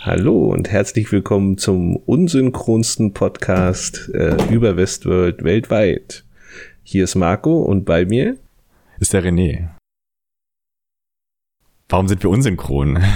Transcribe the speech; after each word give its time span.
Hallo 0.00 0.46
und 0.46 0.68
herzlich 0.68 1.12
willkommen 1.12 1.56
zum 1.56 1.94
unsynchronsten 1.94 3.12
Podcast 3.14 4.10
äh, 4.12 4.36
über 4.52 4.76
Westworld 4.76 5.44
weltweit. 5.44 6.24
Hier 6.82 7.04
ist 7.04 7.14
Marco 7.14 7.62
und 7.62 7.84
bei 7.84 8.04
mir 8.04 8.38
ist 8.98 9.12
der 9.12 9.22
René. 9.22 9.68
Warum 11.88 12.08
sind 12.08 12.24
wir 12.24 12.30
unsynchron? 12.30 12.98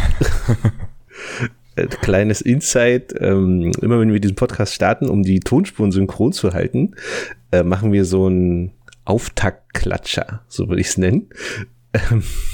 Äh, 1.78 1.88
kleines 1.88 2.40
Insight, 2.40 3.14
ähm, 3.20 3.70
immer 3.82 4.00
wenn 4.00 4.10
wir 4.10 4.18
diesen 4.18 4.34
Podcast 4.34 4.72
starten, 4.72 5.10
um 5.10 5.22
die 5.22 5.40
Tonspuren 5.40 5.92
synchron 5.92 6.32
zu 6.32 6.54
halten, 6.54 6.94
äh, 7.52 7.62
machen 7.62 7.92
wir 7.92 8.06
so 8.06 8.24
einen 8.26 8.72
Auftaktklatscher, 9.06 10.42
so 10.48 10.68
würde 10.68 10.80
ich 10.82 10.88
es 10.88 10.98
nennen. 10.98 11.30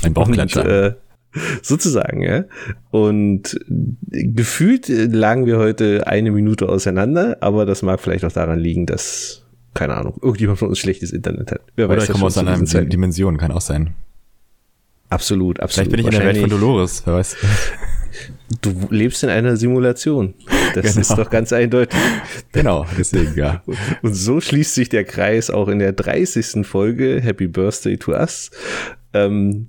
Ein 0.02 0.14
Bauchklatscher. 0.14 0.62
Und, 0.62 0.70
äh, 0.70 0.94
sozusagen, 1.62 2.22
ja. 2.22 2.44
Und 2.90 3.58
gefühlt 4.08 4.88
lagen 4.88 5.46
wir 5.46 5.58
heute 5.58 6.06
eine 6.06 6.30
Minute 6.30 6.68
auseinander, 6.68 7.38
aber 7.40 7.66
das 7.66 7.82
mag 7.82 8.00
vielleicht 8.00 8.24
auch 8.24 8.32
daran 8.32 8.58
liegen, 8.58 8.86
dass, 8.86 9.44
keine 9.74 9.94
Ahnung, 9.94 10.18
irgendjemand 10.22 10.58
von 10.58 10.68
uns 10.68 10.78
schlechtes 10.78 11.10
Internet 11.10 11.52
hat. 11.52 11.60
Wer 11.74 11.86
Oder 11.86 11.96
weiß, 11.96 12.04
ich 12.04 12.10
komme 12.10 12.26
aus 12.26 12.38
einer 12.38 12.56
Dimension, 12.84 13.38
kann 13.38 13.50
auch 13.50 13.60
sein. 13.60 13.94
Absolut, 15.08 15.60
absolut. 15.60 15.88
Vielleicht 15.88 15.90
bin 15.90 16.00
ich 16.00 16.06
in 16.06 16.12
der 16.12 16.24
Welt 16.24 16.38
von 16.38 16.50
Dolores, 16.50 17.02
wer 17.04 17.14
weiß. 17.14 17.36
Du 18.60 18.88
lebst 18.90 19.22
in 19.22 19.30
einer 19.30 19.56
Simulation. 19.56 20.34
Das 20.74 20.86
genau. 20.86 21.00
ist 21.00 21.10
doch 21.10 21.30
ganz 21.30 21.52
eindeutig. 21.52 21.98
Genau, 22.52 22.86
deswegen, 22.98 23.34
ja. 23.34 23.62
Und 24.02 24.14
so 24.14 24.40
schließt 24.40 24.74
sich 24.74 24.88
der 24.88 25.04
Kreis 25.04 25.50
auch 25.50 25.68
in 25.68 25.78
der 25.78 25.92
30. 25.92 26.66
Folge 26.66 27.20
Happy 27.20 27.46
Birthday 27.46 27.96
to 27.96 28.12
Us. 28.12 28.50
Ähm, 29.14 29.68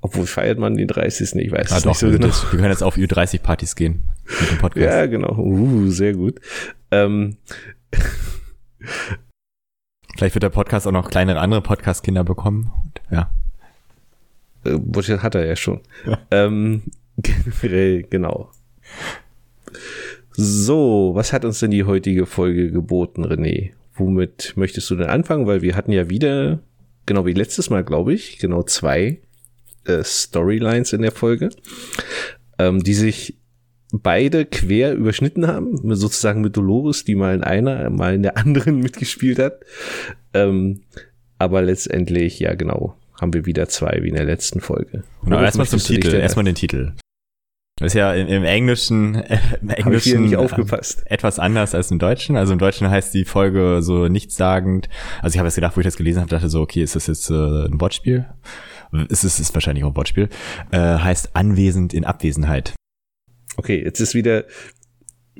obwohl 0.00 0.26
feiert 0.26 0.58
man 0.58 0.76
den 0.76 0.88
30. 0.88 1.34
Ich 1.36 1.52
weiß 1.52 1.72
ah, 1.72 1.76
es 1.76 1.82
doch, 1.82 1.90
nicht 1.90 1.98
so 1.98 2.10
genau. 2.10 2.26
Das, 2.28 2.44
wir 2.52 2.58
können 2.58 2.70
jetzt 2.70 2.82
auf 2.82 2.96
Ü30-Partys 2.96 3.74
gehen 3.74 4.08
mit 4.40 4.50
dem 4.50 4.58
Podcast. 4.58 4.84
Ja, 4.84 5.06
genau. 5.06 5.36
Uh, 5.36 5.88
sehr 5.90 6.12
gut. 6.14 6.40
Ähm. 6.90 7.36
Vielleicht 10.16 10.34
wird 10.34 10.42
der 10.42 10.50
Podcast 10.50 10.86
auch 10.86 10.92
noch 10.92 11.10
kleinere 11.10 11.40
andere 11.40 11.60
Podcast-Kinder 11.60 12.24
bekommen. 12.24 12.72
Und, 12.84 13.00
ja. 13.10 13.30
Äh, 14.64 15.18
hat 15.18 15.34
er 15.34 15.46
ja 15.46 15.56
schon. 15.56 15.80
Ja. 16.06 16.18
Ähm, 16.30 16.82
generell, 17.16 18.02
genau. 18.02 18.50
So, 20.32 21.12
was 21.14 21.32
hat 21.32 21.44
uns 21.44 21.60
denn 21.60 21.70
die 21.70 21.84
heutige 21.84 22.26
Folge 22.26 22.70
geboten, 22.70 23.24
René? 23.24 23.70
Womit 23.94 24.52
möchtest 24.56 24.90
du 24.90 24.96
denn 24.96 25.08
anfangen? 25.08 25.46
Weil 25.46 25.62
wir 25.62 25.74
hatten 25.76 25.92
ja 25.92 26.10
wieder, 26.10 26.60
genau 27.06 27.24
wie 27.24 27.32
letztes 27.32 27.70
Mal, 27.70 27.84
glaube 27.84 28.12
ich, 28.12 28.38
genau 28.38 28.62
zwei 28.62 29.20
äh, 29.84 30.04
Storylines 30.04 30.92
in 30.92 31.02
der 31.02 31.12
Folge, 31.12 31.50
ähm, 32.58 32.82
die 32.82 32.92
sich 32.92 33.38
beide 33.92 34.44
quer 34.44 34.94
überschnitten 34.94 35.46
haben, 35.46 35.78
sozusagen 35.94 36.42
mit 36.42 36.56
Dolores, 36.56 37.04
die 37.04 37.14
mal 37.14 37.34
in 37.34 37.42
einer, 37.42 37.88
mal 37.88 38.14
in 38.14 38.22
der 38.22 38.36
anderen 38.36 38.78
mitgespielt 38.80 39.38
hat. 39.38 39.60
Ähm, 40.34 40.82
aber 41.38 41.62
letztendlich, 41.62 42.38
ja 42.40 42.54
genau, 42.54 42.96
haben 43.20 43.32
wir 43.32 43.46
wieder 43.46 43.68
zwei 43.68 44.00
wie 44.02 44.08
in 44.08 44.14
der 44.14 44.24
letzten 44.24 44.60
Folge. 44.60 45.04
Genau, 45.24 45.40
erstmal 45.40 45.66
zum 45.66 45.80
Titel, 45.80 46.14
erstmal 46.14 46.44
den 46.44 46.54
Titel. 46.54 46.92
Das 47.78 47.88
ist 47.88 47.94
ja 47.94 48.14
im, 48.14 48.44
Englischen, 48.44 49.14
äh, 49.16 49.38
im 49.60 49.68
Englischen 49.68 50.22
nicht 50.22 50.36
aufgepasst. 50.36 51.02
Äh, 51.06 51.14
etwas 51.14 51.38
anders 51.38 51.74
als 51.74 51.90
im 51.90 51.98
Deutschen. 51.98 52.36
Also 52.36 52.52
im 52.52 52.58
Deutschen 52.58 52.88
heißt 52.88 53.12
die 53.12 53.24
Folge 53.24 53.80
so 53.82 54.08
nichtssagend. 54.08 54.88
Also 55.20 55.34
ich 55.34 55.38
habe 55.38 55.48
jetzt 55.48 55.56
gedacht, 55.56 55.76
wo 55.76 55.80
ich 55.80 55.86
das 55.86 55.96
gelesen 55.96 56.20
habe, 56.20 56.30
dachte 56.30 56.48
so, 56.48 56.62
okay, 56.62 56.82
ist 56.82 56.96
das 56.96 57.06
jetzt 57.06 57.30
äh, 57.30 57.34
ein 57.34 57.80
Wortspiel? 57.80 58.26
Ist 59.08 59.24
es 59.24 59.40
ist 59.40 59.52
wahrscheinlich 59.52 59.84
auch 59.84 59.90
ein 59.90 59.96
Wortspiel. 59.96 60.30
Äh, 60.70 60.78
heißt 60.78 61.36
anwesend 61.36 61.92
in 61.92 62.04
Abwesenheit. 62.04 62.74
Okay, 63.58 63.82
jetzt 63.82 64.00
ist 64.00 64.14
wieder 64.14 64.44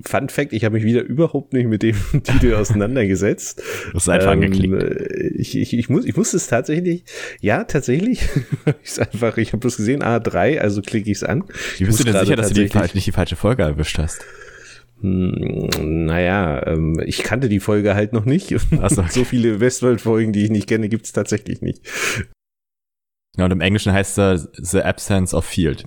Fun 0.05 0.29
Fact, 0.29 0.53
ich 0.53 0.65
habe 0.65 0.75
mich 0.75 0.85
wieder 0.85 1.03
überhaupt 1.03 1.53
nicht 1.53 1.67
mit 1.67 1.83
dem 1.83 1.97
Titel 2.23 2.55
auseinandergesetzt. 2.55 3.63
Du 3.91 3.95
hast 3.95 4.09
einfach 4.09 4.33
ähm, 4.33 4.43
angeklickt. 4.43 5.37
Ich, 5.37 5.57
ich, 5.57 5.73
ich, 5.73 5.89
muss, 5.89 6.05
ich 6.05 6.17
muss 6.17 6.35
es 6.35 6.47
tatsächlich, 6.47 7.05
ja, 7.41 7.65
tatsächlich. 7.65 8.23
ich 8.85 9.01
einfach, 9.01 9.37
ich 9.39 9.49
habe 9.53 9.59
bloß 9.59 9.77
gesehen, 9.77 10.03
A3, 10.03 10.59
also 10.59 10.83
klicke 10.83 11.11
ich 11.11 11.19
es 11.19 11.25
an. 11.25 11.45
Wie 11.79 11.85
bist 11.85 12.01
du 12.01 12.05
denn 12.05 12.19
sicher, 12.19 12.37
dass 12.37 12.49
du 12.49 12.55
die, 12.55 12.79
nicht 12.95 13.07
die 13.07 13.13
falsche 13.13 13.37
Folge 13.37 13.63
erwischt 13.63 13.99
hast? 13.99 14.25
Hm, 15.01 16.07
naja, 16.07 16.67
ähm, 16.67 17.01
ich 17.05 17.23
kannte 17.23 17.49
die 17.49 17.61
Folge 17.61 17.95
halt 17.95 18.13
noch 18.13 18.25
nicht. 18.25 18.55
So, 18.89 19.03
okay. 19.03 19.11
so 19.11 19.25
viele 19.25 19.61
Westworld-Folgen, 19.61 20.33
die 20.33 20.45
ich 20.45 20.51
nicht 20.51 20.69
kenne, 20.69 20.89
gibt 20.89 21.07
es 21.07 21.13
tatsächlich 21.13 21.61
nicht. 21.63 21.81
Ja, 23.37 23.45
und 23.45 23.51
im 23.51 23.61
Englischen 23.61 23.93
heißt 23.93 24.19
es 24.19 24.49
The 24.55 24.83
Absence 24.83 25.35
of 25.35 25.45
Field. 25.45 25.87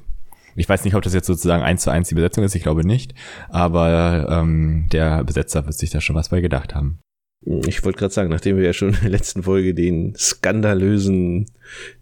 Ich 0.59 0.69
weiß 0.69 0.83
nicht, 0.83 0.95
ob 0.95 1.01
das 1.01 1.13
jetzt 1.13 1.27
sozusagen 1.27 1.63
eins 1.63 1.83
zu 1.83 1.89
eins 1.89 2.09
die 2.09 2.15
Besetzung 2.15 2.43
ist, 2.43 2.55
ich 2.55 2.63
glaube 2.63 2.85
nicht. 2.85 3.13
Aber 3.49 4.27
ähm, 4.29 4.87
der 4.91 5.23
Besetzer 5.23 5.65
wird 5.65 5.75
sich 5.75 5.89
da 5.89 6.01
schon 6.01 6.15
was 6.15 6.29
bei 6.29 6.41
gedacht 6.41 6.75
haben. 6.75 6.99
Ich 7.45 7.83
wollte 7.85 7.99
gerade 7.99 8.13
sagen, 8.13 8.29
nachdem 8.29 8.57
wir 8.57 8.65
ja 8.65 8.73
schon 8.73 8.89
in 8.89 8.99
der 9.01 9.09
letzten 9.09 9.43
Folge 9.43 9.73
den 9.73 10.13
skandalösen 10.15 11.45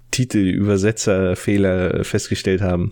Titel 0.09 0.39
Übersetzerfehler 0.39 2.03
festgestellt 2.03 2.61
haben. 2.61 2.91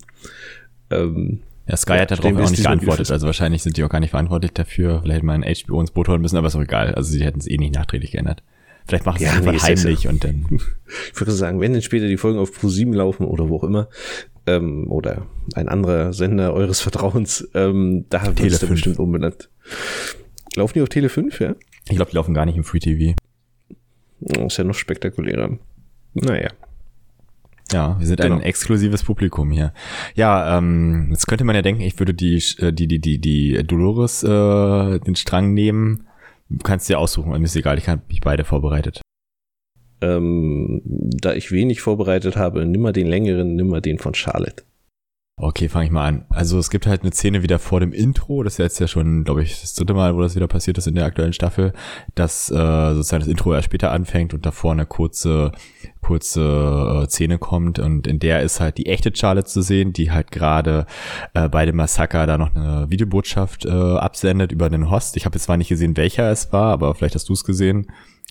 Ähm, 0.91 1.41
ja, 1.67 1.77
Sky 1.77 1.93
hat 1.93 2.11
darauf 2.11 2.25
auch 2.25 2.51
nicht 2.51 2.61
geantwortet, 2.61 3.09
also 3.09 3.25
wahrscheinlich 3.25 3.63
sind 3.63 3.77
die 3.77 3.83
auch 3.83 3.89
gar 3.89 3.99
nicht 3.99 4.11
verantwortlich 4.11 4.51
dafür. 4.51 5.01
Vielleicht 5.01 5.17
hätte 5.17 5.25
man 5.25 5.43
HBO 5.43 5.81
ins 5.81 5.91
Boot 5.91 6.07
holen 6.07 6.21
müssen, 6.21 6.37
aber 6.37 6.47
ist 6.47 6.55
auch 6.55 6.61
egal. 6.61 6.93
Also 6.93 7.11
sie 7.11 7.23
hätten 7.23 7.39
es 7.39 7.47
eh 7.47 7.57
nicht 7.57 7.73
nachträglich 7.73 8.11
geändert. 8.11 8.43
Vielleicht 8.85 9.05
machen 9.07 9.17
sie 9.17 9.25
ja, 9.25 9.39
es 9.39 9.43
nee, 9.43 9.57
heimlich 9.57 10.07
und 10.07 10.23
dann. 10.23 10.45
Ich 11.11 11.19
würde 11.19 11.31
sagen, 11.31 11.59
wenn 11.59 11.73
dann 11.73 11.81
später 11.81 12.07
die 12.07 12.17
Folgen 12.17 12.37
auf 12.37 12.51
Pro7 12.51 12.93
laufen 12.93 13.25
oder 13.25 13.49
wo 13.49 13.57
auch 13.57 13.63
immer, 13.63 13.89
ähm, 14.47 14.89
oder 14.91 15.27
ein 15.55 15.69
anderer 15.69 16.13
Sender 16.13 16.53
eures 16.53 16.81
Vertrauens, 16.81 17.47
ähm, 17.53 18.05
da 18.09 18.25
wird 18.37 18.51
es 18.51 18.65
bestimmt 18.65 18.99
umbenannt. 18.99 19.49
Laufen 20.55 20.73
die 20.75 20.81
auf 20.81 20.89
Tele 20.89 21.09
5, 21.09 21.39
ja? 21.39 21.55
Ich 21.89 21.95
glaube, 21.95 22.11
die 22.11 22.15
laufen 22.15 22.33
gar 22.33 22.45
nicht 22.45 22.55
im 22.55 22.63
Free 22.63 22.79
TV. 22.79 23.15
Das 24.19 24.45
ist 24.45 24.57
ja 24.57 24.63
noch 24.63 24.73
spektakulärer. 24.73 25.57
Naja. 26.13 26.49
Ja, 27.71 27.97
wir 27.99 28.05
sind 28.05 28.21
genau. 28.21 28.35
ein 28.35 28.41
exklusives 28.41 29.03
Publikum 29.03 29.51
hier. 29.51 29.73
Ja, 30.13 30.57
ähm, 30.57 31.07
jetzt 31.09 31.27
könnte 31.27 31.43
man 31.43 31.55
ja 31.55 31.61
denken, 31.61 31.81
ich 31.81 31.97
würde 31.99 32.13
die, 32.13 32.41
äh, 32.59 32.71
die, 32.71 32.87
die, 32.87 32.99
die, 32.99 33.19
die 33.19 33.63
Dolores 33.63 34.23
äh, 34.23 34.99
den 34.99 35.15
Strang 35.15 35.53
nehmen. 35.53 36.07
Du 36.49 36.59
kannst 36.59 36.87
dir 36.89 36.99
aussuchen, 36.99 37.31
mir 37.31 37.43
ist 37.43 37.55
egal, 37.55 37.77
ich 37.79 37.89
habe 37.89 38.03
mich 38.07 38.21
beide 38.21 38.43
vorbereitet. 38.43 39.01
Ähm, 40.05 40.81
da 40.83 41.33
ich 41.33 41.51
wenig 41.51 41.81
vorbereitet 41.81 42.35
habe, 42.35 42.65
nimm 42.65 42.81
mal 42.81 42.93
den 42.93 43.07
längeren, 43.07 43.55
nimm 43.55 43.67
mal 43.69 43.81
den 43.81 43.97
von 43.97 44.13
Charlotte. 44.13 44.63
Okay, 45.37 45.67
fange 45.67 45.85
ich 45.85 45.91
mal 45.91 46.07
an. 46.07 46.25
Also 46.29 46.57
es 46.59 46.69
gibt 46.69 46.87
halt 46.87 47.01
eine 47.01 47.11
Szene 47.11 47.43
wieder 47.43 47.59
vor 47.59 47.81
dem 47.81 47.91
Intro, 47.91 48.41
das 48.41 48.53
ist 48.53 48.59
jetzt 48.59 48.79
ja 48.79 48.87
schon, 48.87 49.25
glaube 49.25 49.43
ich, 49.43 49.59
das 49.59 49.73
dritte 49.73 49.93
Mal, 49.93 50.15
wo 50.15 50.21
das 50.21 50.33
wieder 50.33 50.47
passiert 50.47 50.77
ist 50.77 50.87
in 50.87 50.95
der 50.95 51.03
aktuellen 51.03 51.33
Staffel, 51.33 51.73
dass 52.13 52.49
äh, 52.49 52.93
sozusagen 52.93 53.19
das 53.19 53.27
Intro 53.27 53.53
erst 53.53 53.65
später 53.65 53.91
anfängt 53.91 54.33
und 54.33 54.45
davor 54.45 54.71
eine 54.71 54.85
kurze, 54.85 55.51
kurze 56.01 57.03
äh, 57.03 57.09
Szene 57.09 57.37
kommt 57.37 57.79
und 57.79 58.07
in 58.07 58.19
der 58.19 58.43
ist 58.43 58.61
halt 58.61 58.77
die 58.77 58.85
echte 58.85 59.13
Charlotte 59.13 59.49
zu 59.49 59.61
sehen, 59.61 59.91
die 59.91 60.09
halt 60.09 60.31
gerade 60.31 60.85
äh, 61.33 61.49
bei 61.49 61.65
dem 61.65 61.75
Massaker 61.75 62.25
da 62.27 62.37
noch 62.37 62.55
eine 62.55 62.89
Videobotschaft 62.89 63.65
äh, 63.65 63.69
absendet 63.69 64.53
über 64.53 64.69
den 64.69 64.89
Host. 64.89 65.17
Ich 65.17 65.25
habe 65.25 65.35
jetzt 65.35 65.43
zwar 65.43 65.57
nicht 65.57 65.69
gesehen, 65.69 65.97
welcher 65.97 66.31
es 66.31 66.53
war, 66.53 66.71
aber 66.71 66.95
vielleicht 66.95 67.15
hast 67.15 67.27
du 67.27 67.33
es 67.33 67.43
gesehen. 67.43 67.87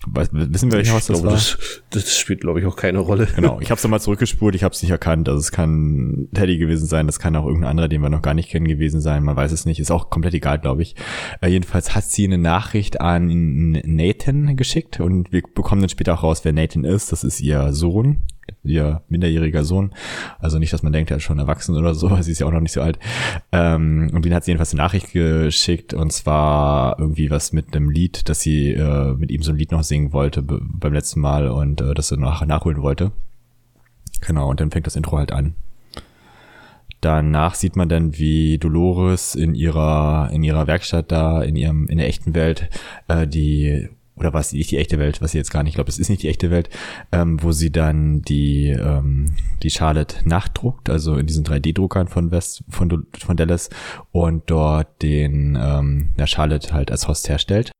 Weiß, 0.07 0.29
wissen 0.31 0.71
wir, 0.71 0.77
welches 0.77 0.93
Haus 0.93 1.07
das 1.07 1.21
glaube, 1.21 1.27
war? 1.27 1.33
Das, 1.33 1.57
das 1.89 2.17
spielt, 2.17 2.41
glaube 2.41 2.59
ich, 2.59 2.65
auch 2.65 2.75
keine 2.75 2.99
Rolle. 2.99 3.27
Genau, 3.35 3.59
ich 3.61 3.71
habe 3.71 3.77
es 3.77 3.83
nochmal 3.83 4.01
zurückgespult, 4.01 4.53
ich 4.53 4.63
habe 4.63 4.73
es 4.73 4.81
nicht 4.81 4.91
erkannt. 4.91 5.27
Also 5.29 5.39
es 5.39 5.51
kann 5.51 6.27
Teddy 6.33 6.57
gewesen 6.57 6.85
sein, 6.85 7.07
das 7.07 7.17
kann 7.17 7.35
auch 7.35 7.45
irgendein 7.45 7.71
anderer, 7.71 7.87
den 7.87 8.01
wir 8.01 8.09
noch 8.09 8.21
gar 8.21 8.33
nicht 8.33 8.49
kennen, 8.49 8.67
gewesen 8.67 9.01
sein. 9.01 9.23
Man 9.23 9.35
weiß 9.35 9.51
es 9.51 9.65
nicht, 9.65 9.79
ist 9.79 9.91
auch 9.91 10.09
komplett 10.09 10.33
egal, 10.33 10.59
glaube 10.59 10.81
ich. 10.81 10.95
Äh, 11.41 11.47
jedenfalls 11.47 11.95
hat 11.95 12.03
sie 12.03 12.25
eine 12.25 12.37
Nachricht 12.37 13.01
an 13.01 13.71
Nathan 13.85 14.55
geschickt 14.57 14.99
und 14.99 15.31
wir 15.31 15.41
bekommen 15.41 15.81
dann 15.81 15.89
später 15.89 16.13
auch 16.13 16.23
raus, 16.23 16.41
wer 16.43 16.53
Nathan 16.53 16.83
ist. 16.83 17.11
Das 17.11 17.23
ist 17.23 17.39
ihr 17.41 17.73
Sohn, 17.73 18.27
ihr 18.63 19.01
minderjähriger 19.09 19.63
Sohn. 19.63 19.93
Also 20.39 20.59
nicht, 20.59 20.73
dass 20.73 20.83
man 20.83 20.93
denkt, 20.93 21.11
er 21.11 21.17
ist 21.17 21.23
schon 21.23 21.39
erwachsen 21.39 21.75
oder 21.75 21.93
so, 21.93 22.15
sie 22.21 22.31
ist 22.31 22.39
ja 22.39 22.47
auch 22.47 22.51
noch 22.51 22.61
nicht 22.61 22.71
so 22.71 22.81
alt. 22.81 22.99
Ähm, 23.51 24.09
und 24.13 24.25
den 24.25 24.33
hat 24.33 24.43
sie 24.43 24.51
jedenfalls 24.51 24.73
eine 24.73 24.81
Nachricht 24.81 25.11
geschickt 25.13 25.93
und 25.93 26.11
zwar 26.11 26.99
irgendwie 26.99 27.29
was 27.29 27.53
mit 27.53 27.75
einem 27.75 27.89
Lied, 27.89 28.29
dass 28.29 28.41
sie 28.41 28.71
äh, 28.73 29.13
mit 29.13 29.31
ihm 29.31 29.43
so 29.43 29.51
ein 29.51 29.57
Lied 29.57 29.71
noch 29.71 29.83
singen 29.83 30.13
wollte 30.13 30.41
beim 30.41 30.93
letzten 30.93 31.19
Mal 31.19 31.47
und 31.47 31.81
äh, 31.81 31.93
das 31.93 32.09
sie 32.09 32.17
noch 32.17 32.45
nachholen 32.45 32.81
wollte. 32.81 33.11
Genau, 34.21 34.49
und 34.49 34.59
dann 34.59 34.71
fängt 34.71 34.87
das 34.87 34.95
Intro 34.95 35.17
halt 35.17 35.31
an. 35.31 35.55
Danach 37.01 37.53
sieht 37.53 37.75
man 37.75 37.87
dann, 37.87 38.17
wie 38.17 38.57
Dolores 38.57 39.35
in 39.35 39.53
ihrer 39.53 40.31
in 40.33 40.43
ihrer 40.43 40.65
Werkstatt 40.65 41.11
da 41.11 41.43
in 41.43 41.55
ihrem 41.55 41.87
in 41.87 41.99
der 41.99 42.07
echten 42.07 42.33
Welt 42.33 42.69
äh, 43.07 43.27
die 43.27 43.89
oder 44.15 44.33
was 44.33 44.53
nicht 44.53 44.71
die 44.71 44.77
echte 44.77 44.99
Welt, 44.99 45.21
was 45.21 45.31
sie 45.31 45.37
jetzt 45.37 45.51
gar 45.51 45.63
nicht 45.63 45.75
glaube, 45.75 45.89
es 45.89 45.99
ist 45.99 46.09
nicht 46.09 46.23
die 46.23 46.29
echte 46.29 46.51
Welt, 46.51 46.69
ähm, 47.11 47.41
wo 47.41 47.51
sie 47.51 47.71
dann 47.71 48.21
die 48.21 48.69
ähm, 48.69 49.35
die 49.63 49.69
Charlotte 49.69 50.17
nachdruckt, 50.25 50.89
also 50.89 51.17
in 51.17 51.27
diesen 51.27 51.45
3D-Druckern 51.45 52.07
von 52.07 52.31
West 52.31 52.63
von 52.69 53.07
von 53.17 53.37
Dallas 53.37 53.69
und 54.11 54.43
dort 54.49 55.01
den 55.01 55.57
ähm, 55.59 56.09
der 56.17 56.27
Charlotte 56.27 56.73
halt 56.73 56.91
als 56.91 57.07
Host 57.07 57.29
herstellt. 57.29 57.71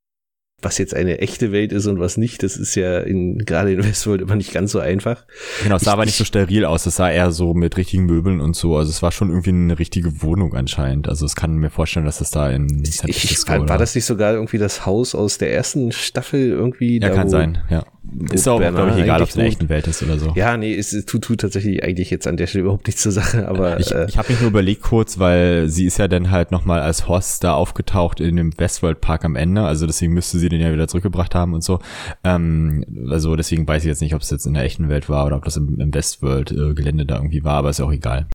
Was 0.62 0.78
jetzt 0.78 0.96
eine 0.96 1.20
echte 1.20 1.52
Welt 1.52 1.72
ist 1.72 1.86
und 1.86 2.00
was 2.00 2.18
nicht, 2.18 2.42
das 2.42 2.58
ist 2.58 2.76
ja 2.76 3.00
in, 3.00 3.40
gerade 3.40 3.74
in 3.74 3.84
Westworld 3.84 4.22
immer 4.22 4.36
nicht 4.36 4.54
ganz 4.54 4.72
so 4.72 4.80
einfach. 4.80 5.26
Genau, 5.64 5.76
es 5.76 5.84
sah 5.84 5.92
ich, 5.92 5.94
aber 5.94 6.06
nicht 6.06 6.18
so 6.18 6.24
steril 6.24 6.66
aus, 6.66 6.86
es 6.86 6.96
sah 6.96 7.10
eher 7.10 7.32
so 7.32 7.54
mit 7.54 7.78
richtigen 7.78 8.06
Möbeln 8.06 8.40
und 8.42 8.56
so, 8.56 8.76
also 8.76 8.90
es 8.90 9.02
war 9.02 9.12
schon 9.12 9.30
irgendwie 9.30 9.52
eine 9.52 9.78
richtige 9.78 10.22
Wohnung 10.22 10.54
anscheinend, 10.56 11.08
also 11.08 11.26
es 11.26 11.36
kann 11.36 11.58
mir 11.58 11.70
vorstellen, 11.70 12.06
dass 12.06 12.22
es 12.22 12.32
da 12.32 12.50
in 12.50 12.68
San 12.86 13.10
Francisco 13.10 13.54
ich, 13.54 13.60
war, 13.60 13.70
war 13.70 13.78
das 13.78 13.96
nicht 13.96 14.06
sogar 14.06 14.34
irgendwie 14.34 14.58
das 14.58 14.86
Haus 14.86 15.14
aus 15.14 15.38
der 15.38 15.54
ersten 15.54 15.92
Staffel 15.92 16.50
irgendwie? 16.50 17.00
Ja, 17.00 17.10
kann 17.10 17.30
sein, 17.30 17.60
ja. 17.70 17.86
Ist 18.32 18.48
auch, 18.48 18.60
glaube 18.60 18.92
ich, 18.92 19.04
egal, 19.04 19.22
ob 19.22 19.30
es 19.30 19.36
in 19.36 19.40
der 19.40 19.48
echten 19.48 19.70
Welt 19.70 19.88
ist 19.88 20.02
oder 20.02 20.18
so. 20.18 20.34
Ja, 20.36 20.56
nee, 20.58 20.74
es 20.74 20.92
tut, 21.06 21.24
tut 21.24 21.42
tatsächlich 21.42 21.84
eigentlich 21.84 22.10
jetzt 22.10 22.28
an 22.28 22.38
der 22.38 22.48
Stelle 22.48 22.62
überhaupt 22.64 22.88
nichts 22.88 23.02
zur 23.02 23.12
Sache, 23.12 23.48
aber. 23.48 23.80
Ich, 23.80 23.92
äh, 23.92 24.06
ich 24.08 24.18
habe 24.18 24.32
mich 24.32 24.40
nur 24.40 24.50
überlegt 24.50 24.82
kurz, 24.82 25.20
weil 25.20 25.68
sie 25.70 25.86
ist 25.86 25.98
ja 25.98 26.08
dann 26.08 26.32
halt 26.32 26.52
nochmal 26.52 26.82
als 26.82 27.08
Host 27.08 27.44
da 27.44 27.54
aufgetaucht 27.54 28.20
in 28.20 28.36
dem 28.36 28.58
Westworld 28.58 29.02
Park 29.02 29.26
am 29.26 29.36
Ende, 29.36 29.64
also 29.64 29.86
deswegen 29.86 30.14
müsste 30.14 30.38
sie 30.38 30.50
den 30.50 30.62
ja 30.62 30.72
wieder 30.72 30.88
zurückgebracht 30.88 31.36
haben 31.36 31.54
und 31.54 31.64
so. 31.64 31.80
Ähm, 32.24 32.86
also 33.10 33.36
deswegen 33.36 33.68
weiß 33.68 33.84
ich 33.84 33.88
jetzt 33.88 34.02
nicht, 34.02 34.16
ob 34.16 34.22
es 34.22 34.30
jetzt 34.30 34.46
in 34.46 34.54
der 34.54 34.64
echten 34.64 34.90
Welt 34.90 35.10
war 35.10 35.26
oder 35.26 35.38
ob 35.38 35.46
das 35.46 35.58
im, 35.58 35.80
im 35.80 35.94
Westworld-Gelände 35.94 37.04
äh, 37.04 37.08
da 37.08 37.16
irgendwie 37.16 37.44
war, 37.44 37.56
aber 37.56 37.70
ist 37.70 37.80
ja 37.80 37.86
auch 37.86 37.94
egal. 37.94 38.28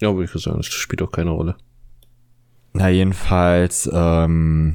Ja, 0.00 0.14
würde 0.14 0.30
ich 0.32 0.42
sagen, 0.42 0.56
das 0.58 0.66
spielt 0.66 1.02
auch 1.02 1.12
keine 1.12 1.30
Rolle. 1.30 1.56
Na, 2.74 2.88
jedenfalls, 2.88 3.88
ähm, 3.92 4.74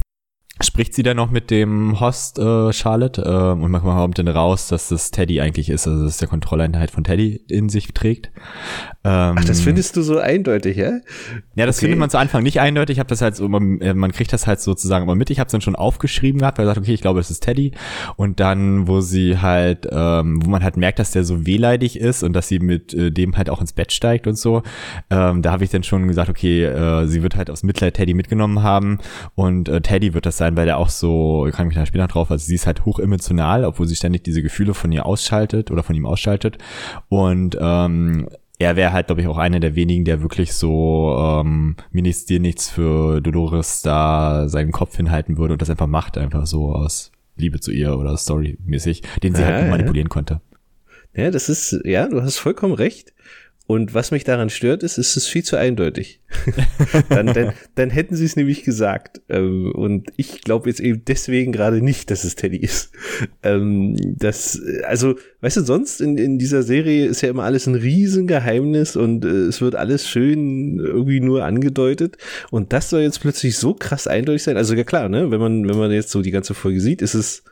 spricht 0.60 0.94
sie 0.94 1.02
dann 1.02 1.16
noch 1.16 1.30
mit 1.30 1.50
dem 1.50 2.00
Host 2.00 2.38
äh, 2.38 2.72
Charlotte 2.72 3.22
äh, 3.22 3.62
und 3.62 3.70
manchmal 3.70 3.96
kommt 3.96 4.18
dann 4.18 4.28
raus, 4.28 4.68
dass 4.68 4.88
das 4.88 5.10
Teddy 5.10 5.40
eigentlich 5.40 5.68
ist, 5.70 5.86
also 5.86 6.04
dass 6.04 6.18
der 6.18 6.28
Kontrolleinheit 6.28 6.90
von 6.90 7.04
Teddy 7.04 7.40
in 7.48 7.68
sich 7.68 7.92
trägt. 7.94 8.30
Ähm, 9.04 9.36
Ach, 9.38 9.44
das 9.44 9.60
findest 9.60 9.96
du 9.96 10.02
so 10.02 10.18
eindeutig, 10.18 10.76
ja? 10.76 10.98
Ja, 11.54 11.66
das 11.66 11.76
okay. 11.76 11.86
findet 11.86 12.00
man 12.00 12.10
zu 12.10 12.18
Anfang 12.18 12.42
nicht 12.42 12.60
eindeutig. 12.60 12.96
Ich 12.96 12.98
habe 12.98 13.08
das 13.08 13.22
halt 13.22 13.36
so, 13.36 13.48
man, 13.48 13.80
äh, 13.80 13.94
man 13.94 14.12
kriegt 14.12 14.32
das 14.32 14.46
halt 14.46 14.60
sozusagen 14.60 15.04
immer 15.04 15.14
mit. 15.14 15.30
Ich 15.30 15.38
habe 15.38 15.46
es 15.46 15.52
dann 15.52 15.60
schon 15.60 15.76
aufgeschrieben 15.76 16.40
gehabt, 16.40 16.58
weil 16.58 16.64
er 16.66 16.74
sagt, 16.74 16.78
okay, 16.78 16.94
ich 16.94 17.00
glaube, 17.00 17.20
das 17.20 17.30
ist 17.30 17.40
Teddy. 17.40 17.72
Und 18.16 18.40
dann, 18.40 18.88
wo 18.88 19.00
sie 19.00 19.38
halt, 19.38 19.86
ähm, 19.90 20.44
wo 20.44 20.50
man 20.50 20.64
halt 20.64 20.76
merkt, 20.76 20.98
dass 20.98 21.12
der 21.12 21.24
so 21.24 21.46
wehleidig 21.46 21.98
ist 21.98 22.22
und 22.22 22.32
dass 22.32 22.48
sie 22.48 22.58
mit 22.58 22.92
äh, 22.94 23.10
dem 23.12 23.36
halt 23.36 23.48
auch 23.50 23.60
ins 23.60 23.72
Bett 23.72 23.92
steigt 23.92 24.26
und 24.26 24.36
so, 24.36 24.62
ähm, 25.10 25.42
da 25.42 25.52
habe 25.52 25.64
ich 25.64 25.70
dann 25.70 25.84
schon 25.84 26.08
gesagt, 26.08 26.28
okay, 26.28 26.64
äh, 26.64 27.06
sie 27.06 27.22
wird 27.22 27.36
halt 27.36 27.50
aus 27.50 27.62
Mitleid 27.62 27.94
Teddy 27.94 28.14
mitgenommen 28.14 28.62
haben 28.62 28.98
und 29.34 29.68
äh, 29.68 29.80
Teddy 29.80 30.14
wird 30.14 30.26
das 30.26 30.36
sein 30.38 30.47
sein, 30.48 30.56
weil 30.56 30.66
der 30.66 30.78
auch 30.78 30.88
so, 30.88 31.46
ich 31.46 31.54
kann 31.54 31.66
mich 31.66 31.76
da 31.76 31.86
später 31.86 32.08
drauf, 32.08 32.30
also 32.30 32.44
sie 32.44 32.54
ist 32.54 32.66
halt 32.66 32.84
hochemotional, 32.84 33.64
obwohl 33.64 33.86
sie 33.86 33.96
ständig 33.96 34.24
diese 34.24 34.42
Gefühle 34.42 34.74
von 34.74 34.90
ihr 34.92 35.06
ausschaltet 35.06 35.70
oder 35.70 35.82
von 35.82 35.94
ihm 35.94 36.06
ausschaltet. 36.06 36.58
Und 37.08 37.56
ähm, 37.60 38.28
er 38.58 38.76
wäre 38.76 38.92
halt, 38.92 39.06
glaube 39.06 39.20
ich, 39.20 39.28
auch 39.28 39.38
einer 39.38 39.60
der 39.60 39.76
wenigen, 39.76 40.04
der 40.04 40.22
wirklich 40.22 40.52
so 40.52 41.16
ähm, 41.18 41.76
mir 41.92 42.02
nichts, 42.02 42.26
dir 42.26 42.40
nichts 42.40 42.68
für 42.68 43.20
Dolores 43.20 43.82
da 43.82 44.48
seinen 44.48 44.72
Kopf 44.72 44.96
hinhalten 44.96 45.38
würde 45.38 45.52
und 45.52 45.62
das 45.62 45.70
einfach 45.70 45.86
macht, 45.86 46.18
einfach 46.18 46.46
so 46.46 46.72
aus 46.74 47.12
Liebe 47.36 47.60
zu 47.60 47.70
ihr 47.70 47.96
oder 47.96 48.16
storymäßig, 48.16 49.02
den 49.22 49.34
sie 49.34 49.44
halt 49.44 49.54
ja, 49.54 49.60
halt 49.62 49.70
manipulieren 49.70 50.08
ja. 50.08 50.12
konnte. 50.12 50.40
Ja, 51.14 51.30
das 51.30 51.48
ist, 51.48 51.80
ja, 51.84 52.08
du 52.08 52.22
hast 52.22 52.38
vollkommen 52.38 52.74
recht. 52.74 53.12
Und 53.68 53.92
was 53.92 54.12
mich 54.12 54.24
daran 54.24 54.48
stört, 54.48 54.82
ist, 54.82 54.96
es 54.96 55.14
ist 55.14 55.26
viel 55.26 55.44
zu 55.44 55.56
eindeutig. 55.56 56.22
dann, 57.10 57.26
dann, 57.26 57.52
dann 57.74 57.90
hätten 57.90 58.16
sie 58.16 58.24
es 58.24 58.34
nämlich 58.34 58.64
gesagt. 58.64 59.20
Ähm, 59.28 59.72
und 59.72 60.08
ich 60.16 60.40
glaube 60.40 60.70
jetzt 60.70 60.80
eben 60.80 61.04
deswegen 61.04 61.52
gerade 61.52 61.82
nicht, 61.82 62.10
dass 62.10 62.24
es 62.24 62.34
Teddy 62.34 62.56
ist. 62.56 62.92
Ähm, 63.42 63.94
das, 64.16 64.58
also, 64.84 65.16
weißt 65.42 65.58
du, 65.58 65.60
sonst 65.60 66.00
in, 66.00 66.16
in 66.16 66.38
dieser 66.38 66.62
Serie 66.62 67.04
ist 67.04 67.20
ja 67.20 67.28
immer 67.28 67.42
alles 67.42 67.66
ein 67.66 67.74
Riesengeheimnis 67.74 68.96
und 68.96 69.26
äh, 69.26 69.28
es 69.28 69.60
wird 69.60 69.74
alles 69.74 70.08
schön 70.08 70.78
irgendwie 70.78 71.20
nur 71.20 71.44
angedeutet. 71.44 72.16
Und 72.50 72.72
das 72.72 72.88
soll 72.88 73.02
jetzt 73.02 73.20
plötzlich 73.20 73.58
so 73.58 73.74
krass 73.74 74.06
eindeutig 74.06 74.44
sein. 74.44 74.56
Also 74.56 74.74
ja 74.76 74.84
klar, 74.84 75.10
ne, 75.10 75.30
wenn 75.30 75.40
man, 75.40 75.68
wenn 75.68 75.76
man 75.76 75.92
jetzt 75.92 76.08
so 76.08 76.22
die 76.22 76.30
ganze 76.30 76.54
Folge 76.54 76.80
sieht, 76.80 77.02
ist 77.02 77.12
es, 77.12 77.44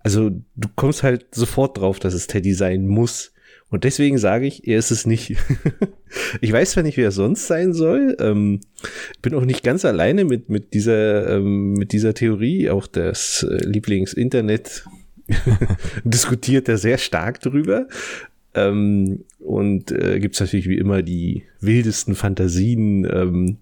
also 0.00 0.30
du 0.30 0.68
kommst 0.74 1.04
halt 1.04 1.26
sofort 1.32 1.78
drauf, 1.78 2.00
dass 2.00 2.12
es 2.12 2.26
Teddy 2.26 2.54
sein 2.54 2.88
muss. 2.88 3.33
Und 3.74 3.82
deswegen 3.82 4.18
sage 4.18 4.46
ich, 4.46 4.68
er 4.68 4.78
ist 4.78 4.92
es 4.92 5.04
nicht. 5.04 5.34
ich 6.40 6.52
weiß 6.52 6.70
zwar 6.70 6.84
nicht, 6.84 6.96
wer 6.96 7.08
es 7.08 7.16
sonst 7.16 7.48
sein 7.48 7.72
soll. 7.72 8.16
Ähm, 8.20 8.60
bin 9.20 9.34
auch 9.34 9.44
nicht 9.44 9.64
ganz 9.64 9.84
alleine 9.84 10.24
mit, 10.24 10.48
mit, 10.48 10.74
dieser, 10.74 11.28
ähm, 11.28 11.72
mit 11.72 11.90
dieser 11.90 12.14
Theorie. 12.14 12.70
Auch 12.70 12.86
das 12.86 13.42
äh, 13.42 13.56
Lieblingsinternet 13.64 14.84
diskutiert 16.04 16.68
da 16.68 16.76
sehr 16.76 16.98
stark 16.98 17.40
drüber. 17.40 17.88
Ähm, 18.54 19.24
und 19.40 19.90
äh, 19.90 20.20
gibt 20.20 20.36
es 20.36 20.40
natürlich 20.40 20.68
wie 20.68 20.78
immer 20.78 21.02
die 21.02 21.42
wildesten 21.58 22.14
Fantasien 22.14 23.04
ähm, 23.12 23.56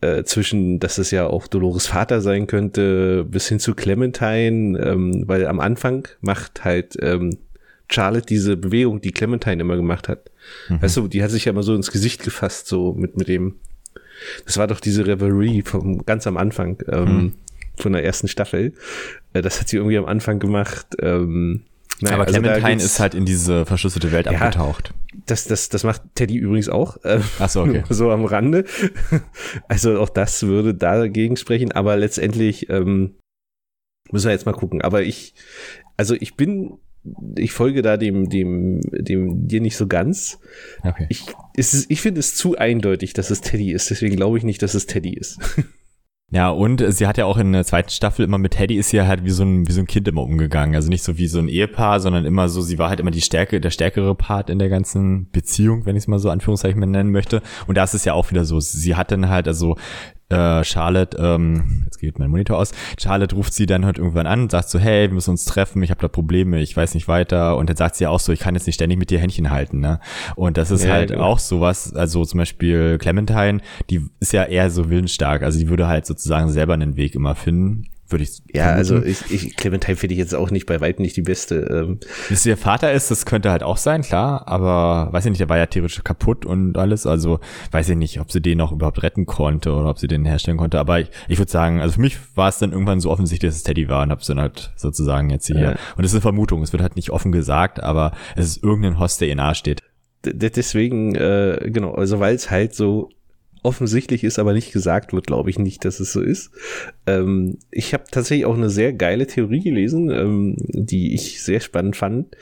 äh, 0.00 0.24
zwischen, 0.24 0.80
dass 0.80 0.96
es 0.96 1.10
ja 1.10 1.26
auch 1.26 1.48
Dolores 1.48 1.86
Vater 1.86 2.22
sein 2.22 2.46
könnte, 2.46 3.26
bis 3.28 3.46
hin 3.46 3.58
zu 3.58 3.74
Clementine, 3.74 4.78
ähm, 4.78 5.24
weil 5.26 5.46
am 5.46 5.60
Anfang 5.60 6.08
macht 6.22 6.64
halt 6.64 6.96
ähm, 7.02 7.36
Charlotte 7.90 8.26
diese 8.26 8.56
Bewegung, 8.56 9.00
die 9.00 9.12
Clementine 9.12 9.62
immer 9.62 9.76
gemacht 9.76 10.08
hat. 10.08 10.30
Mhm. 10.68 10.82
Weißt 10.82 10.96
du, 10.96 11.08
die 11.08 11.22
hat 11.22 11.30
sich 11.30 11.46
ja 11.46 11.52
immer 11.52 11.62
so 11.62 11.74
ins 11.74 11.90
Gesicht 11.90 12.22
gefasst, 12.22 12.66
so 12.66 12.92
mit, 12.92 13.16
mit 13.16 13.28
dem. 13.28 13.56
Das 14.44 14.58
war 14.58 14.66
doch 14.66 14.80
diese 14.80 15.06
Reverie 15.06 15.62
vom 15.62 16.04
ganz 16.04 16.26
am 16.26 16.36
Anfang 16.36 16.82
ähm, 16.90 17.04
mhm. 17.04 17.32
von 17.76 17.92
der 17.92 18.04
ersten 18.04 18.28
Staffel. 18.28 18.74
Äh, 19.32 19.42
das 19.42 19.60
hat 19.60 19.68
sie 19.68 19.76
irgendwie 19.76 19.98
am 19.98 20.06
Anfang 20.06 20.38
gemacht. 20.38 20.86
Ähm, 21.00 21.64
naja, 22.00 22.14
Aber 22.16 22.26
also 22.26 22.40
Clementine 22.40 22.82
ist 22.82 23.00
halt 23.00 23.14
in 23.14 23.24
diese 23.24 23.66
verschlüsselte 23.66 24.12
Welt 24.12 24.26
ja, 24.26 24.32
abgetaucht. 24.32 24.94
Das, 25.26 25.44
das, 25.44 25.68
das 25.68 25.82
macht 25.82 26.02
Teddy 26.14 26.36
übrigens 26.36 26.68
auch. 26.68 27.02
Äh, 27.04 27.20
Ach 27.38 27.48
so, 27.48 27.62
okay. 27.62 27.82
so 27.88 28.10
am 28.10 28.24
Rande. 28.24 28.64
Also 29.68 29.98
auch 29.98 30.08
das 30.08 30.42
würde 30.44 30.74
dagegen 30.74 31.36
sprechen. 31.36 31.72
Aber 31.72 31.96
letztendlich 31.96 32.68
ähm, 32.70 33.14
müssen 34.10 34.26
wir 34.26 34.32
jetzt 34.32 34.46
mal 34.46 34.52
gucken. 34.52 34.82
Aber 34.82 35.02
ich, 35.02 35.34
also 35.96 36.14
ich 36.14 36.36
bin 36.36 36.78
ich 37.36 37.52
folge 37.52 37.82
da 37.82 37.96
dem, 37.96 38.28
dem, 38.28 38.80
dem 38.92 39.48
dir 39.48 39.60
nicht 39.60 39.76
so 39.76 39.86
ganz. 39.86 40.38
Okay. 40.82 41.06
Ich, 41.08 41.26
ich 41.88 42.00
finde 42.00 42.20
es 42.20 42.34
zu 42.34 42.56
eindeutig, 42.56 43.12
dass 43.12 43.30
es 43.30 43.40
Teddy 43.40 43.72
ist. 43.72 43.90
Deswegen 43.90 44.16
glaube 44.16 44.38
ich 44.38 44.44
nicht, 44.44 44.62
dass 44.62 44.74
es 44.74 44.86
Teddy 44.86 45.14
ist. 45.14 45.38
Ja, 46.30 46.50
und 46.50 46.84
sie 46.92 47.06
hat 47.06 47.16
ja 47.16 47.24
auch 47.24 47.38
in 47.38 47.52
der 47.54 47.64
zweiten 47.64 47.88
Staffel 47.88 48.22
immer 48.22 48.36
mit 48.36 48.52
Teddy 48.52 48.76
ist 48.76 48.90
sie 48.90 49.00
halt 49.00 49.24
wie 49.24 49.30
so 49.30 49.44
ein, 49.44 49.66
wie 49.66 49.72
so 49.72 49.80
ein 49.80 49.86
Kind 49.86 50.06
immer 50.08 50.22
umgegangen. 50.22 50.74
Also 50.74 50.90
nicht 50.90 51.02
so 51.02 51.16
wie 51.16 51.26
so 51.26 51.38
ein 51.38 51.48
Ehepaar, 51.48 52.00
sondern 52.00 52.26
immer 52.26 52.50
so, 52.50 52.60
sie 52.60 52.78
war 52.78 52.90
halt 52.90 53.00
immer 53.00 53.10
die 53.10 53.22
Stärke, 53.22 53.62
der 53.62 53.70
stärkere 53.70 54.14
Part 54.14 54.50
in 54.50 54.58
der 54.58 54.68
ganzen 54.68 55.30
Beziehung, 55.30 55.86
wenn 55.86 55.96
ich 55.96 56.02
es 56.02 56.06
mal 56.06 56.18
so 56.18 56.28
Anführungszeichen 56.28 56.80
nennen 56.80 57.12
möchte. 57.12 57.40
Und 57.66 57.78
da 57.78 57.84
ist 57.84 57.94
es 57.94 58.04
ja 58.04 58.12
auch 58.12 58.30
wieder 58.30 58.44
so. 58.44 58.60
Sie 58.60 58.94
hat 58.94 59.10
dann 59.10 59.30
halt, 59.30 59.48
also 59.48 59.76
äh, 60.30 60.62
Charlotte, 60.64 61.16
ähm, 61.18 61.82
jetzt 61.84 61.98
geht 61.98 62.18
mein 62.18 62.30
Monitor 62.30 62.58
aus, 62.58 62.72
Charlotte 62.98 63.34
ruft 63.34 63.54
sie 63.54 63.66
dann 63.66 63.84
halt 63.84 63.98
irgendwann 63.98 64.26
an 64.26 64.42
und 64.42 64.50
sagt 64.50 64.68
so, 64.68 64.78
hey, 64.78 65.08
wir 65.08 65.14
müssen 65.14 65.30
uns 65.30 65.44
treffen, 65.44 65.82
ich 65.82 65.90
habe 65.90 66.00
da 66.00 66.08
Probleme, 66.08 66.60
ich 66.60 66.76
weiß 66.76 66.94
nicht 66.94 67.08
weiter. 67.08 67.56
Und 67.56 67.68
dann 67.68 67.76
sagt 67.76 67.96
sie 67.96 68.06
auch 68.06 68.20
so, 68.20 68.32
ich 68.32 68.40
kann 68.40 68.54
jetzt 68.54 68.66
nicht 68.66 68.74
ständig 68.74 68.98
mit 68.98 69.10
dir 69.10 69.18
Händchen 69.18 69.50
halten. 69.50 69.80
Ne? 69.80 70.00
Und 70.36 70.56
das 70.56 70.70
ist 70.70 70.84
ja, 70.84 70.92
halt 70.92 71.10
genau. 71.10 71.24
auch 71.24 71.38
sowas, 71.38 71.94
also 71.94 72.24
zum 72.24 72.38
Beispiel 72.38 72.98
Clementine, 72.98 73.60
die 73.90 74.06
ist 74.20 74.32
ja 74.32 74.44
eher 74.44 74.70
so 74.70 74.90
willensstark, 74.90 75.42
also 75.42 75.58
die 75.58 75.68
würde 75.68 75.86
halt 75.86 76.06
sozusagen 76.06 76.50
selber 76.50 76.74
einen 76.74 76.96
Weg 76.96 77.14
immer 77.14 77.34
finden 77.34 77.88
würde 78.08 78.24
ich 78.24 78.42
Ja, 78.52 78.70
also 78.70 79.02
ich, 79.02 79.30
ich 79.30 79.56
Clementine 79.56 79.96
finde 79.96 80.14
ich 80.14 80.18
jetzt 80.18 80.34
auch 80.34 80.50
nicht 80.50 80.66
bei 80.66 80.80
weitem 80.80 81.02
nicht 81.02 81.16
die 81.16 81.22
beste. 81.22 81.56
Ähm. 81.56 82.00
Dass 82.30 82.46
ihr 82.46 82.56
Vater 82.56 82.92
ist, 82.92 83.10
das 83.10 83.26
könnte 83.26 83.50
halt 83.50 83.62
auch 83.62 83.76
sein, 83.76 84.02
klar, 84.02 84.46
aber 84.48 85.12
weiß 85.12 85.26
ich 85.26 85.30
nicht, 85.30 85.40
der 85.40 85.48
war 85.48 85.58
ja 85.58 85.66
theoretisch 85.66 86.02
kaputt 86.04 86.46
und 86.46 86.76
alles, 86.76 87.06
also 87.06 87.40
weiß 87.70 87.88
ich 87.90 87.96
nicht, 87.96 88.20
ob 88.20 88.32
sie 88.32 88.40
den 88.40 88.58
noch 88.58 88.72
überhaupt 88.72 89.02
retten 89.02 89.26
konnte 89.26 89.72
oder 89.72 89.90
ob 89.90 89.98
sie 89.98 90.08
den 90.08 90.24
herstellen 90.24 90.56
konnte, 90.56 90.78
aber 90.78 91.00
ich, 91.00 91.10
ich 91.28 91.38
würde 91.38 91.50
sagen, 91.50 91.80
also 91.80 91.94
für 91.94 92.00
mich 92.00 92.16
war 92.34 92.48
es 92.48 92.58
dann 92.58 92.72
irgendwann 92.72 93.00
so 93.00 93.10
offensichtlich, 93.10 93.50
dass 93.50 93.56
es 93.56 93.62
Teddy 93.62 93.88
war 93.88 94.02
und 94.02 94.10
hab's 94.10 94.26
dann 94.26 94.40
halt 94.40 94.72
sozusagen 94.76 95.30
jetzt 95.30 95.46
hier. 95.46 95.58
Ja. 95.58 95.70
Und 95.96 96.04
es 96.04 96.10
ist 96.10 96.14
eine 96.14 96.22
Vermutung, 96.22 96.62
es 96.62 96.72
wird 96.72 96.82
halt 96.82 96.96
nicht 96.96 97.10
offen 97.10 97.32
gesagt, 97.32 97.82
aber 97.82 98.12
es 98.36 98.46
ist 98.46 98.62
irgendein 98.62 98.98
Host, 98.98 99.20
der 99.20 99.28
ihr 99.28 99.36
nahe 99.36 99.54
steht. 99.54 99.82
D 100.24 100.32
deswegen, 100.50 101.14
äh, 101.14 101.70
genau, 101.72 101.94
also 101.94 102.18
weil 102.18 102.34
es 102.34 102.50
halt 102.50 102.74
so 102.74 103.10
offensichtlich 103.62 104.24
ist, 104.24 104.38
aber 104.38 104.52
nicht 104.52 104.72
gesagt 104.72 105.12
wird, 105.12 105.26
glaube 105.26 105.50
ich 105.50 105.58
nicht, 105.58 105.84
dass 105.84 106.00
es 106.00 106.12
so 106.12 106.20
ist. 106.20 106.50
Ähm, 107.06 107.58
ich 107.70 107.92
habe 107.94 108.04
tatsächlich 108.10 108.46
auch 108.46 108.56
eine 108.56 108.70
sehr 108.70 108.92
geile 108.92 109.26
Theorie 109.26 109.60
gelesen, 109.60 110.10
ähm, 110.10 110.56
die 110.58 111.14
ich 111.14 111.42
sehr 111.42 111.60
spannend 111.60 111.96
fand, 111.96 112.36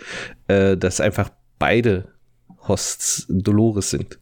äh, 0.48 0.76
dass 0.76 1.00
einfach 1.00 1.30
beide 1.58 2.08
Hosts 2.68 3.26
Dolores 3.28 3.90
sind. 3.90 4.18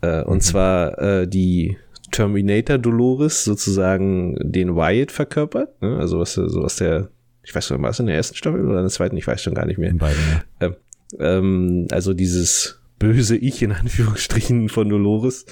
Äh, 0.00 0.22
und 0.22 0.36
mhm. 0.36 0.40
zwar 0.40 0.98
äh, 0.98 1.28
die 1.28 1.76
Terminator 2.10 2.78
Dolores 2.78 3.44
sozusagen 3.44 4.36
den 4.40 4.76
Wyatt 4.76 5.10
verkörpert, 5.10 5.80
ne? 5.80 5.96
also 5.98 6.18
was 6.18 6.34
so 6.34 6.62
was 6.62 6.76
der, 6.76 7.08
ich 7.42 7.54
weiß 7.54 7.70
nicht, 7.70 7.82
war 7.82 7.90
es 7.90 8.00
in 8.00 8.06
der 8.06 8.16
ersten 8.16 8.36
Staffel 8.36 8.64
oder 8.64 8.78
in 8.78 8.84
der 8.84 8.90
zweiten, 8.90 9.16
ich 9.16 9.26
weiß 9.26 9.42
schon 9.42 9.54
gar 9.54 9.66
nicht 9.66 9.78
mehr. 9.78 9.90
In 9.90 9.98
beiden, 9.98 10.20
ja. 10.60 10.66
ähm, 10.66 10.76
ähm, 11.18 11.86
also 11.90 12.12
dieses 12.12 12.81
böse 13.02 13.36
Ich 13.36 13.60
in 13.62 13.72
Anführungsstrichen 13.72 14.68
von 14.68 14.88
Dolores 14.88 15.44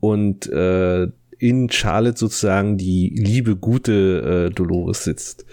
und 0.00 0.50
äh, 0.50 1.06
in 1.38 1.70
Charlotte 1.70 2.18
sozusagen 2.18 2.76
die 2.76 3.10
liebe, 3.14 3.54
gute 3.54 4.48
äh, 4.48 4.52
Dolores 4.52 5.04
sitzt. 5.04 5.46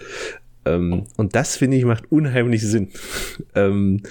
Ähm, 0.64 1.04
und 1.16 1.36
das, 1.36 1.56
finde 1.56 1.76
ich, 1.76 1.84
macht 1.84 2.10
unheimlich 2.10 2.62
Sinn, 2.62 2.88
ähm, 3.54 4.02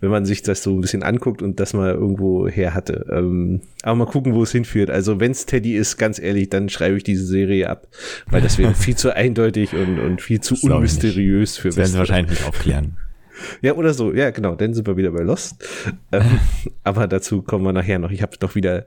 wenn 0.00 0.10
man 0.10 0.26
sich 0.26 0.42
das 0.42 0.64
so 0.64 0.74
ein 0.74 0.80
bisschen 0.80 1.04
anguckt 1.04 1.42
und 1.42 1.60
das 1.60 1.74
mal 1.74 1.92
irgendwo 1.92 2.48
her 2.48 2.74
hatte. 2.74 3.06
Ähm, 3.08 3.60
aber 3.84 3.94
mal 3.94 4.06
gucken, 4.06 4.34
wo 4.34 4.42
es 4.42 4.50
hinführt. 4.50 4.90
Also 4.90 5.20
wenn 5.20 5.30
es 5.30 5.46
Teddy 5.46 5.76
ist, 5.76 5.96
ganz 5.96 6.18
ehrlich, 6.18 6.50
dann 6.50 6.68
schreibe 6.68 6.96
ich 6.96 7.04
diese 7.04 7.24
Serie 7.24 7.70
ab, 7.70 7.86
weil 8.28 8.42
das 8.42 8.58
wäre 8.58 8.74
viel 8.74 8.96
zu 8.96 9.14
eindeutig 9.14 9.74
und, 9.74 10.00
und 10.00 10.20
viel 10.20 10.40
zu 10.40 10.56
unmysteriös 10.60 11.56
für 11.56 11.68
Das 11.68 11.76
werden 11.76 11.92
sie 11.92 11.98
wahrscheinlich 11.98 12.40
nicht 12.40 12.48
aufklären. 12.48 12.96
Ja, 13.62 13.74
oder 13.74 13.94
so. 13.94 14.12
Ja, 14.12 14.30
genau. 14.30 14.54
Dann 14.54 14.74
sind 14.74 14.86
wir 14.86 14.96
wieder 14.96 15.10
bei 15.12 15.22
Lost. 15.22 15.64
ähm, 16.12 16.40
aber 16.84 17.06
dazu 17.06 17.42
kommen 17.42 17.64
wir 17.64 17.72
nachher 17.72 17.98
noch. 17.98 18.10
Ich 18.10 18.22
habe 18.22 18.36
doch 18.38 18.54
wieder 18.54 18.86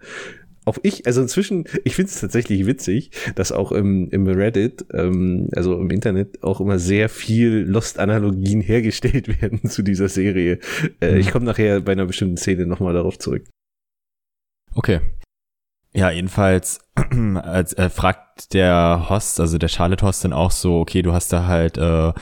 auch 0.65 0.77
ich, 0.81 1.05
also 1.05 1.21
inzwischen, 1.21 1.65
ich 1.83 1.95
finde 1.95 2.09
es 2.09 2.21
tatsächlich 2.21 2.65
witzig, 2.65 3.11
dass 3.35 3.51
auch 3.51 3.71
im, 3.71 4.09
im 4.11 4.27
Reddit, 4.27 4.85
ähm, 4.93 5.49
also 5.55 5.79
im 5.79 5.89
Internet, 5.89 6.41
auch 6.43 6.61
immer 6.61 6.79
sehr 6.79 7.09
viel 7.09 7.65
Lost-Analogien 7.67 8.61
hergestellt 8.61 9.27
werden 9.41 9.69
zu 9.69 9.81
dieser 9.81 10.09
Serie. 10.09 10.59
Äh, 11.01 11.13
mhm. 11.13 11.17
Ich 11.19 11.31
komme 11.31 11.45
nachher 11.45 11.81
bei 11.81 11.91
einer 11.91 12.05
bestimmten 12.05 12.37
Szene 12.37 12.65
nochmal 12.65 12.93
darauf 12.93 13.19
zurück. 13.19 13.43
Okay. 14.73 15.01
Ja, 15.93 16.09
jedenfalls 16.09 16.79
als, 17.43 17.73
äh, 17.73 17.89
fragt 17.89 18.53
der 18.53 19.07
Host, 19.09 19.39
also 19.39 19.57
der 19.57 19.67
Charlotte-Host 19.67 20.23
dann 20.25 20.33
auch 20.33 20.51
so, 20.51 20.79
okay, 20.79 21.01
du 21.01 21.13
hast 21.13 21.31
da 21.31 21.45
halt 21.45 21.77
äh, 21.77 22.13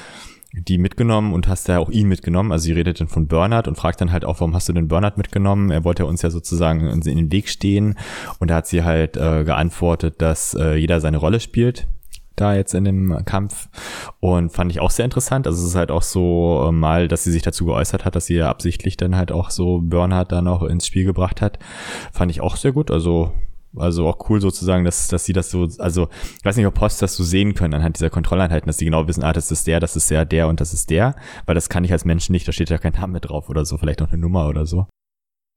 die 0.53 0.77
mitgenommen 0.77 1.33
und 1.33 1.47
hast 1.47 1.67
ja 1.67 1.79
auch 1.79 1.89
ihn 1.89 2.07
mitgenommen. 2.07 2.51
Also 2.51 2.63
sie 2.63 2.73
redet 2.73 2.99
dann 2.99 3.07
von 3.07 3.27
Bernhard 3.27 3.67
und 3.67 3.75
fragt 3.75 4.01
dann 4.01 4.11
halt 4.11 4.25
auch, 4.25 4.39
warum 4.39 4.53
hast 4.53 4.67
du 4.67 4.73
den 4.73 4.87
Bernhard 4.87 5.17
mitgenommen? 5.17 5.71
Er 5.71 5.83
wollte 5.83 6.05
uns 6.05 6.21
ja 6.21 6.29
sozusagen 6.29 6.87
in 6.89 7.01
den 7.01 7.31
Weg 7.31 7.47
stehen. 7.49 7.97
Und 8.39 8.49
da 8.49 8.55
hat 8.55 8.67
sie 8.67 8.83
halt 8.83 9.17
äh, 9.17 9.43
geantwortet, 9.43 10.21
dass 10.21 10.53
äh, 10.53 10.75
jeder 10.75 10.99
seine 10.99 11.17
Rolle 11.17 11.39
spielt 11.39 11.87
da 12.35 12.55
jetzt 12.55 12.73
in 12.73 12.85
dem 12.85 13.23
Kampf 13.25 13.69
und 14.19 14.51
fand 14.51 14.71
ich 14.71 14.79
auch 14.79 14.89
sehr 14.89 15.05
interessant. 15.05 15.45
Also 15.47 15.61
es 15.61 15.69
ist 15.69 15.75
halt 15.75 15.91
auch 15.91 16.01
so 16.01 16.65
äh, 16.67 16.71
mal, 16.71 17.07
dass 17.07 17.23
sie 17.23 17.31
sich 17.31 17.43
dazu 17.43 17.65
geäußert 17.65 18.03
hat, 18.03 18.15
dass 18.15 18.25
sie 18.25 18.35
ja 18.35 18.49
absichtlich 18.49 18.97
dann 18.97 19.15
halt 19.15 19.31
auch 19.31 19.51
so 19.51 19.79
Bernhard 19.79 20.31
da 20.31 20.41
noch 20.41 20.63
ins 20.63 20.87
Spiel 20.87 21.05
gebracht 21.05 21.41
hat. 21.41 21.59
Fand 22.11 22.31
ich 22.31 22.41
auch 22.41 22.55
sehr 22.55 22.71
gut. 22.71 22.89
Also 22.89 23.31
also 23.75 24.07
auch 24.07 24.29
cool 24.29 24.41
sozusagen, 24.41 24.83
dass, 24.83 25.07
dass 25.07 25.25
sie 25.25 25.33
das 25.33 25.51
so, 25.51 25.67
also 25.79 26.09
ich 26.37 26.45
weiß 26.45 26.57
nicht, 26.57 26.65
ob 26.65 26.73
Post 26.73 27.01
das 27.01 27.15
so 27.15 27.23
sehen 27.23 27.53
können 27.53 27.73
anhand 27.73 27.97
dieser 27.97 28.09
Kontrolleinheiten, 28.09 28.67
dass 28.67 28.77
sie 28.77 28.85
genau 28.85 29.07
wissen, 29.07 29.23
ah, 29.23 29.33
das 29.33 29.51
ist 29.51 29.67
der, 29.67 29.79
das 29.79 29.95
ist 29.95 30.09
der, 30.11 30.25
der 30.25 30.47
und 30.47 30.59
das 30.59 30.73
ist 30.73 30.89
der, 30.89 31.15
weil 31.45 31.55
das 31.55 31.69
kann 31.69 31.83
ich 31.83 31.91
als 31.91 32.05
Mensch 32.05 32.29
nicht, 32.29 32.47
da 32.47 32.51
steht 32.51 32.69
ja 32.69 32.77
kein 32.77 32.93
Name 32.93 33.19
drauf 33.19 33.49
oder 33.49 33.65
so, 33.65 33.77
vielleicht 33.77 33.99
noch 33.99 34.11
eine 34.11 34.21
Nummer 34.21 34.47
oder 34.47 34.65
so. 34.65 34.87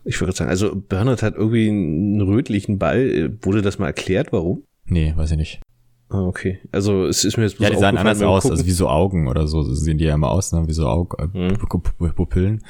Ich 0.05 0.21
würde 0.21 0.35
sagen, 0.35 0.51
also 0.51 0.75
Bernhard 0.77 1.23
hat 1.23 1.35
irgendwie 1.35 1.69
einen 1.69 2.21
rötlichen 2.21 2.79
Ball. 2.79 3.39
Wurde 3.41 3.63
das 3.63 3.79
mal 3.79 3.87
erklärt, 3.87 4.33
warum? 4.33 4.65
Nee, 4.85 5.15
weiß 5.17 5.31
ich 5.31 5.39
nicht. 5.39 5.61
Ah, 6.11 6.23
okay. 6.27 6.61
Also 6.73 7.07
es 7.07 7.25
ist 7.25 7.39
mir 7.39 7.45
jetzt 7.45 7.57
bloß 7.57 7.69
Ja, 7.69 7.75
die 7.75 7.81
sahen 7.81 7.97
anders 7.97 8.21
aus, 8.21 8.49
also 8.49 8.67
wie 8.67 8.71
so 8.71 8.89
Augen 8.89 9.29
oder 9.29 9.47
so, 9.47 9.63
so 9.63 9.75
sehen 9.75 9.97
die 9.97 10.05
ja 10.05 10.15
immer 10.15 10.31
aus, 10.31 10.53
ne? 10.53 10.69
wie 10.69 10.73
so 10.73 10.87
Aug 10.87 11.17
äh, 11.19 11.27
hm. 11.33 11.57
Pupillen. 12.15 12.63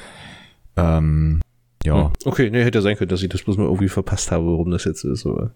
Ähm, 0.77 1.41
ja. 1.85 2.07
Hm. 2.07 2.13
Okay, 2.25 2.49
ne, 2.49 2.63
hätte 2.63 2.79
ja 2.79 2.81
sein 2.81 2.97
können, 2.97 3.09
dass 3.09 3.23
ich 3.23 3.29
das 3.29 3.43
bloß 3.43 3.57
mal 3.57 3.65
irgendwie 3.65 3.89
verpasst 3.89 4.31
habe, 4.31 4.45
warum 4.45 4.71
das 4.71 4.85
jetzt 4.85 5.03
ist, 5.03 5.25
aber 5.25 5.51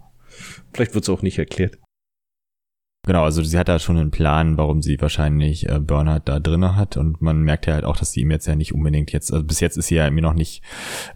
vielleicht 0.74 0.94
wird 0.94 1.04
es 1.04 1.10
auch 1.10 1.22
nicht 1.22 1.40
erklärt. 1.40 1.78
Genau, 3.08 3.24
also 3.24 3.42
sie 3.42 3.58
hat 3.58 3.70
da 3.70 3.80
schon 3.80 3.98
einen 3.98 4.12
Plan, 4.12 4.58
warum 4.58 4.82
sie 4.82 5.00
wahrscheinlich 5.00 5.68
äh, 5.68 5.80
Bernhard 5.80 6.28
da 6.28 6.40
drinne 6.40 6.76
hat 6.76 6.98
und 6.98 7.22
man 7.22 7.42
merkt 7.42 7.66
ja 7.66 7.74
halt 7.74 7.86
auch, 7.86 7.98
dass 7.98 8.12
sie 8.12 8.22
ihm 8.22 8.32
jetzt 8.32 8.46
ja 8.46 8.56
nicht 8.56 8.74
unbedingt 8.74 9.12
jetzt, 9.12 9.34
also 9.34 9.44
bis 9.46 9.62
jetzt 9.62 9.78
ist 9.78 9.88
sie 9.88 9.96
ja 9.96 10.10
mir 10.12 10.22
noch 10.22 10.34
nicht, 10.34 10.62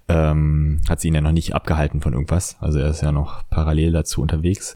ähm, 0.08 0.82
hat 0.88 1.02
sie 1.02 1.10
ihn 1.10 1.16
ja 1.16 1.22
noch 1.22 1.34
nicht 1.34 1.54
abgehalten 1.54 2.02
von 2.02 2.14
irgendwas, 2.14 2.58
also 2.62 2.80
er 2.80 2.90
ist 2.90 3.02
ja 3.02 3.12
noch 3.12 3.48
parallel 3.50 3.92
dazu 3.92 4.22
unterwegs 4.22 4.76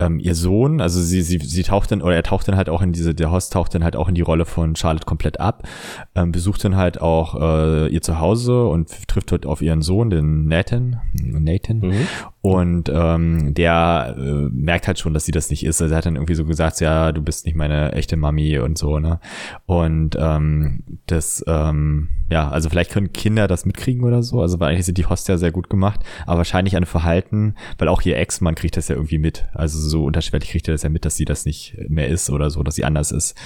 ähm, 0.00 0.18
ihr 0.20 0.34
Sohn, 0.34 0.80
also 0.80 1.00
sie, 1.00 1.22
sie, 1.22 1.38
sie 1.38 1.62
taucht 1.62 1.90
dann, 1.90 2.02
oder 2.02 2.14
er 2.14 2.22
taucht 2.22 2.48
dann 2.48 2.56
halt 2.56 2.68
auch 2.68 2.82
in 2.82 2.92
diese, 2.92 3.14
der 3.14 3.32
Host 3.32 3.52
taucht 3.52 3.74
dann 3.74 3.84
halt 3.84 3.96
auch 3.96 4.08
in 4.08 4.14
die 4.14 4.22
Rolle 4.22 4.44
von 4.44 4.76
Charlotte 4.76 5.06
komplett 5.06 5.40
ab, 5.40 5.66
ähm, 6.14 6.32
besucht 6.32 6.64
dann 6.64 6.76
halt 6.76 7.00
auch 7.00 7.34
äh, 7.40 7.88
ihr 7.88 8.02
Zuhause 8.02 8.66
und 8.66 9.08
trifft 9.08 9.32
dort 9.32 9.46
auf 9.46 9.62
ihren 9.62 9.82
Sohn, 9.82 10.10
den 10.10 10.46
Nathan, 10.46 11.00
Nathan, 11.12 11.80
mhm. 11.80 12.06
Und 12.48 12.88
ähm, 12.88 13.52
der 13.52 14.14
äh, 14.16 14.22
merkt 14.22 14.86
halt 14.86 14.98
schon, 14.98 15.12
dass 15.12 15.26
sie 15.26 15.32
das 15.32 15.50
nicht 15.50 15.66
ist. 15.66 15.82
Also 15.82 15.92
er 15.92 15.98
hat 15.98 16.06
dann 16.06 16.16
irgendwie 16.16 16.34
so 16.34 16.46
gesagt, 16.46 16.80
ja, 16.80 17.12
du 17.12 17.20
bist 17.20 17.44
nicht 17.44 17.56
meine 17.56 17.92
echte 17.92 18.16
Mami 18.16 18.58
und 18.58 18.78
so, 18.78 18.98
ne? 18.98 19.20
Und 19.66 20.16
ähm, 20.18 20.82
das, 21.04 21.44
ähm, 21.46 22.08
ja, 22.30 22.48
also 22.48 22.70
vielleicht 22.70 22.90
können 22.90 23.12
Kinder 23.12 23.48
das 23.48 23.66
mitkriegen 23.66 24.02
oder 24.02 24.22
so. 24.22 24.40
Also 24.40 24.58
weil 24.60 24.70
eigentlich 24.70 24.86
sind 24.86 24.96
die 24.96 25.04
Hosts 25.04 25.28
ja 25.28 25.36
sehr 25.36 25.52
gut 25.52 25.68
gemacht, 25.68 26.00
aber 26.24 26.38
wahrscheinlich 26.38 26.74
ein 26.74 26.86
Verhalten, 26.86 27.54
weil 27.76 27.88
auch 27.88 28.00
ihr 28.00 28.16
Ex-Mann 28.16 28.54
kriegt 28.54 28.78
das 28.78 28.88
ja 28.88 28.94
irgendwie 28.94 29.18
mit. 29.18 29.46
Also 29.52 29.78
so 29.78 30.04
unterschwellig 30.04 30.48
kriegt 30.48 30.68
er 30.68 30.72
das 30.72 30.84
ja 30.84 30.88
mit, 30.88 31.04
dass 31.04 31.16
sie 31.16 31.26
das 31.26 31.44
nicht 31.44 31.76
mehr 31.90 32.08
ist 32.08 32.30
oder 32.30 32.48
so, 32.48 32.62
dass 32.62 32.76
sie 32.76 32.84
anders 32.84 33.12
ist. 33.12 33.36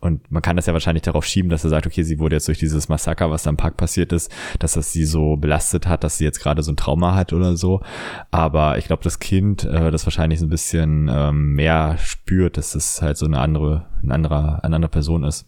Und 0.00 0.30
man 0.30 0.40
kann 0.40 0.56
das 0.56 0.64
ja 0.64 0.72
wahrscheinlich 0.72 1.02
darauf 1.02 1.26
schieben, 1.26 1.50
dass 1.50 1.62
er 1.62 1.70
sagt, 1.70 1.86
okay, 1.86 2.02
sie 2.02 2.18
wurde 2.18 2.36
jetzt 2.36 2.48
durch 2.48 2.58
dieses 2.58 2.88
Massaker, 2.88 3.30
was 3.30 3.42
da 3.42 3.50
im 3.50 3.58
Park 3.58 3.76
passiert 3.76 4.12
ist, 4.12 4.32
dass 4.58 4.72
das 4.72 4.92
sie 4.92 5.04
so 5.04 5.36
belastet 5.36 5.86
hat, 5.86 6.04
dass 6.04 6.16
sie 6.16 6.24
jetzt 6.24 6.40
gerade 6.40 6.62
so 6.62 6.72
ein 6.72 6.76
Trauma 6.76 7.14
hat 7.14 7.34
oder 7.34 7.54
so. 7.56 7.82
Aber 8.30 8.78
ich 8.78 8.86
glaube, 8.86 9.02
das 9.02 9.18
Kind, 9.18 9.64
äh, 9.64 9.90
das 9.90 10.06
wahrscheinlich 10.06 10.40
so 10.40 10.46
ein 10.46 10.50
bisschen 10.50 11.10
ähm, 11.12 11.52
mehr 11.52 11.98
spürt, 11.98 12.56
dass 12.56 12.74
es 12.74 13.02
halt 13.02 13.18
so 13.18 13.26
eine 13.26 13.40
andere, 13.40 13.86
ein 14.02 14.10
anderer, 14.10 14.64
eine 14.64 14.76
andere 14.76 14.90
Person 14.90 15.22
ist. 15.22 15.46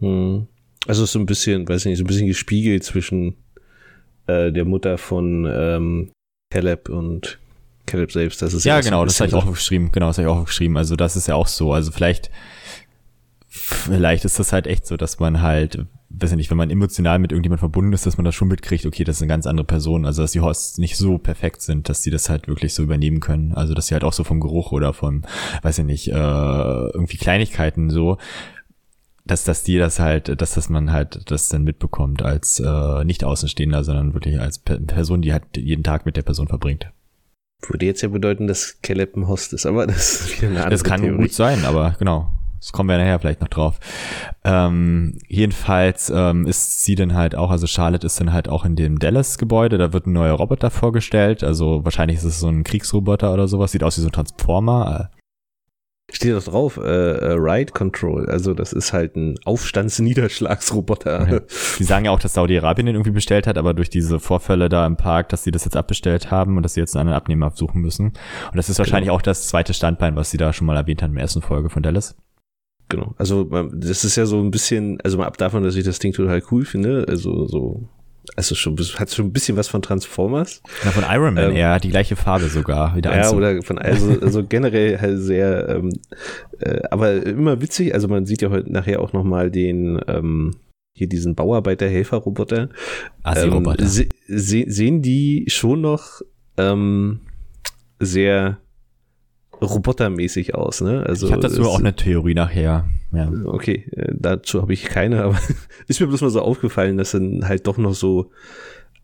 Hm. 0.00 0.48
Also 0.88 1.04
so 1.04 1.18
ein 1.18 1.26
bisschen, 1.26 1.68
weiß 1.68 1.82
ich 1.82 1.90
nicht, 1.90 1.98
so 1.98 2.04
ein 2.04 2.08
bisschen 2.08 2.26
gespiegelt 2.26 2.82
zwischen 2.82 3.36
äh, 4.26 4.50
der 4.50 4.64
Mutter 4.64 4.98
von 4.98 5.48
ähm, 5.48 6.10
Caleb 6.50 6.88
und 6.88 7.38
Caleb 7.86 8.12
selbst. 8.12 8.42
Das 8.42 8.52
ist 8.52 8.64
ja, 8.64 8.76
ja 8.76 8.80
genau, 8.80 9.04
das 9.04 9.20
habe 9.20 9.28
ich 9.28 9.34
auch 9.34 9.46
geschrieben. 9.46 9.90
Genau, 9.92 10.08
das 10.08 10.18
habe 10.18 10.28
ich 10.28 10.34
auch 10.34 10.44
geschrieben. 10.44 10.76
Also 10.76 10.96
das 10.96 11.16
ist 11.16 11.28
ja 11.28 11.34
auch 11.34 11.46
so. 11.46 11.72
Also 11.72 11.92
vielleicht, 11.92 12.30
vielleicht 13.56 14.24
ist 14.24 14.38
das 14.38 14.52
halt 14.52 14.66
echt 14.66 14.86
so, 14.86 14.96
dass 14.96 15.18
man 15.18 15.42
halt, 15.42 15.86
weiß 16.10 16.30
ich 16.30 16.36
nicht, 16.36 16.50
wenn 16.50 16.56
man 16.56 16.70
emotional 16.70 17.18
mit 17.18 17.32
irgendjemand 17.32 17.60
verbunden 17.60 17.92
ist, 17.92 18.06
dass 18.06 18.16
man 18.16 18.24
das 18.24 18.34
schon 18.34 18.48
mitkriegt, 18.48 18.86
okay, 18.86 19.04
das 19.04 19.16
ist 19.16 19.22
eine 19.22 19.28
ganz 19.28 19.46
andere 19.46 19.66
Person. 19.66 20.06
Also 20.06 20.22
dass 20.22 20.32
die 20.32 20.40
Hosts 20.40 20.78
nicht 20.78 20.96
so 20.96 21.18
perfekt 21.18 21.62
sind, 21.62 21.88
dass 21.88 22.02
die 22.02 22.10
das 22.10 22.28
halt 22.28 22.48
wirklich 22.48 22.74
so 22.74 22.82
übernehmen 22.82 23.20
können. 23.20 23.52
Also 23.52 23.74
dass 23.74 23.88
sie 23.88 23.94
halt 23.94 24.04
auch 24.04 24.12
so 24.12 24.24
vom 24.24 24.40
Geruch 24.40 24.72
oder 24.72 24.92
von, 24.92 25.26
weiß 25.62 25.78
ich 25.78 25.84
nicht, 25.84 26.08
äh, 26.08 26.12
irgendwie 26.12 27.16
Kleinigkeiten 27.16 27.90
so 27.90 28.18
dass, 29.26 29.44
dass 29.44 29.64
die 29.64 29.76
das 29.76 29.98
halt, 29.98 30.40
dass 30.40 30.54
das 30.54 30.68
man 30.68 30.92
halt 30.92 31.30
das 31.30 31.48
dann 31.48 31.64
mitbekommt 31.64 32.22
als 32.22 32.60
äh, 32.60 33.04
nicht 33.04 33.24
Außenstehender, 33.24 33.82
sondern 33.82 34.14
wirklich 34.14 34.40
als 34.40 34.58
Person, 34.60 35.20
die 35.20 35.32
halt 35.32 35.42
jeden 35.56 35.82
Tag 35.82 36.06
mit 36.06 36.16
der 36.16 36.22
Person 36.22 36.46
verbringt. 36.46 36.92
Würde 37.68 37.86
jetzt 37.86 38.02
ja 38.02 38.08
bedeuten, 38.08 38.46
dass 38.46 38.80
Caleb 38.82 39.16
ein 39.16 39.26
Host 39.26 39.52
ist, 39.52 39.66
aber 39.66 39.86
das 39.86 40.20
ist 40.20 40.36
wieder 40.36 40.48
eine 40.48 40.58
andere 40.58 40.70
Das 40.70 40.84
kann 40.84 41.00
Theorie. 41.00 41.22
gut 41.22 41.32
sein, 41.32 41.64
aber 41.64 41.96
genau. 41.98 42.30
Das 42.66 42.72
kommen 42.72 42.88
wir 42.88 42.98
nachher 42.98 43.20
vielleicht 43.20 43.42
noch 43.42 43.48
drauf. 43.48 43.78
Ähm, 44.42 45.18
jedenfalls 45.28 46.10
ähm, 46.10 46.48
ist 46.48 46.82
sie 46.82 46.96
dann 46.96 47.14
halt 47.14 47.36
auch, 47.36 47.52
also 47.52 47.68
Charlotte 47.68 48.04
ist 48.04 48.18
dann 48.18 48.32
halt 48.32 48.48
auch 48.48 48.64
in 48.64 48.74
dem 48.74 48.98
Dallas-Gebäude, 48.98 49.78
da 49.78 49.92
wird 49.92 50.08
ein 50.08 50.12
neuer 50.12 50.34
Roboter 50.34 50.70
vorgestellt, 50.70 51.44
also 51.44 51.84
wahrscheinlich 51.84 52.16
ist 52.16 52.24
es 52.24 52.40
so 52.40 52.48
ein 52.48 52.64
Kriegsroboter 52.64 53.32
oder 53.32 53.46
sowas, 53.46 53.70
sieht 53.70 53.84
aus 53.84 53.96
wie 53.98 54.00
so 54.00 54.08
ein 54.08 54.12
Transformer, 54.12 55.10
Steht 56.12 56.34
doch 56.34 56.44
drauf, 56.44 56.76
äh, 56.76 56.82
äh, 56.82 57.32
Ride 57.32 57.72
Control. 57.72 58.28
Also 58.30 58.54
das 58.54 58.72
ist 58.72 58.92
halt 58.92 59.16
ein 59.16 59.34
Aufstandsniederschlagsroboter. 59.44 61.28
Ja. 61.28 61.40
Die 61.78 61.84
sagen 61.84 62.04
ja 62.04 62.12
auch, 62.12 62.20
dass 62.20 62.34
Saudi-Arabien 62.34 62.86
den 62.86 62.94
irgendwie 62.94 63.10
bestellt 63.10 63.48
hat, 63.48 63.58
aber 63.58 63.74
durch 63.74 63.90
diese 63.90 64.20
Vorfälle 64.20 64.68
da 64.68 64.86
im 64.86 64.96
Park, 64.96 65.30
dass 65.30 65.42
sie 65.42 65.50
das 65.50 65.64
jetzt 65.64 65.76
abbestellt 65.76 66.30
haben 66.30 66.56
und 66.56 66.62
dass 66.62 66.74
sie 66.74 66.80
jetzt 66.80 66.94
einen 66.94 67.08
anderen 67.08 67.16
Abnehmer 67.16 67.50
suchen 67.54 67.80
müssen. 67.80 68.06
Und 68.06 68.56
das 68.56 68.68
ist 68.68 68.78
wahrscheinlich 68.78 69.08
genau. 69.08 69.16
auch 69.16 69.22
das 69.22 69.48
zweite 69.48 69.74
Standbein, 69.74 70.14
was 70.14 70.30
sie 70.30 70.38
da 70.38 70.52
schon 70.52 70.68
mal 70.68 70.76
erwähnt 70.76 71.02
haben 71.02 71.10
in 71.10 71.16
der 71.16 71.22
ersten 71.22 71.42
Folge 71.42 71.70
von 71.70 71.82
Dallas. 71.82 72.14
Genau. 72.88 73.14
Also 73.18 73.44
das 73.44 74.04
ist 74.04 74.16
ja 74.16 74.26
so 74.26 74.40
ein 74.40 74.50
bisschen, 74.50 75.00
also 75.02 75.18
mal 75.18 75.26
ab 75.26 75.38
davon, 75.38 75.62
dass 75.62 75.76
ich 75.76 75.84
das 75.84 75.98
Ding 75.98 76.12
total 76.12 76.42
cool 76.50 76.64
finde, 76.64 77.04
also 77.08 77.46
so 77.46 77.88
also 78.34 78.54
schon, 78.54 78.76
hat 78.76 79.10
schon 79.12 79.26
ein 79.26 79.32
bisschen 79.32 79.56
was 79.56 79.68
von 79.68 79.82
Transformers. 79.82 80.62
Ja, 80.84 80.90
von 80.90 81.04
Iron 81.08 81.34
Man, 81.34 81.50
ähm, 81.50 81.56
ja, 81.56 81.78
die 81.78 81.90
gleiche 81.90 82.16
Farbe 82.16 82.48
sogar. 82.48 82.96
Wieder 82.96 83.14
ja, 83.14 83.22
Anzug. 83.22 83.36
oder 83.36 83.62
von, 83.62 83.78
also, 83.78 84.18
also 84.20 84.44
generell 84.44 84.98
halt 84.98 85.20
sehr, 85.20 85.68
ähm, 85.68 85.90
äh, 86.58 86.80
aber 86.90 87.24
immer 87.24 87.60
witzig, 87.60 87.94
also 87.94 88.08
man 88.08 88.26
sieht 88.26 88.42
ja 88.42 88.50
heute 88.50 88.72
nachher 88.72 89.00
auch 89.00 89.12
nochmal 89.12 89.50
den, 89.50 90.00
ähm, 90.08 90.56
hier 90.94 91.08
diesen 91.08 91.34
Bauarbeiter-Helfer-Roboter. 91.34 92.70
Ähm, 93.24 93.74
se 93.78 94.06
se 94.26 94.64
sehen 94.66 95.02
die 95.02 95.44
schon 95.48 95.82
noch 95.82 96.22
ähm, 96.56 97.20
sehr 98.00 98.58
robotermäßig 99.62 100.54
aus, 100.54 100.80
ne? 100.80 101.04
Also 101.06 101.26
ich 101.26 101.32
habe 101.32 101.42
dazu 101.42 101.62
auch 101.62 101.78
eine 101.78 101.94
Theorie 101.94 102.34
nachher. 102.34 102.86
Ja. 103.12 103.32
Okay, 103.44 103.86
äh, 103.92 104.12
dazu 104.14 104.62
habe 104.62 104.72
ich 104.72 104.84
keine, 104.84 105.22
aber 105.24 105.38
ist 105.88 106.00
mir 106.00 106.06
bloß 106.06 106.22
mal 106.22 106.30
so 106.30 106.42
aufgefallen, 106.42 106.96
dass 106.96 107.12
dann 107.12 107.48
halt 107.48 107.66
doch 107.66 107.78
noch 107.78 107.94
so, 107.94 108.30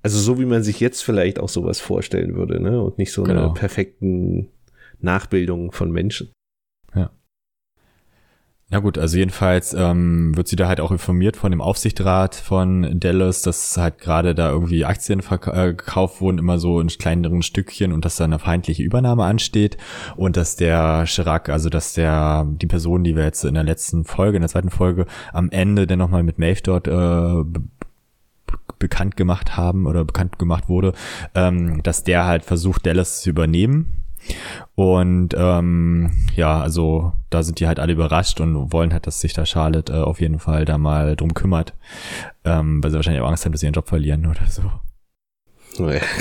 also 0.02 0.18
so 0.18 0.38
wie 0.38 0.46
man 0.46 0.62
sich 0.62 0.80
jetzt 0.80 1.02
vielleicht 1.02 1.40
auch 1.40 1.48
sowas 1.48 1.80
vorstellen 1.80 2.34
würde, 2.34 2.60
ne? 2.60 2.80
Und 2.80 2.98
nicht 2.98 3.12
so 3.12 3.22
genau. 3.22 3.44
eine 3.44 3.54
perfekten 3.54 4.48
Nachbildung 5.00 5.72
von 5.72 5.90
Menschen. 5.90 6.30
Ja. 8.72 8.78
Na 8.78 8.78
gut, 8.78 8.96
also 8.96 9.18
jedenfalls 9.18 9.74
ähm, 9.74 10.34
wird 10.34 10.48
sie 10.48 10.56
da 10.56 10.66
halt 10.66 10.80
auch 10.80 10.90
informiert 10.90 11.36
von 11.36 11.50
dem 11.50 11.60
Aufsichtsrat 11.60 12.34
von 12.34 12.98
Dallas, 12.98 13.42
dass 13.42 13.76
halt 13.76 13.98
gerade 13.98 14.34
da 14.34 14.50
irgendwie 14.50 14.86
Aktien 14.86 15.20
äh, 15.20 15.74
gekauft 15.74 16.22
wurden, 16.22 16.38
immer 16.38 16.58
so 16.58 16.80
in 16.80 16.88
kleineren 16.88 17.42
Stückchen 17.42 17.92
und 17.92 18.06
dass 18.06 18.16
da 18.16 18.24
eine 18.24 18.38
feindliche 18.38 18.82
Übernahme 18.82 19.24
ansteht 19.24 19.76
und 20.16 20.38
dass 20.38 20.56
der 20.56 21.04
Chirac, 21.06 21.50
also 21.50 21.68
dass 21.68 21.92
der 21.92 22.46
die 22.48 22.66
Person, 22.66 23.04
die 23.04 23.14
wir 23.14 23.24
jetzt 23.24 23.44
in 23.44 23.52
der 23.52 23.62
letzten 23.62 24.06
Folge, 24.06 24.38
in 24.38 24.42
der 24.42 24.48
zweiten 24.48 24.70
Folge 24.70 25.04
am 25.34 25.50
Ende 25.50 25.86
dann 25.86 25.98
nochmal 25.98 26.22
mit 26.22 26.38
Maeve 26.38 26.62
dort 26.62 26.88
äh, 26.88 27.44
bekannt 28.78 29.18
gemacht 29.18 29.54
haben 29.54 29.86
oder 29.86 30.06
bekannt 30.06 30.38
gemacht 30.38 30.70
wurde, 30.70 30.94
ähm, 31.34 31.82
dass 31.82 32.04
der 32.04 32.24
halt 32.24 32.42
versucht, 32.42 32.86
Dallas 32.86 33.20
zu 33.20 33.28
übernehmen 33.28 34.01
und 34.74 35.34
ähm, 35.36 36.10
ja, 36.34 36.60
also 36.60 37.12
da 37.30 37.42
sind 37.42 37.60
die 37.60 37.66
halt 37.66 37.80
alle 37.80 37.92
überrascht 37.92 38.40
und 38.40 38.72
wollen 38.72 38.92
halt, 38.92 39.06
dass 39.06 39.20
sich 39.20 39.32
da 39.32 39.44
Charlotte 39.44 39.92
äh, 39.92 39.96
auf 39.96 40.20
jeden 40.20 40.38
Fall 40.38 40.64
da 40.64 40.78
mal 40.78 41.16
drum 41.16 41.34
kümmert, 41.34 41.74
ähm, 42.44 42.82
weil 42.82 42.90
sie 42.90 42.96
wahrscheinlich 42.96 43.22
auch 43.22 43.28
Angst 43.28 43.44
haben, 43.44 43.52
dass 43.52 43.60
sie 43.60 43.66
ihren 43.66 43.74
Job 43.74 43.88
verlieren 43.88 44.26
oder 44.26 44.46
so. 44.46 44.62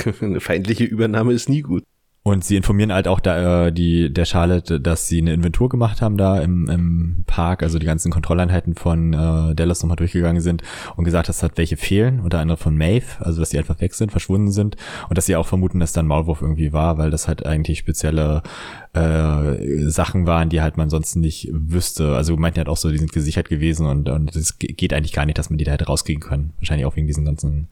Eine 0.20 0.40
feindliche 0.40 0.84
Übernahme 0.84 1.32
ist 1.32 1.48
nie 1.48 1.62
gut. 1.62 1.84
Und 2.24 2.44
sie 2.44 2.56
informieren 2.56 2.92
halt 2.92 3.08
auch 3.08 3.18
da, 3.18 3.66
äh, 3.66 3.72
die, 3.72 4.12
der 4.12 4.26
Charlotte, 4.26 4.80
dass 4.80 5.08
sie 5.08 5.18
eine 5.18 5.32
Inventur 5.32 5.68
gemacht 5.68 6.00
haben 6.00 6.16
da 6.16 6.40
im, 6.40 6.68
im 6.68 7.24
Park, 7.26 7.64
also 7.64 7.80
die 7.80 7.86
ganzen 7.86 8.12
Kontrolleinheiten 8.12 8.76
von 8.76 9.12
äh, 9.12 9.56
Dallas 9.56 9.82
nochmal 9.82 9.96
durchgegangen 9.96 10.40
sind 10.40 10.62
und 10.94 11.04
gesagt, 11.04 11.28
dass 11.28 11.42
halt 11.42 11.58
welche 11.58 11.76
fehlen, 11.76 12.20
unter 12.20 12.38
anderem 12.38 12.58
von 12.58 12.76
Maeve, 12.76 13.06
also 13.18 13.40
dass 13.40 13.50
die 13.50 13.58
einfach 13.58 13.80
weg 13.80 13.94
sind, 13.94 14.12
verschwunden 14.12 14.52
sind 14.52 14.76
und 15.08 15.18
dass 15.18 15.26
sie 15.26 15.34
auch 15.34 15.48
vermuten, 15.48 15.80
dass 15.80 15.92
dann 15.92 16.06
Maulwurf 16.06 16.42
irgendwie 16.42 16.72
war, 16.72 16.96
weil 16.96 17.10
das 17.10 17.26
halt 17.26 17.44
eigentlich 17.44 17.80
spezielle 17.80 18.44
äh, 18.92 19.88
Sachen 19.88 20.24
waren, 20.24 20.48
die 20.48 20.62
halt 20.62 20.76
man 20.76 20.90
sonst 20.90 21.16
nicht 21.16 21.48
wüsste. 21.52 22.14
Also 22.14 22.36
meinten 22.36 22.58
halt 22.58 22.68
auch 22.68 22.76
so, 22.76 22.90
die 22.92 22.98
sind 22.98 23.12
gesichert 23.12 23.48
gewesen 23.48 23.86
und 23.86 24.08
und 24.08 24.36
es 24.36 24.58
geht 24.58 24.92
eigentlich 24.92 25.12
gar 25.12 25.26
nicht, 25.26 25.38
dass 25.38 25.50
man 25.50 25.58
die 25.58 25.64
da 25.64 25.72
hätte 25.72 25.86
rauskriegen 25.86 26.22
können. 26.22 26.52
Wahrscheinlich 26.58 26.86
auch 26.86 26.94
wegen 26.94 27.08
diesen 27.08 27.24
ganzen 27.24 27.66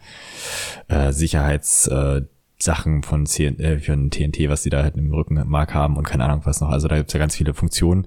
äh, 0.89 1.13
Sicherheits 1.13 1.87
äh, 1.87 2.23
Sachen 2.63 3.03
von, 3.03 3.27
CN, 3.27 3.59
äh, 3.59 3.79
von 3.79 4.11
TNT, 4.11 4.49
was 4.49 4.63
die 4.63 4.71
da 4.71 4.83
halt 4.83 4.97
im 4.97 5.13
Rückenmark 5.13 5.75
haben 5.75 5.97
und 5.97 6.05
keine 6.05 6.25
Ahnung 6.25 6.43
was 6.45 6.61
noch. 6.61 6.69
Also 6.69 6.89
da 6.89 6.97
gibt's 6.97 7.13
ja 7.13 7.19
ganz 7.19 7.37
viele 7.37 7.55
Funktionen. 7.55 8.07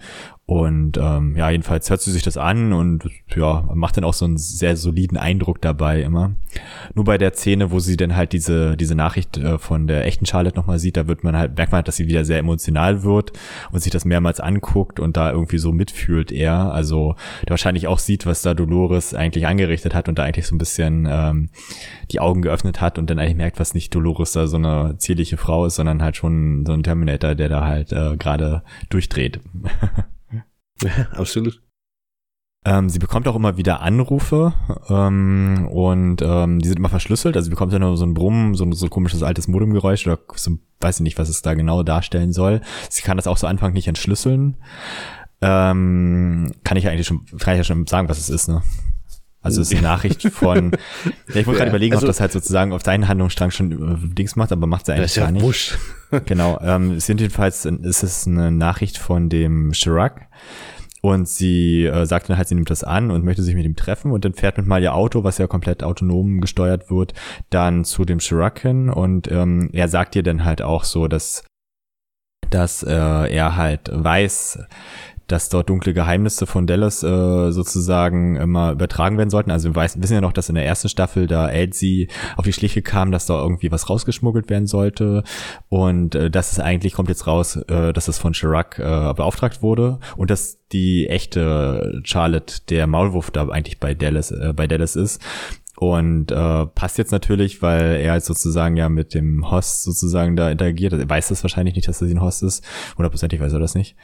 Und 0.54 1.00
ähm, 1.02 1.36
ja, 1.36 1.50
jedenfalls 1.50 1.90
hört 1.90 2.04
sie 2.04 2.12
sich 2.12 2.22
das 2.22 2.38
an 2.38 2.74
und 2.74 3.10
ja, 3.36 3.68
macht 3.74 3.98
dann 3.98 4.04
auch 4.04 4.14
so 4.14 4.26
einen 4.26 4.38
sehr 4.38 4.78
soliden 4.78 5.18
Eindruck 5.18 5.60
dabei 5.60 6.04
immer. 6.04 6.36
Nur 6.94 7.06
bei 7.06 7.18
der 7.18 7.34
Szene, 7.34 7.72
wo 7.72 7.80
sie 7.80 7.98
dann 7.98 8.16
halt 8.16 8.34
diese, 8.34 8.78
diese 8.78 8.94
Nachricht 8.94 9.36
äh, 9.36 9.58
von 9.58 9.88
der 9.88 10.06
echten 10.06 10.28
Charlotte 10.28 10.56
nochmal 10.56 10.78
sieht, 10.78 10.96
da 10.96 11.08
wird 11.08 11.24
man 11.24 11.36
halt, 11.36 11.58
merkt 11.58 11.72
man 11.72 11.78
halt, 11.78 11.88
dass 11.88 11.96
sie 11.96 12.08
wieder 12.08 12.24
sehr 12.24 12.38
emotional 12.38 13.02
wird 13.02 13.32
und 13.72 13.80
sich 13.80 13.92
das 13.92 14.06
mehrmals 14.06 14.40
anguckt 14.40 15.00
und 15.00 15.18
da 15.18 15.32
irgendwie 15.32 15.58
so 15.58 15.72
mitfühlt 15.72 16.32
er. 16.32 16.72
Also 16.72 17.16
der 17.46 17.50
wahrscheinlich 17.50 17.88
auch 17.88 17.98
sieht, 17.98 18.28
was 18.28 18.44
da 18.44 18.54
Dolores 18.54 19.16
eigentlich 19.16 19.48
angerichtet 19.48 19.96
hat 19.96 20.08
und 20.08 20.20
da 20.20 20.24
eigentlich 20.24 20.46
so 20.46 20.54
ein 20.54 20.60
bisschen 20.60 21.08
ähm, 21.10 21.50
die 22.12 22.20
Augen 22.20 22.44
geöffnet 22.44 22.80
hat 22.80 23.00
und 23.00 23.10
dann 23.10 23.18
eigentlich 23.18 23.38
merkt, 23.38 23.60
was 23.60 23.74
nicht 23.74 23.96
Dolores 23.96 24.34
da 24.34 24.46
so 24.46 24.58
eine 24.58 25.00
zierliche 25.00 25.38
Frau 25.38 25.66
ist, 25.66 25.78
sondern 25.78 26.04
halt 26.04 26.16
schon 26.16 26.64
so 26.68 26.74
ein 26.74 26.84
Terminator, 26.84 27.34
der 27.34 27.50
da 27.50 27.66
halt 27.66 27.92
äh, 27.92 28.18
gerade 28.18 28.62
durchdreht. 28.92 29.40
Ja, 30.84 31.08
absolut. 31.12 31.62
Ähm, 32.66 32.90
sie 32.90 33.00
bekommt 33.00 33.28
auch 33.28 33.36
immer 33.36 33.58
wieder 33.58 33.82
Anrufe 33.82 34.54
ähm, 34.88 35.68
und 35.70 36.22
ähm, 36.22 36.60
die 36.60 36.68
sind 36.70 36.78
immer 36.78 36.90
verschlüsselt. 36.90 37.36
Also 37.36 37.46
sie 37.46 37.50
bekommt 37.50 37.74
ja 37.74 37.80
nur 37.80 37.98
so 37.98 38.06
ein 38.06 38.14
Brummen, 38.14 38.56
so 38.56 38.64
ein, 38.64 38.72
so 38.72 38.88
komisches 38.88 39.22
altes 39.22 39.50
Modemgeräusch 39.50 40.08
oder 40.08 40.20
so, 40.36 40.52
weiß 40.80 40.98
ich 40.98 41.04
nicht, 41.04 41.18
was 41.18 41.28
es 41.28 41.42
da 41.42 41.56
genau 41.56 41.84
darstellen 41.84 42.32
soll. 42.32 42.62
Sie 42.90 43.02
kann 43.02 43.18
das 43.18 43.28
auch 43.28 43.38
so 43.38 43.48
Anfang 43.48 43.74
nicht 43.74 43.88
entschlüsseln. 43.88 44.56
Ähm, 45.42 46.54
kann 46.64 46.78
ich 46.78 46.88
eigentlich 46.88 47.08
schon, 47.08 47.26
kann 47.38 47.56
ich 47.56 47.58
ja 47.58 47.64
schon 47.66 47.86
sagen, 47.86 48.08
was 48.08 48.18
es 48.18 48.30
ist, 48.30 48.48
ne? 48.48 48.64
Also 49.42 49.60
es 49.60 49.70
ist 49.70 49.78
eine 49.78 49.88
Nachricht 49.88 50.22
von, 50.30 50.72
ja, 51.34 51.42
ich 51.42 51.46
muss 51.46 51.56
ja, 51.56 51.60
gerade 51.60 51.70
überlegen, 51.72 51.96
also, 51.96 52.06
ob 52.06 52.08
das 52.08 52.22
halt 52.22 52.32
sozusagen 52.32 52.72
auf 52.72 52.82
deinen 52.82 53.10
Handlungsstrang 53.10 53.52
schon 53.52 53.72
äh, 53.74 54.16
Dings 54.16 54.38
macht, 54.38 54.54
aber 54.54 54.68
macht 54.68 54.88
es 54.88 54.96
eigentlich 54.96 55.16
gar 55.16 55.32
nicht. 55.32 55.44
Busch. 55.44 55.78
genau, 56.26 56.60
ähm, 56.62 56.92
es 56.92 57.08
sind 57.08 57.20
jedenfalls, 57.20 57.66
ist 57.66 58.04
es 58.04 58.26
eine 58.26 58.52
Nachricht 58.52 58.98
von 58.98 59.28
dem 59.28 59.74
Chirac 59.74 60.30
und 61.06 61.28
sie 61.28 61.86
äh, 61.86 62.06
sagt 62.06 62.30
dann 62.30 62.38
halt, 62.38 62.48
sie 62.48 62.56
nimmt 62.56 62.70
das 62.70 62.86
an 62.86 63.12
und 63.12 63.26
möchte 63.26 63.44
sich 63.44 63.56
mit 63.56 63.66
ihm 63.66 63.76
treffen. 63.76 64.12
Und 64.12 64.24
dann 64.24 64.34
fährt 64.34 64.58
mit 64.58 64.68
mal 64.68 64.82
ihr 64.82 64.96
Auto, 64.96 65.26
was 65.26 65.38
ja 65.38 65.48
komplett 65.48 65.84
autonom 65.84 66.40
gesteuert 66.40 66.90
wird, 66.90 67.14
dann 67.50 67.84
zu 67.84 68.06
dem 68.06 68.20
Chirac 68.20 68.64
und 68.64 69.30
ähm, 69.30 69.70
er 69.74 69.90
sagt 69.90 70.16
ihr 70.16 70.24
dann 70.24 70.46
halt 70.46 70.62
auch 70.62 70.86
so, 70.86 71.08
dass 71.08 71.44
dass 72.50 72.84
äh, 72.84 72.94
er 72.94 73.58
halt 73.58 73.90
weiß, 73.92 74.60
dass 75.28 75.50
dort 75.50 75.70
dunkle 75.70 75.94
Geheimnisse 75.94 76.46
von 76.46 76.68
Dallas 76.68 77.04
äh, 77.04 77.52
sozusagen 77.52 78.36
immer 78.36 78.72
übertragen 78.72 79.18
werden 79.18 79.30
sollten. 79.30 79.52
Also 79.52 79.70
wir 79.70 79.76
weiß, 79.76 80.02
wissen 80.02 80.14
ja 80.14 80.22
noch, 80.22 80.34
dass 80.34 80.50
in 80.50 80.56
der 80.56 80.66
ersten 80.66 80.90
Staffel 80.90 81.28
da 81.28 81.50
Elsie 81.50 82.10
auf 82.36 82.46
die 82.46 82.54
Schliche 82.54 82.82
kam, 82.82 83.12
dass 83.12 83.26
da 83.26 83.42
irgendwie 83.42 83.72
was 83.72 83.90
rausgeschmuggelt 83.90 84.50
werden 84.50 84.68
sollte. 84.68 85.24
Und 85.70 86.16
äh, 86.16 86.30
das 86.30 86.52
ist 86.52 86.60
eigentlich, 86.60 86.94
kommt 86.94 87.10
jetzt 87.10 87.28
raus, 87.28 87.56
äh, 87.56 87.94
dass 87.94 88.08
es 88.08 88.18
von 88.18 88.34
Chirac 88.34 88.80
äh, 88.80 89.14
beauftragt 89.14 89.62
wurde 89.62 90.00
und 90.18 90.30
dass 90.30 90.60
die 90.72 91.08
echte 91.08 92.02
Charlotte 92.04 92.62
der 92.70 92.88
Maulwurf 92.88 93.32
da 93.32 93.48
eigentlich 93.48 93.80
bei 93.80 93.94
Dallas, 93.94 94.32
äh, 94.32 94.54
bei 94.56 94.68
Dallas 94.68 94.96
ist. 94.96 95.22
Und 95.78 96.32
äh, 96.32 96.66
passt 96.68 96.98
jetzt 96.98 97.12
natürlich, 97.12 97.62
weil 97.62 97.96
er 97.96 98.12
halt 98.12 98.24
sozusagen 98.24 98.78
ja 98.78 98.90
mit 98.90 99.14
dem 99.14 99.50
Host 99.50 99.84
sozusagen 99.84 100.36
da 100.36 100.52
interagiert. 100.52 100.94
Er 100.94 101.10
weiß 101.10 101.30
das 101.30 101.44
wahrscheinlich 101.44 101.76
nicht, 101.76 101.88
dass 101.88 102.02
er 102.02 102.08
ein 102.08 102.22
Host 102.22 102.44
ist. 102.44 102.64
Hundertprozentig 102.98 103.40
weiß 103.40 103.54
er 103.54 103.60
das 103.60 103.76
nicht. 103.76 103.96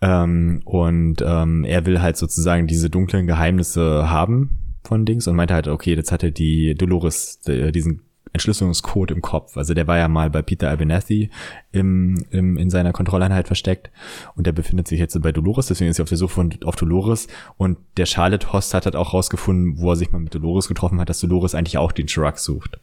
Ähm, 0.00 0.62
und 0.64 1.16
ähm, 1.24 1.64
er 1.64 1.86
will 1.86 2.00
halt 2.00 2.16
sozusagen 2.16 2.66
diese 2.66 2.88
dunklen 2.88 3.26
Geheimnisse 3.26 4.08
haben 4.08 4.58
von 4.84 5.04
Dings 5.04 5.26
und 5.26 5.36
meinte 5.36 5.54
halt, 5.54 5.68
okay, 5.68 5.94
jetzt 5.94 6.12
hatte 6.12 6.30
die 6.32 6.74
Dolores 6.74 7.40
äh, 7.46 7.72
diesen 7.72 8.07
Entschlüsselungscode 8.32 9.10
im 9.10 9.22
Kopf. 9.22 9.56
Also 9.56 9.74
der 9.74 9.86
war 9.86 9.98
ja 9.98 10.08
mal 10.08 10.30
bei 10.30 10.42
Peter 10.42 10.70
Abernathy 10.70 11.30
im, 11.72 12.24
im, 12.30 12.56
in 12.56 12.70
seiner 12.70 12.92
Kontrolleinheit 12.92 13.46
versteckt 13.46 13.90
und 14.34 14.46
der 14.46 14.52
befindet 14.52 14.88
sich 14.88 14.98
jetzt 14.98 15.20
bei 15.22 15.32
Dolores, 15.32 15.66
deswegen 15.66 15.90
ist 15.90 15.98
er 15.98 16.04
auf 16.04 16.08
der 16.08 16.18
Suche 16.18 16.34
von, 16.34 16.54
auf 16.64 16.76
Dolores 16.76 17.28
und 17.56 17.78
der 17.96 18.06
Charlotte 18.06 18.52
Host 18.52 18.74
hat 18.74 18.84
halt 18.84 18.96
auch 18.96 19.14
rausgefunden, 19.14 19.78
wo 19.78 19.90
er 19.90 19.96
sich 19.96 20.10
mal 20.10 20.20
mit 20.20 20.34
Dolores 20.34 20.68
getroffen 20.68 21.00
hat, 21.00 21.08
dass 21.08 21.20
Dolores 21.20 21.54
eigentlich 21.54 21.78
auch 21.78 21.92
den 21.92 22.06
Chirac 22.06 22.38
sucht. 22.38 22.78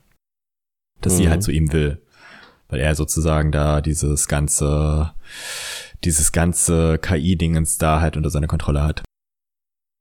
Dass 1.01 1.13
mhm. 1.13 1.17
sie 1.17 1.29
halt 1.29 1.43
zu 1.43 1.51
ihm 1.51 1.71
will. 1.73 2.01
Weil 2.67 2.79
er 2.79 2.95
sozusagen 2.95 3.51
da 3.51 3.81
dieses 3.81 4.27
ganze, 4.27 5.13
dieses 6.03 6.31
ganze 6.31 6.97
KI-Dingens 6.97 7.77
da 7.77 8.01
halt 8.01 8.17
unter 8.17 8.29
seiner 8.29 8.47
Kontrolle 8.47 8.83
hat. 8.83 9.03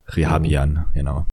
Rehabian, 0.08 0.72
mhm. 0.72 0.84
genau. 0.94 1.26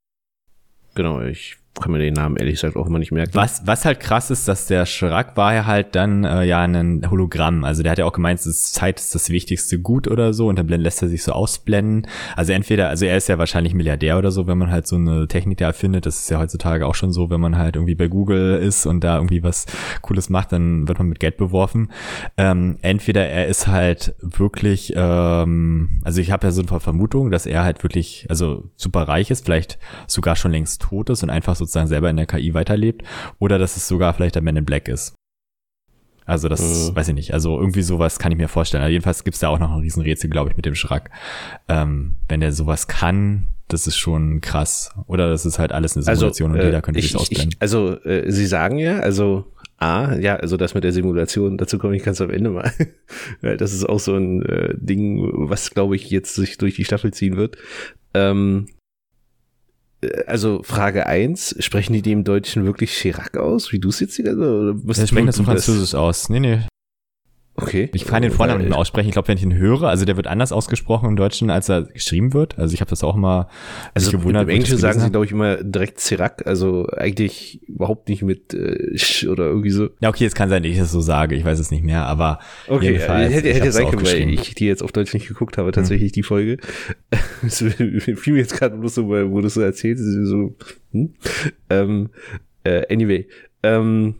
Genau, 0.93 1.21
ich 1.21 1.60
kann 1.81 1.91
mir 1.91 1.99
den 1.99 2.13
Namen 2.13 2.37
ehrlich 2.37 2.55
gesagt 2.55 2.75
auch 2.75 2.87
immer 2.87 2.99
nicht 2.99 3.11
merken. 3.11 3.31
Was, 3.33 3.65
was 3.65 3.85
halt 3.85 3.99
krass 3.99 4.31
ist, 4.31 4.47
dass 4.47 4.67
der 4.67 4.85
Schrack 4.85 5.35
war 5.37 5.53
ja 5.53 5.65
halt 5.65 5.95
dann 5.95 6.23
äh, 6.23 6.43
ja 6.43 6.61
ein 6.61 7.09
Hologramm. 7.09 7.63
Also 7.63 7.83
der 7.83 7.91
hat 7.91 7.99
ja 7.99 8.05
auch 8.05 8.13
gemeint, 8.13 8.45
dass 8.45 8.71
Zeit 8.71 8.99
ist 8.99 9.13
das 9.15 9.29
wichtigste 9.29 9.79
Gut 9.79 10.07
oder 10.07 10.33
so 10.33 10.47
und 10.47 10.57
dann 10.57 10.67
lässt 10.67 11.01
er 11.01 11.09
sich 11.09 11.23
so 11.23 11.33
ausblenden. 11.33 12.07
Also 12.35 12.53
entweder, 12.53 12.89
also 12.89 13.05
er 13.05 13.17
ist 13.17 13.27
ja 13.27 13.37
wahrscheinlich 13.37 13.73
Milliardär 13.73 14.17
oder 14.17 14.31
so, 14.31 14.47
wenn 14.47 14.57
man 14.57 14.71
halt 14.71 14.87
so 14.87 14.95
eine 14.95 15.27
Technik 15.27 15.57
da 15.57 15.65
erfindet. 15.65 16.05
Das 16.05 16.19
ist 16.19 16.29
ja 16.29 16.39
heutzutage 16.39 16.85
auch 16.85 16.95
schon 16.95 17.11
so, 17.11 17.29
wenn 17.29 17.41
man 17.41 17.57
halt 17.57 17.75
irgendwie 17.75 17.95
bei 17.95 18.07
Google 18.07 18.57
ist 18.57 18.85
und 18.85 19.03
da 19.03 19.17
irgendwie 19.17 19.43
was 19.43 19.65
Cooles 20.01 20.29
macht, 20.29 20.51
dann 20.51 20.87
wird 20.87 20.97
man 20.97 21.07
mit 21.07 21.19
Geld 21.19 21.37
beworfen. 21.37 21.91
Ähm, 22.37 22.77
entweder 22.81 23.27
er 23.27 23.47
ist 23.47 23.67
halt 23.67 24.15
wirklich, 24.21 24.93
ähm, 24.95 26.01
also 26.03 26.21
ich 26.21 26.31
habe 26.31 26.47
ja 26.47 26.51
so 26.51 26.61
eine 26.61 26.79
Vermutung, 26.79 27.31
dass 27.31 27.45
er 27.45 27.63
halt 27.63 27.83
wirklich, 27.83 28.27
also 28.29 28.69
super 28.75 29.07
reich 29.07 29.31
ist, 29.31 29.45
vielleicht 29.45 29.79
sogar 30.07 30.35
schon 30.35 30.51
längst 30.51 30.81
tot 30.81 31.09
ist 31.09 31.23
und 31.23 31.29
einfach 31.29 31.55
sozusagen 31.71 31.87
selber 31.87 32.09
in 32.09 32.17
der 32.17 32.25
KI 32.25 32.53
weiterlebt 32.53 33.03
oder 33.39 33.57
dass 33.57 33.77
es 33.77 33.87
sogar 33.87 34.13
vielleicht 34.13 34.35
der 34.35 34.41
Man 34.41 34.57
in 34.57 34.65
Black 34.65 34.87
ist. 34.87 35.15
Also 36.25 36.47
das 36.47 36.89
mhm. 36.91 36.95
weiß 36.95 37.09
ich 37.09 37.15
nicht. 37.15 37.33
Also 37.33 37.59
irgendwie 37.59 37.81
sowas 37.81 38.19
kann 38.19 38.31
ich 38.31 38.37
mir 38.37 38.47
vorstellen. 38.47 38.83
Also 38.83 38.91
jedenfalls 38.91 39.23
gibt's 39.23 39.39
da 39.39 39.49
auch 39.49 39.59
noch 39.59 39.71
ein 39.71 39.81
Riesenrätsel, 39.81 40.29
glaube 40.29 40.51
ich, 40.51 40.55
mit 40.55 40.65
dem 40.65 40.75
Schrack. 40.75 41.09
Ähm, 41.67 42.15
wenn 42.29 42.39
der 42.39 42.53
sowas 42.53 42.87
kann, 42.87 43.47
das 43.67 43.87
ist 43.87 43.97
schon 43.97 44.39
krass. 44.41 44.91
Oder 45.07 45.29
das 45.29 45.45
ist 45.45 45.59
halt 45.59 45.71
alles 45.71 45.97
eine 45.97 46.05
also, 46.07 46.19
Simulation 46.21 46.51
also, 46.51 46.61
und 46.61 46.65
jeder 46.67 46.81
könnte 46.81 46.99
ich, 46.99 47.07
sich 47.07 47.15
ausblenden. 47.15 47.51
Ich, 47.53 47.61
also 47.61 47.99
äh, 48.03 48.31
Sie 48.31 48.45
sagen 48.45 48.77
ja, 48.77 48.99
also 48.99 49.45
A, 49.77 50.15
ja, 50.15 50.35
also 50.35 50.57
das 50.57 50.75
mit 50.75 50.83
der 50.83 50.91
Simulation, 50.91 51.57
dazu 51.57 51.79
komme 51.79 51.95
ich 51.95 52.03
ganz 52.03 52.21
am 52.21 52.29
Ende 52.29 52.51
mal. 52.51 52.71
das 53.41 53.73
ist 53.73 53.89
auch 53.89 53.99
so 53.99 54.15
ein 54.15 54.45
äh, 54.45 54.75
Ding, 54.77 55.49
was, 55.49 55.71
glaube 55.71 55.95
ich, 55.95 56.09
jetzt 56.11 56.35
sich 56.35 56.57
durch 56.59 56.75
die 56.75 56.85
Staffel 56.85 57.11
ziehen 57.11 57.35
wird. 57.35 57.57
Ähm, 58.13 58.67
also 60.25 60.61
Frage 60.63 61.05
eins 61.07 61.55
sprechen 61.59 61.93
die 61.93 62.01
dem 62.01 62.23
Deutschen 62.23 62.65
wirklich 62.65 62.91
Chirac 62.91 63.37
aus, 63.37 63.71
wie 63.71 63.79
du 63.79 63.89
es 63.89 63.99
jetzt 63.99 64.15
hier? 64.15 64.35
Was 64.35 64.97
ja, 64.97 65.07
sprechen 65.07 65.27
das 65.27 65.35
so 65.35 65.43
Französisch 65.43 65.93
aus. 65.93 66.29
Nee, 66.29 66.39
nee. 66.39 66.59
Okay. 67.55 67.89
Ich 67.93 68.05
kann 68.05 68.21
den 68.21 68.31
Vornamen 68.31 68.61
nicht 68.61 68.69
mehr 68.69 68.77
aussprechen. 68.77 69.09
Ich 69.09 69.13
glaube, 69.13 69.27
wenn 69.27 69.37
ich 69.37 69.43
ihn 69.43 69.53
höre, 69.53 69.83
also 69.83 70.05
der 70.05 70.15
wird 70.15 70.27
anders 70.27 70.51
ausgesprochen 70.51 71.09
im 71.09 71.15
Deutschen, 71.17 71.49
als 71.49 71.67
er 71.69 71.83
geschrieben 71.83 72.33
wird. 72.33 72.57
Also 72.57 72.73
ich 72.73 72.79
habe 72.79 72.89
das 72.89 73.03
auch 73.03 73.15
mal 73.15 73.47
also 73.93 74.11
gewundert. 74.11 74.43
Im 74.43 74.49
Englischen 74.49 74.77
sagen 74.77 74.99
sie, 74.99 75.09
glaube 75.09 75.25
ich, 75.25 75.31
immer 75.31 75.57
direkt 75.57 75.99
Sirac, 75.99 76.47
also 76.47 76.87
eigentlich 76.87 77.61
überhaupt 77.67 78.07
nicht 78.07 78.23
mit 78.23 78.53
äh, 78.53 78.97
Sch 78.97 79.25
oder 79.25 79.45
irgendwie 79.45 79.71
so. 79.71 79.89
Ja, 79.99 80.09
okay, 80.09 80.25
es 80.25 80.33
kann 80.33 80.49
sein, 80.49 80.63
dass 80.63 80.71
ich 80.71 80.77
das 80.77 80.91
so 80.91 81.01
sage. 81.01 81.35
Ich 81.35 81.43
weiß 81.43 81.59
es 81.59 81.71
nicht 81.71 81.83
mehr, 81.83 82.05
aber 82.05 82.39
okay, 82.67 82.93
jedenfalls, 82.93 83.33
hätte, 83.33 83.53
hätte 83.53 83.71
sein 83.71 83.89
können, 83.89 84.05
weil 84.05 84.29
ich 84.29 84.55
die 84.55 84.65
jetzt 84.65 84.81
auf 84.81 84.93
Deutsch 84.93 85.13
nicht 85.13 85.27
geguckt 85.27 85.57
habe, 85.57 85.71
tatsächlich 85.71 86.11
hm. 86.11 86.13
die 86.13 86.23
Folge. 86.23 86.57
Es 87.45 87.57
fiel 87.57 88.33
mir 88.33 88.39
jetzt 88.39 88.55
gerade 88.55 88.77
bloß 88.77 88.95
so, 88.95 89.07
wo 89.07 89.41
du 89.41 89.49
so 89.49 89.61
erzählst, 89.61 90.03
so, 90.03 90.55
hm? 90.91 91.13
ähm, 91.69 92.09
äh, 92.63 92.83
anyway, 92.93 93.27
ähm, 93.63 94.15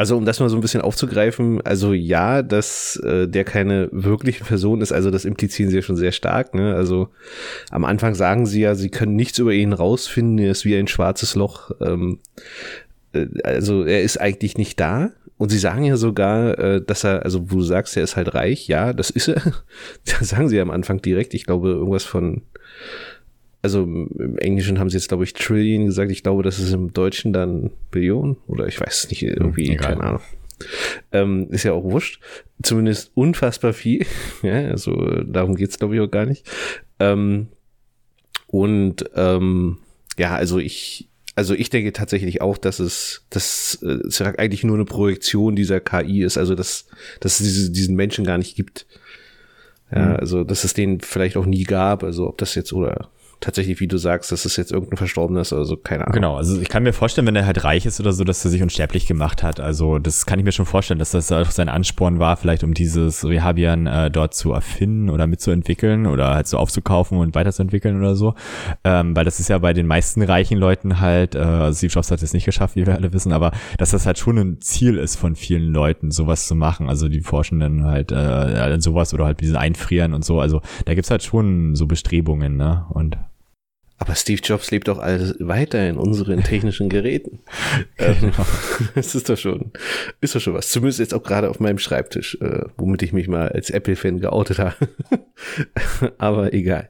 also 0.00 0.16
um 0.16 0.24
das 0.24 0.40
mal 0.40 0.48
so 0.48 0.56
ein 0.56 0.62
bisschen 0.62 0.80
aufzugreifen, 0.80 1.60
also 1.60 1.92
ja, 1.92 2.40
dass 2.40 2.96
äh, 3.04 3.28
der 3.28 3.44
keine 3.44 3.90
wirkliche 3.92 4.44
Person 4.44 4.80
ist, 4.80 4.92
also 4.92 5.10
das 5.10 5.26
implizieren 5.26 5.68
sie 5.68 5.76
ja 5.76 5.82
schon 5.82 5.96
sehr 5.96 6.12
stark. 6.12 6.54
Ne? 6.54 6.74
Also 6.74 7.10
am 7.70 7.84
Anfang 7.84 8.14
sagen 8.14 8.46
sie 8.46 8.62
ja, 8.62 8.74
sie 8.74 8.88
können 8.88 9.14
nichts 9.14 9.38
über 9.38 9.52
ihn 9.52 9.74
rausfinden, 9.74 10.38
er 10.38 10.52
ist 10.52 10.64
wie 10.64 10.74
ein 10.74 10.88
schwarzes 10.88 11.34
Loch. 11.34 11.72
Ähm, 11.82 12.18
äh, 13.12 13.26
also 13.44 13.84
er 13.84 14.00
ist 14.00 14.18
eigentlich 14.18 14.56
nicht 14.56 14.80
da. 14.80 15.10
Und 15.36 15.50
sie 15.50 15.58
sagen 15.58 15.84
ja 15.84 15.98
sogar, 15.98 16.58
äh, 16.58 16.82
dass 16.82 17.04
er, 17.04 17.22
also 17.26 17.50
wo 17.50 17.56
du 17.56 17.62
sagst, 17.62 17.94
er 17.94 18.04
ist 18.04 18.16
halt 18.16 18.32
reich, 18.32 18.68
ja, 18.68 18.94
das 18.94 19.10
ist 19.10 19.28
er. 19.28 19.42
das 20.06 20.30
sagen 20.30 20.48
sie 20.48 20.56
ja 20.56 20.62
am 20.62 20.70
Anfang 20.70 21.02
direkt. 21.02 21.34
Ich 21.34 21.44
glaube, 21.44 21.68
irgendwas 21.72 22.04
von 22.04 22.40
also 23.62 23.82
im 23.82 24.38
Englischen 24.38 24.78
haben 24.78 24.88
sie 24.88 24.96
jetzt, 24.96 25.08
glaube 25.08 25.24
ich, 25.24 25.34
Trillion 25.34 25.86
gesagt. 25.86 26.10
Ich 26.10 26.22
glaube, 26.22 26.42
das 26.42 26.58
ist 26.58 26.72
im 26.72 26.92
Deutschen 26.92 27.32
dann 27.32 27.70
Billion 27.90 28.36
oder 28.46 28.66
ich 28.66 28.80
weiß 28.80 29.08
nicht, 29.10 29.22
irgendwie, 29.22 29.70
Egal. 29.70 29.88
keine 29.88 30.02
Ahnung. 30.02 30.22
Ähm, 31.12 31.48
ist 31.50 31.64
ja 31.64 31.72
auch 31.72 31.84
wurscht. 31.84 32.20
Zumindest 32.62 33.12
unfassbar 33.14 33.72
viel. 33.72 34.06
ja, 34.42 34.68
also 34.68 34.94
darum 35.24 35.56
geht's 35.56 35.78
glaube 35.78 35.94
ich, 35.94 36.00
auch 36.00 36.10
gar 36.10 36.26
nicht. 36.26 36.48
Ähm, 36.98 37.48
und 38.46 39.04
ähm, 39.14 39.78
ja, 40.18 40.34
also 40.34 40.58
ich, 40.58 41.08
also 41.36 41.54
ich 41.54 41.70
denke 41.70 41.92
tatsächlich 41.92 42.42
auch, 42.42 42.58
dass 42.58 42.80
es, 42.80 43.26
dass 43.30 43.78
äh, 43.82 43.98
Serac 44.10 44.38
eigentlich 44.38 44.64
nur 44.64 44.76
eine 44.76 44.84
Projektion 44.84 45.54
dieser 45.54 45.80
KI 45.80 46.22
ist, 46.22 46.36
also 46.36 46.54
dass, 46.54 46.86
dass 47.20 47.40
es 47.40 47.46
diese, 47.46 47.70
diesen 47.70 47.96
Menschen 47.96 48.24
gar 48.24 48.38
nicht 48.38 48.56
gibt. 48.56 48.86
Ja, 49.94 50.06
mhm. 50.06 50.16
also 50.16 50.44
dass 50.44 50.64
es 50.64 50.74
den 50.74 51.00
vielleicht 51.00 51.36
auch 51.36 51.46
nie 51.46 51.64
gab, 51.64 52.04
also 52.04 52.28
ob 52.28 52.38
das 52.38 52.54
jetzt 52.54 52.72
oder 52.72 53.10
tatsächlich, 53.40 53.80
wie 53.80 53.88
du 53.88 53.96
sagst, 53.96 54.30
dass 54.32 54.44
es 54.44 54.56
jetzt 54.56 54.70
irgendein 54.70 54.98
Verstorbenes 54.98 55.52
oder 55.52 55.64
so, 55.64 55.76
keine 55.76 56.04
Ahnung. 56.04 56.14
Genau, 56.14 56.36
also 56.36 56.60
ich 56.60 56.68
kann 56.68 56.82
mir 56.82 56.92
vorstellen, 56.92 57.26
wenn 57.26 57.36
er 57.36 57.46
halt 57.46 57.64
reich 57.64 57.86
ist 57.86 57.98
oder 58.00 58.12
so, 58.12 58.24
dass 58.24 58.44
er 58.44 58.50
sich 58.50 58.62
unsterblich 58.62 59.06
gemacht 59.06 59.42
hat. 59.42 59.60
Also 59.60 59.98
das 59.98 60.26
kann 60.26 60.38
ich 60.38 60.44
mir 60.44 60.52
schon 60.52 60.66
vorstellen, 60.66 60.98
dass 60.98 61.12
das 61.12 61.32
auch 61.32 61.50
sein 61.50 61.68
Ansporn 61.68 62.18
war, 62.18 62.36
vielleicht 62.36 62.64
um 62.64 62.74
dieses 62.74 63.24
Rehabian 63.24 63.86
äh, 63.86 64.10
dort 64.10 64.34
zu 64.34 64.52
erfinden 64.52 65.10
oder 65.10 65.26
mitzuentwickeln 65.26 66.06
oder 66.06 66.34
halt 66.34 66.46
so 66.46 66.58
aufzukaufen 66.58 67.18
und 67.18 67.34
weiterzuentwickeln 67.34 67.98
oder 67.98 68.14
so. 68.14 68.34
Ähm, 68.84 69.16
weil 69.16 69.24
das 69.24 69.40
ist 69.40 69.48
ja 69.48 69.58
bei 69.58 69.72
den 69.72 69.86
meisten 69.86 70.22
reichen 70.22 70.58
Leuten 70.58 71.00
halt, 71.00 71.34
äh, 71.34 71.38
also 71.38 71.78
Steve 71.78 71.92
Jobs 71.92 72.10
hat 72.10 72.22
es 72.22 72.32
nicht 72.34 72.44
geschafft, 72.44 72.76
wie 72.76 72.86
wir 72.86 72.94
alle 72.94 73.12
wissen, 73.12 73.32
aber 73.32 73.52
dass 73.78 73.90
das 73.90 74.06
halt 74.06 74.18
schon 74.18 74.38
ein 74.38 74.60
Ziel 74.60 74.98
ist 74.98 75.16
von 75.16 75.34
vielen 75.34 75.72
Leuten, 75.72 76.10
sowas 76.10 76.46
zu 76.46 76.54
machen. 76.54 76.88
Also 76.88 77.08
die 77.08 77.20
Forschenden 77.20 77.84
halt 77.84 78.12
äh, 78.12 78.80
sowas 78.80 79.14
oder 79.14 79.24
halt 79.24 79.40
diesen 79.40 79.56
Einfrieren 79.56 80.14
und 80.14 80.24
so. 80.24 80.40
Also 80.40 80.60
da 80.84 80.94
gibt's 80.94 81.10
halt 81.10 81.22
schon 81.22 81.74
so 81.74 81.86
Bestrebungen, 81.86 82.56
ne? 82.56 82.84
Und 82.90 83.16
aber 84.10 84.16
Steve 84.16 84.40
Jobs 84.42 84.72
lebt 84.72 84.88
doch 84.88 84.98
alles 84.98 85.36
weiter 85.38 85.88
in 85.88 85.96
unseren 85.96 86.42
technischen 86.42 86.88
Geräten. 86.88 87.38
ähm, 87.98 88.32
das 88.96 89.14
ist 89.14 89.28
doch 89.28 89.38
schon, 89.38 89.70
ist 90.20 90.34
doch 90.34 90.40
schon 90.40 90.54
was. 90.54 90.70
Zumindest 90.70 90.98
jetzt 90.98 91.14
auch 91.14 91.22
gerade 91.22 91.48
auf 91.48 91.60
meinem 91.60 91.78
Schreibtisch, 91.78 92.36
äh, 92.40 92.64
womit 92.76 93.02
ich 93.04 93.12
mich 93.12 93.28
mal 93.28 93.50
als 93.50 93.70
Apple-Fan 93.70 94.18
geoutet 94.18 94.58
habe. 94.58 94.74
Aber 96.18 96.52
egal. 96.52 96.88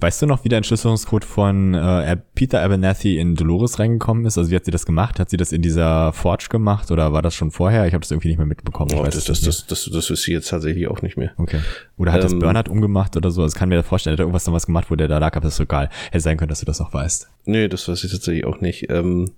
Weißt 0.00 0.22
du 0.22 0.26
noch, 0.26 0.44
wie 0.44 0.48
der 0.48 0.56
Entschlüsselungscode 0.56 1.26
von 1.26 1.74
äh, 1.74 2.16
Peter 2.34 2.62
Abernathy 2.62 3.18
in 3.18 3.34
Dolores 3.34 3.78
reingekommen 3.78 4.24
ist? 4.24 4.38
Also 4.38 4.50
wie 4.50 4.56
hat 4.56 4.64
sie 4.64 4.70
das 4.70 4.86
gemacht? 4.86 5.20
Hat 5.20 5.28
sie 5.28 5.36
das 5.36 5.52
in 5.52 5.60
dieser 5.60 6.14
Forge 6.14 6.46
gemacht 6.48 6.90
oder 6.90 7.12
war 7.12 7.20
das 7.20 7.34
schon 7.34 7.50
vorher? 7.50 7.86
Ich 7.86 7.92
habe 7.92 8.00
das 8.00 8.10
irgendwie 8.10 8.28
nicht 8.28 8.38
mehr 8.38 8.46
mitbekommen. 8.46 8.90
Oh, 8.94 9.04
das, 9.04 9.24
das, 9.24 9.42
das, 9.42 9.66
das, 9.66 9.90
das 9.92 10.10
ist 10.10 10.22
sie 10.22 10.32
jetzt 10.32 10.48
tatsächlich 10.48 10.88
auch 10.88 11.02
nicht 11.02 11.18
mehr. 11.18 11.32
Okay. 11.36 11.60
Oder 11.98 12.12
hat 12.12 12.22
ähm, 12.22 12.30
das 12.30 12.38
Bernhard 12.38 12.70
umgemacht 12.70 13.14
oder 13.18 13.30
so? 13.30 13.42
Das 13.42 13.52
also 13.52 13.58
kann 13.58 13.68
mir 13.68 13.76
das 13.76 13.86
vorstellen. 13.86 14.14
Hat 14.14 14.20
er 14.20 14.22
irgendwas 14.22 14.46
noch 14.46 14.54
was 14.54 14.64
gemacht, 14.64 14.90
wo 14.90 14.96
der 14.96 15.08
da 15.08 15.18
lag, 15.18 15.36
aber 15.36 15.44
das 15.44 15.52
ist 15.52 15.58
so 15.58 15.64
egal. 15.64 15.90
Hätte 16.10 16.20
sein 16.20 16.38
können, 16.38 16.48
dass 16.48 16.60
du 16.60 16.66
das 16.66 16.80
noch 16.80 16.94
weißt. 16.94 17.28
Nee, 17.44 17.68
das 17.68 17.86
weiß 17.86 18.02
ich 18.02 18.10
tatsächlich 18.10 18.46
auch 18.46 18.62
nicht. 18.62 18.88
Ähm, 18.88 19.30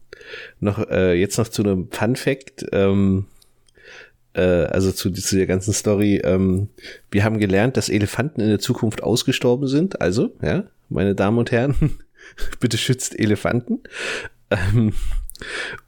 noch, 0.61 0.79
äh, 0.89 1.15
jetzt 1.15 1.39
noch 1.39 1.49
zu 1.49 1.65
einem 1.65 1.89
Fun 1.91 2.15
Fact. 2.15 2.67
Ähm, 2.71 3.27
äh, 3.27 3.32
also 4.41 4.93
zu, 4.93 5.11
zu 5.11 5.37
der 5.37 5.47
ganzen 5.47 5.73
Story. 5.73 6.21
Ähm, 6.25 6.69
wir 7.11 7.25
haben 7.25 7.39
gelernt, 7.39 7.77
dass 7.77 7.89
Elefanten 7.89 8.41
in 8.41 8.49
der 8.49 8.59
Zukunft 8.59 9.03
ausgestorben 9.03 9.69
sind. 9.69 10.01
Also, 10.01 10.35
ja, 10.43 10.65
meine 10.89 11.15
Damen 11.15 11.39
und 11.39 11.51
Herren, 11.51 11.99
bitte 12.61 12.79
schützt 12.79 13.19
Elefanten. 13.19 13.81
Ähm, 14.51 14.93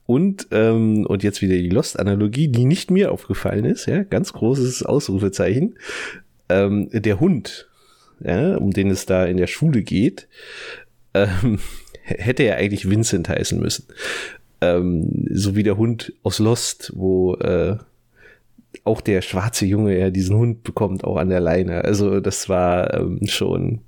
und, 0.07 0.49
ähm, 0.51 1.07
und 1.07 1.23
jetzt 1.23 1.43
wieder 1.43 1.55
die 1.55 1.71
Lost-Analogie, 1.71 2.49
die 2.49 2.65
nicht 2.65 2.91
mir 2.91 3.13
aufgefallen 3.13 3.65
ist, 3.65 3.87
ja, 3.87 4.03
ganz 4.03 4.33
großes 4.33 4.83
Ausrufezeichen. 4.83 5.77
Ähm, 6.49 6.89
der 6.93 7.21
Hund, 7.21 7.69
ja, 8.21 8.57
um 8.57 8.73
den 8.73 8.91
es 8.91 9.07
da 9.07 9.25
in 9.25 9.37
der 9.37 9.47
Schule 9.47 9.83
geht, 9.83 10.29
ähm, 11.15 11.61
hätte 12.03 12.45
ja 12.45 12.57
eigentlich 12.57 12.89
Vincent 12.89 13.29
heißen 13.29 13.59
müssen. 13.59 13.87
Ähm, 14.61 15.27
so 15.31 15.57
wie 15.57 15.63
der 15.63 15.77
Hund 15.77 16.13
aus 16.23 16.39
Lost, 16.39 16.93
wo 16.95 17.35
äh, 17.37 17.79
auch 18.85 19.01
der 19.01 19.23
schwarze 19.23 19.67
Junge 19.67 19.99
ja 19.99 20.11
diesen 20.11 20.37
Hund 20.37 20.63
bekommt, 20.63 21.05
auch 21.05 21.17
an 21.17 21.31
der 21.31 21.41
Leine. 21.41 21.85
Also 21.85 22.21
das 22.21 22.49
war 22.49 22.95
ähm, 22.95 23.21
schon. 23.27 23.81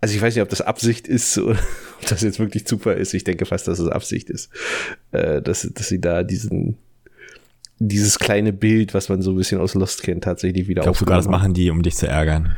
Also 0.00 0.14
ich 0.14 0.22
weiß 0.22 0.34
nicht, 0.34 0.42
ob 0.42 0.48
das 0.48 0.60
Absicht 0.60 1.08
ist 1.08 1.36
oder 1.38 1.58
ob 2.00 2.08
das 2.08 2.22
jetzt 2.22 2.38
wirklich 2.38 2.66
Zufall 2.66 2.96
ist. 2.96 3.14
Ich 3.14 3.24
denke 3.24 3.46
fast, 3.46 3.68
dass 3.68 3.78
es 3.78 3.88
Absicht 3.88 4.30
ist, 4.30 4.50
äh, 5.12 5.42
dass, 5.42 5.68
dass 5.72 5.88
sie 5.88 6.00
da 6.00 6.22
diesen 6.22 6.78
dieses 7.80 8.18
kleine 8.18 8.52
Bild, 8.52 8.92
was 8.94 9.08
man 9.08 9.22
so 9.22 9.30
ein 9.30 9.36
bisschen 9.36 9.60
aus 9.60 9.74
Lost 9.74 10.02
kennt, 10.02 10.24
tatsächlich 10.24 10.66
wieder 10.66 10.80
Ich 10.80 10.84
glaube 10.84 10.98
sogar, 10.98 11.16
das 11.16 11.28
machen 11.28 11.54
die, 11.54 11.70
um 11.70 11.82
dich 11.82 11.96
zu 11.96 12.08
ärgern. 12.08 12.56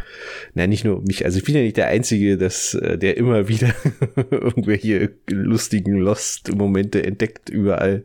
Nein, 0.55 0.71
nicht 0.71 0.85
nur 0.85 1.03
mich. 1.03 1.25
Also 1.25 1.39
ich 1.39 1.45
bin 1.45 1.55
ja 1.55 1.61
nicht 1.61 1.77
der 1.77 1.89
Einzige, 1.89 2.39
dass, 2.39 2.75
äh, 2.75 2.97
der 2.97 3.17
immer 3.17 3.49
wieder 3.49 3.75
irgendwelche 4.31 5.13
lustigen 5.29 5.99
Lost-Momente 5.99 7.05
entdeckt 7.05 7.51
überall. 7.51 8.05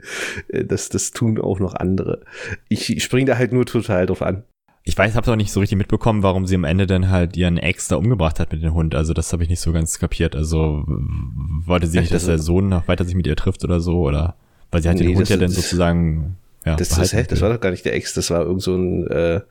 Äh, 0.50 0.66
das, 0.66 0.90
das 0.90 1.12
tun 1.12 1.40
auch 1.40 1.60
noch 1.60 1.74
andere. 1.74 2.22
Ich 2.68 3.02
springe 3.04 3.26
da 3.26 3.38
halt 3.38 3.54
nur 3.54 3.66
total 3.66 4.06
drauf 4.06 4.22
an. 4.22 4.44
Ich 4.88 4.96
weiß, 4.96 5.16
habe 5.16 5.32
auch 5.32 5.36
nicht 5.36 5.52
so 5.52 5.62
richtig 5.62 5.80
mitbekommen, 5.80 6.22
warum 6.22 6.46
sie 6.46 6.54
am 6.54 6.64
Ende 6.64 6.86
dann 6.86 7.10
halt 7.10 7.36
ihren 7.36 7.58
Ex 7.58 7.88
da 7.88 7.96
umgebracht 7.96 8.40
hat 8.40 8.52
mit 8.52 8.62
dem 8.62 8.74
Hund. 8.76 8.94
Also 8.94 9.14
das 9.14 9.34
habe 9.34 9.42
ich 9.42 9.50
nicht 9.50 9.60
so 9.60 9.72
ganz 9.72 9.98
kapiert. 9.98 10.36
Also 10.36 10.84
wollte 10.86 11.88
sie 11.88 12.00
nicht, 12.00 12.14
dass 12.14 12.26
der 12.26 12.38
Sohn 12.38 12.70
noch 12.70 12.88
weiter 12.88 13.04
sich 13.04 13.16
mit 13.16 13.26
ihr 13.26 13.36
trifft 13.36 13.64
oder 13.64 13.80
so? 13.80 14.02
Oder 14.02 14.36
weil 14.70 14.84
sie 14.84 14.90
hat 14.90 14.98
nee, 14.98 15.08
den 15.08 15.18
Hund 15.18 15.30
ja 15.30 15.38
dann 15.38 15.50
sozusagen 15.50 16.38
ja, 16.66 16.76
das, 16.76 16.90
das, 16.90 17.12
das 17.12 17.42
war 17.42 17.50
doch 17.54 17.60
gar 17.60 17.72
nicht 17.72 17.86
der 17.86 17.94
Ex, 17.94 18.14
das 18.14 18.30
war 18.30 18.42
irgend 18.42 18.62
so 18.62 18.76
ein 18.76 19.08
äh, 19.08 19.42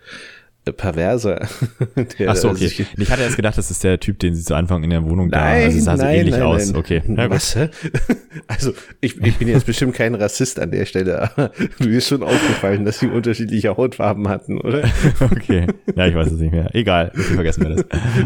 Perverser. 0.72 1.46
Ach 2.27 2.37
so, 2.37 2.50
okay. 2.50 2.87
ich 2.96 3.11
hatte 3.11 3.22
erst 3.22 3.37
gedacht, 3.37 3.59
das 3.59 3.70
ist 3.70 3.85
der 3.85 4.00
Typ, 4.00 4.18
den 4.18 4.35
sie 4.35 4.42
zu 4.42 4.55
Anfang 4.55 4.83
in 4.83 4.90
der 4.90 5.05
Wohnung 5.05 5.29
nein, 5.29 5.61
da, 5.61 5.66
also 5.66 5.81
sah 5.81 5.96
nein, 5.96 5.98
so 5.98 6.07
ähnlich 6.07 6.35
nein, 6.35 6.42
aus. 6.42 6.66
Nein. 6.68 6.77
Okay. 6.77 7.03
Ja, 7.07 7.31
Was? 7.31 7.59
Also, 8.46 8.72
ich, 9.00 9.20
ich 9.20 9.37
bin 9.37 9.48
jetzt 9.48 9.66
bestimmt 9.66 9.94
kein 9.94 10.14
Rassist 10.14 10.59
an 10.59 10.70
der 10.70 10.87
Stelle, 10.87 11.22
aber 11.22 11.53
du 11.79 11.88
ist 11.88 12.09
schon 12.09 12.22
aufgefallen, 12.22 12.85
dass 12.85 12.98
sie 12.98 13.07
unterschiedliche 13.07 13.77
Hautfarben 13.77 14.29
hatten, 14.29 14.61
oder? 14.61 14.90
okay. 15.20 15.66
Ja, 15.94 16.07
ich 16.07 16.14
weiß 16.14 16.33
es 16.33 16.40
nicht 16.40 16.53
mehr. 16.53 16.74
Egal, 16.74 17.11
vergessen 17.14 17.68
wir 17.68 17.77
das. 17.77 17.85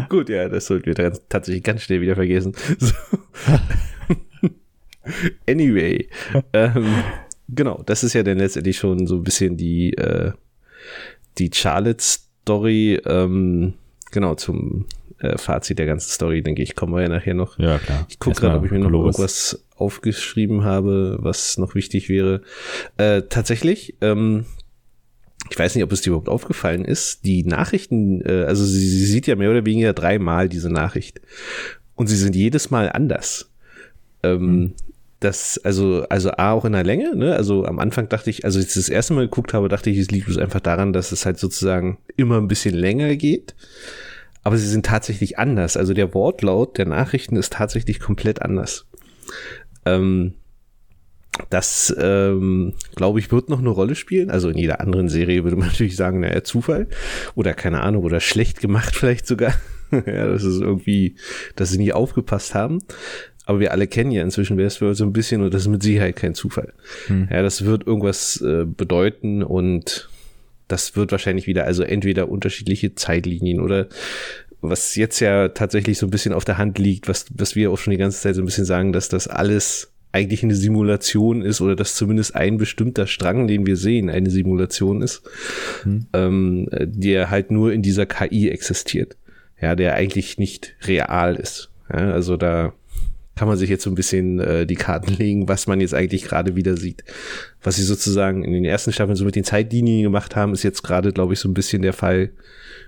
Gut, 0.09 0.29
ja, 0.29 0.49
das 0.49 0.65
sollten 0.65 0.85
wir 0.87 1.13
tatsächlich 1.29 1.63
ganz 1.63 1.83
schnell 1.83 2.01
wieder 2.01 2.15
vergessen. 2.15 2.53
So. 2.79 2.93
anyway. 5.47 6.07
Ähm, 6.53 6.85
Genau, 7.55 7.81
das 7.85 8.03
ist 8.03 8.13
ja 8.13 8.23
dann 8.23 8.37
letztendlich 8.37 8.77
schon 8.77 9.07
so 9.07 9.15
ein 9.15 9.23
bisschen 9.23 9.57
die, 9.57 9.93
äh, 9.93 10.31
die 11.37 11.49
Charlotte-Story, 11.53 13.01
ähm, 13.05 13.73
genau, 14.11 14.35
zum 14.35 14.85
äh, 15.19 15.37
Fazit 15.37 15.79
der 15.79 15.85
ganzen 15.85 16.09
Story, 16.09 16.41
denke 16.41 16.61
ich, 16.61 16.75
kommen 16.75 16.93
wir 16.93 17.01
ja 17.01 17.09
nachher 17.09 17.33
noch. 17.33 17.57
Ja, 17.57 17.79
klar. 17.79 18.05
Ich 18.09 18.19
gucke 18.19 18.41
gerade, 18.41 18.57
ob 18.57 18.65
ich 18.65 18.71
mir 18.71 18.79
noch 18.79 18.91
irgendwas 18.91 19.63
aufgeschrieben 19.75 20.63
habe, 20.63 21.17
was 21.21 21.57
noch 21.57 21.75
wichtig 21.75 22.09
wäre. 22.09 22.41
Äh, 22.97 23.23
tatsächlich, 23.23 23.95
ähm, 24.01 24.45
ich 25.49 25.57
weiß 25.57 25.73
nicht, 25.73 25.83
ob 25.83 25.91
es 25.91 26.01
dir 26.01 26.09
überhaupt 26.09 26.29
aufgefallen 26.29 26.85
ist, 26.85 27.25
die 27.25 27.43
Nachrichten, 27.43 28.21
äh, 28.21 28.43
also 28.43 28.63
sie, 28.63 28.87
sie 28.87 29.05
sieht 29.05 29.25
ja 29.25 29.35
mehr 29.35 29.49
oder 29.49 29.65
weniger 29.65 29.93
dreimal 29.93 30.49
diese 30.49 30.69
Nachricht. 30.69 31.21
Und 31.95 32.07
sie 32.07 32.15
sind 32.15 32.35
jedes 32.35 32.69
Mal 32.69 32.91
anders. 32.91 33.51
Ähm, 34.21 34.41
mhm 34.41 34.73
das, 35.19 35.59
also, 35.63 36.05
also 36.09 36.31
A 36.31 36.53
auch 36.53 36.65
in 36.65 36.73
der 36.73 36.83
Länge, 36.83 37.15
ne? 37.15 37.35
Also 37.35 37.65
am 37.65 37.79
Anfang 37.79 38.07
dachte 38.07 38.29
ich, 38.29 38.45
also 38.45 38.59
als 38.59 38.69
ich 38.69 38.73
das 38.73 38.89
erste 38.89 39.13
Mal 39.13 39.25
geguckt 39.25 39.53
habe, 39.53 39.67
dachte 39.67 39.89
ich, 39.89 39.97
es 39.97 40.11
liegt 40.11 40.37
einfach 40.37 40.61
daran, 40.61 40.93
dass 40.93 41.11
es 41.11 41.25
halt 41.25 41.37
sozusagen 41.39 41.97
immer 42.15 42.37
ein 42.37 42.47
bisschen 42.47 42.75
länger 42.75 43.15
geht. 43.15 43.55
Aber 44.43 44.57
sie 44.57 44.67
sind 44.67 44.85
tatsächlich 44.85 45.37
anders. 45.37 45.75
Also 45.75 45.93
der 45.93 46.13
Wortlaut 46.13 46.77
der 46.77 46.85
Nachrichten 46.85 47.35
ist 47.35 47.53
tatsächlich 47.53 47.99
komplett 47.99 48.41
anders. 48.41 48.87
Ähm, 49.85 50.35
das, 51.49 51.93
ähm, 51.99 52.73
glaube 52.95 53.19
ich, 53.19 53.31
wird 53.31 53.49
noch 53.49 53.59
eine 53.59 53.69
Rolle 53.69 53.95
spielen. 53.95 54.29
Also 54.29 54.49
in 54.49 54.57
jeder 54.57 54.81
anderen 54.81 55.09
Serie 55.09 55.43
würde 55.43 55.57
man 55.57 55.67
natürlich 55.69 55.95
sagen, 55.95 56.21
naja, 56.21 56.43
Zufall 56.43 56.87
oder 57.35 57.53
keine 57.53 57.81
Ahnung 57.81 58.03
oder 58.03 58.19
schlecht 58.19 58.61
gemacht 58.61 58.95
vielleicht 58.95 59.27
sogar. 59.27 59.53
ja, 59.91 60.27
das 60.27 60.43
ist 60.43 60.61
irgendwie, 60.61 61.15
dass 61.55 61.71
sie 61.71 61.77
nie 61.77 61.93
aufgepasst 61.93 62.55
haben. 62.55 62.79
Aber 63.49 63.59
wir 63.59 63.71
alle 63.71 63.87
kennen 63.87 64.11
ja 64.11 64.21
inzwischen 64.21 64.57
Westworld 64.57 64.95
so 64.95 65.03
ein 65.03 65.11
bisschen 65.11 65.41
und 65.41 65.51
das 65.51 65.63
ist 65.63 65.69
mit 65.69 65.81
Sicherheit 65.81 66.15
kein 66.15 66.35
Zufall. 66.35 66.71
Hm. 67.07 67.29
Ja, 67.31 67.41
das 67.41 67.65
wird 67.65 67.87
irgendwas 67.87 68.39
äh, 68.41 68.63
bedeuten 68.63 69.41
und 69.41 70.07
das 70.67 70.95
wird 70.95 71.11
wahrscheinlich 71.11 71.47
wieder, 71.47 71.65
also 71.65 71.81
entweder 71.81 72.29
unterschiedliche 72.29 72.93
Zeitlinien 72.93 73.59
oder 73.59 73.87
was 74.61 74.93
jetzt 74.93 75.19
ja 75.19 75.47
tatsächlich 75.47 75.97
so 75.97 76.05
ein 76.05 76.11
bisschen 76.11 76.31
auf 76.31 76.45
der 76.45 76.59
Hand 76.59 76.77
liegt, 76.77 77.07
was, 77.07 77.25
was 77.33 77.55
wir 77.55 77.71
auch 77.71 77.79
schon 77.79 77.89
die 77.89 77.97
ganze 77.97 78.21
Zeit 78.21 78.35
so 78.35 78.43
ein 78.43 78.45
bisschen 78.45 78.65
sagen, 78.65 78.93
dass 78.93 79.09
das 79.09 79.27
alles 79.27 79.93
eigentlich 80.11 80.43
eine 80.43 80.53
Simulation 80.53 81.41
ist 81.41 81.59
oder 81.59 81.75
dass 81.75 81.95
zumindest 81.95 82.35
ein 82.35 82.57
bestimmter 82.57 83.07
Strang, 83.07 83.47
den 83.47 83.65
wir 83.65 83.77
sehen, 83.77 84.11
eine 84.11 84.29
Simulation 84.29 85.01
ist, 85.01 85.23
hm. 85.81 86.05
ähm, 86.13 86.67
der 86.71 87.31
halt 87.31 87.49
nur 87.49 87.73
in 87.73 87.81
dieser 87.81 88.05
KI 88.05 88.51
existiert. 88.51 89.17
Ja, 89.59 89.73
der 89.73 89.95
eigentlich 89.95 90.37
nicht 90.37 90.75
real 90.83 91.35
ist. 91.35 91.71
Ja, 91.91 92.11
also 92.11 92.37
da 92.37 92.73
kann 93.39 93.47
man 93.47 93.55
sich 93.55 93.69
jetzt 93.69 93.85
so 93.85 93.89
ein 93.89 93.95
bisschen 93.95 94.41
äh, 94.41 94.65
die 94.65 94.75
Karten 94.75 95.13
legen, 95.17 95.47
was 95.47 95.65
man 95.65 95.79
jetzt 95.79 95.93
eigentlich 95.93 96.23
gerade 96.23 96.57
wieder 96.57 96.75
sieht. 96.75 97.05
Was 97.63 97.77
sie 97.77 97.83
sozusagen 97.83 98.43
in 98.43 98.51
den 98.51 98.65
ersten 98.65 98.91
Staffeln 98.91 99.15
so 99.15 99.23
mit 99.23 99.37
den 99.37 99.45
Zeitlinien 99.45 100.03
gemacht 100.03 100.35
haben, 100.35 100.51
ist 100.51 100.63
jetzt 100.63 100.83
gerade, 100.83 101.13
glaube 101.13 101.31
ich, 101.31 101.39
so 101.39 101.47
ein 101.47 101.53
bisschen 101.53 101.81
der 101.81 101.93
Fall 101.93 102.31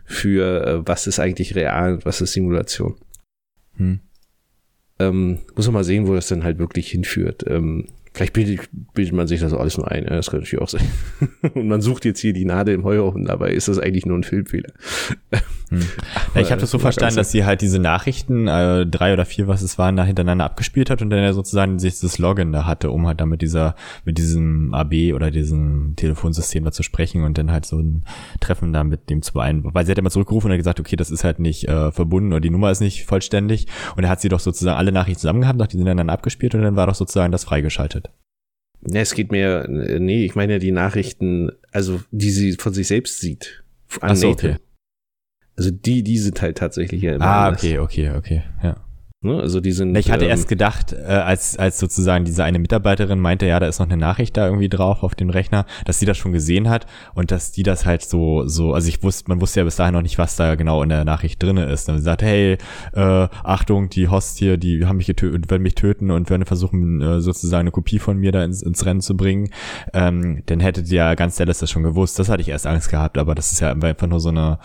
für 0.03 0.67
äh, 0.67 0.81
was 0.85 1.07
ist 1.07 1.19
eigentlich 1.19 1.55
real 1.55 1.93
und 1.93 2.05
was 2.05 2.19
ist 2.19 2.33
Simulation. 2.33 2.95
Hm. 3.77 4.01
Ähm, 4.99 5.39
muss 5.55 5.67
man 5.67 5.75
mal 5.75 5.83
sehen, 5.85 6.05
wo 6.05 6.15
das 6.15 6.27
dann 6.27 6.43
halt 6.43 6.59
wirklich 6.59 6.91
hinführt. 6.91 7.45
Ähm, 7.47 7.87
Vielleicht 8.13 8.33
bildet, 8.33 8.69
bildet 8.93 9.13
man 9.13 9.27
sich 9.27 9.39
das 9.39 9.53
alles 9.53 9.77
nur 9.77 9.89
ein. 9.89 10.05
Das 10.05 10.29
könnte 10.29 10.43
natürlich 10.45 10.61
auch 10.61 10.67
sein. 10.67 10.85
Und 11.53 11.67
man 11.67 11.79
sucht 11.79 12.03
jetzt 12.03 12.19
hier 12.19 12.33
die 12.33 12.43
Nadel 12.43 12.75
im 12.75 12.83
Heuhaufen, 12.83 13.25
dabei 13.25 13.51
ist 13.51 13.69
das 13.69 13.79
eigentlich 13.79 14.05
nur 14.05 14.17
ein 14.17 14.23
Filmfehler. 14.23 14.71
Hm. 15.69 15.81
Ja, 16.35 16.41
ich 16.41 16.51
habe 16.51 16.59
das 16.59 16.69
so 16.69 16.79
verstanden, 16.79 17.15
dass 17.15 17.31
sie 17.31 17.45
halt 17.45 17.61
diese 17.61 17.79
Nachrichten, 17.79 18.49
äh, 18.49 18.85
drei 18.85 19.13
oder 19.13 19.23
vier, 19.23 19.47
was 19.47 19.61
es 19.61 19.77
waren, 19.77 19.95
da 19.95 20.03
hintereinander 20.03 20.43
abgespielt 20.43 20.89
hat 20.89 21.01
und 21.01 21.09
dann 21.09 21.23
ja 21.23 21.31
sozusagen 21.31 21.79
sich 21.79 22.01
das 22.01 22.17
Login 22.17 22.51
da 22.51 22.65
hatte, 22.65 22.91
um 22.91 23.07
halt 23.07 23.21
dann 23.21 23.29
mit 23.29 23.41
dieser, 23.41 23.75
mit 24.03 24.17
diesem 24.17 24.73
AB 24.73 25.13
oder 25.13 25.31
diesem 25.31 25.93
Telefonsystem 25.95 26.65
da 26.65 26.73
zu 26.73 26.83
sprechen 26.83 27.23
und 27.23 27.37
dann 27.37 27.51
halt 27.51 27.65
so 27.65 27.79
ein 27.79 28.03
Treffen 28.41 28.73
da 28.73 28.83
mit 28.83 29.09
dem 29.09 29.21
zu 29.21 29.31
beeinflussen. 29.31 29.73
Weil 29.73 29.85
sie 29.85 29.91
hat 29.91 29.97
immer 29.97 30.09
zurückgerufen 30.09 30.49
und 30.49 30.53
hat 30.53 30.59
gesagt, 30.59 30.81
okay, 30.81 30.97
das 30.97 31.09
ist 31.09 31.23
halt 31.23 31.39
nicht 31.39 31.69
äh, 31.69 31.93
verbunden 31.93 32.33
oder 32.33 32.41
die 32.41 32.49
Nummer 32.49 32.69
ist 32.69 32.81
nicht 32.81 33.05
vollständig. 33.05 33.67
Und 33.95 34.03
er 34.03 34.09
hat 34.09 34.19
sie 34.19 34.27
doch 34.27 34.41
sozusagen 34.41 34.77
alle 34.77 34.91
Nachrichten 34.91 35.21
zusammen 35.21 35.41
gehabt, 35.41 35.71
die 35.71 35.77
sind 35.77 35.85
dann 35.85 36.09
abgespielt 36.09 36.53
und 36.55 36.63
dann 36.63 36.75
war 36.75 36.87
doch 36.87 36.95
sozusagen 36.95 37.31
das 37.31 37.45
freigeschaltet. 37.45 38.00
Ne, 38.83 39.01
es 39.01 39.13
geht 39.13 39.31
mir, 39.31 39.67
nee, 39.69 40.25
ich 40.25 40.35
meine 40.35 40.53
ja 40.53 40.59
die 40.59 40.71
Nachrichten, 40.71 41.51
also 41.71 42.01
die 42.11 42.31
sie 42.31 42.53
von 42.53 42.73
sich 42.73 42.87
selbst 42.87 43.19
sieht. 43.19 43.63
An 44.01 44.11
Ach 44.11 44.15
so, 44.15 44.29
okay. 44.29 44.55
Also 45.55 45.69
die, 45.69 46.01
die 46.03 46.17
sind 46.17 46.41
halt 46.41 46.57
tatsächlich 46.57 47.01
ja 47.01 47.13
immer 47.15 47.25
Ah, 47.25 47.47
anders. 47.49 47.63
okay, 47.63 47.77
okay, 47.79 48.09
okay, 48.11 48.43
ja. 48.63 48.83
Ne? 49.23 49.39
Also 49.39 49.59
die 49.61 49.71
sind. 49.71 49.95
Ich 49.95 50.09
hatte 50.09 50.25
ähm, 50.25 50.31
erst 50.31 50.47
gedacht, 50.47 50.93
äh, 50.93 51.05
als, 51.05 51.55
als 51.55 51.77
sozusagen 51.77 52.25
diese 52.25 52.43
eine 52.43 52.57
Mitarbeiterin 52.57 53.19
meinte, 53.19 53.45
ja, 53.45 53.59
da 53.59 53.67
ist 53.67 53.77
noch 53.77 53.85
eine 53.85 53.97
Nachricht 53.97 54.35
da 54.35 54.47
irgendwie 54.47 54.67
drauf 54.67 55.03
auf 55.03 55.13
dem 55.13 55.29
Rechner, 55.29 55.67
dass 55.85 55.99
sie 55.99 56.07
das 56.07 56.17
schon 56.17 56.31
gesehen 56.31 56.67
hat 56.67 56.87
und 57.13 57.29
dass 57.29 57.51
die 57.51 57.61
das 57.61 57.85
halt 57.85 58.01
so, 58.01 58.47
so, 58.47 58.73
also 58.73 58.87
ich 58.87 59.03
wusste, 59.03 59.25
man 59.29 59.39
wusste 59.39 59.59
ja 59.59 59.63
bis 59.63 59.75
dahin 59.75 59.93
noch 59.93 60.01
nicht, 60.01 60.17
was 60.17 60.37
da 60.37 60.55
genau 60.55 60.81
in 60.81 60.89
der 60.89 61.05
Nachricht 61.05 61.41
drinne 61.43 61.65
ist. 61.65 61.87
Dann 61.87 62.01
sagt, 62.01 62.23
hey, 62.23 62.57
äh, 62.93 63.27
Achtung, 63.43 63.91
die 63.91 64.07
Hosts 64.07 64.39
hier, 64.39 64.57
die 64.57 64.87
haben 64.87 64.97
mich 64.97 65.05
getötet, 65.05 65.51
werden 65.51 65.61
mich 65.61 65.75
töten 65.75 66.09
und 66.09 66.31
werden 66.31 66.45
versuchen, 66.45 66.99
äh, 67.01 67.21
sozusagen 67.21 67.61
eine 67.61 67.71
Kopie 67.71 67.99
von 67.99 68.17
mir 68.17 68.31
da 68.31 68.43
ins, 68.43 68.63
ins 68.63 68.83
Rennen 68.87 69.01
zu 69.01 69.15
bringen. 69.15 69.51
Ähm, 69.93 70.41
dann 70.47 70.59
hätte 70.61 70.81
die 70.81 70.95
ja 70.95 71.13
ganz 71.13 71.35
Dallas 71.35 71.59
das 71.59 71.69
schon 71.69 71.83
gewusst. 71.83 72.17
Das 72.17 72.27
hatte 72.27 72.41
ich 72.41 72.49
erst 72.49 72.65
Angst 72.65 72.89
gehabt, 72.89 73.19
aber 73.19 73.35
das 73.35 73.51
ist 73.51 73.59
ja 73.59 73.71
einfach 73.71 74.07
nur 74.07 74.19
so 74.19 74.29
eine, 74.29 74.57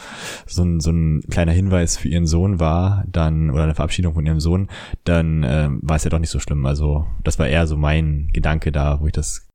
so 0.46 0.62
ein, 0.62 0.80
so 0.80 0.92
ein 0.92 1.20
kleiner 1.28 1.52
Hinweis 1.52 1.98
für 1.98 2.08
ihren 2.08 2.26
Sohn 2.26 2.58
war, 2.58 3.04
dann, 3.12 3.50
oder 3.50 3.64
eine 3.64 3.74
Verabschiedung 3.74 4.14
von 4.14 4.24
ihrem 4.24 4.40
Sohn 4.40 4.45
Sohn, 4.46 4.68
dann 5.04 5.44
ähm, 5.46 5.80
war 5.82 5.96
es 5.96 6.04
ja 6.04 6.10
doch 6.10 6.18
nicht 6.18 6.30
so 6.30 6.38
schlimm. 6.38 6.64
Also 6.66 7.06
das 7.24 7.38
war 7.38 7.48
eher 7.48 7.66
so 7.66 7.76
mein 7.76 8.30
Gedanke 8.32 8.70
da, 8.70 9.00
wo 9.00 9.06
ich 9.06 9.12
das 9.12 9.48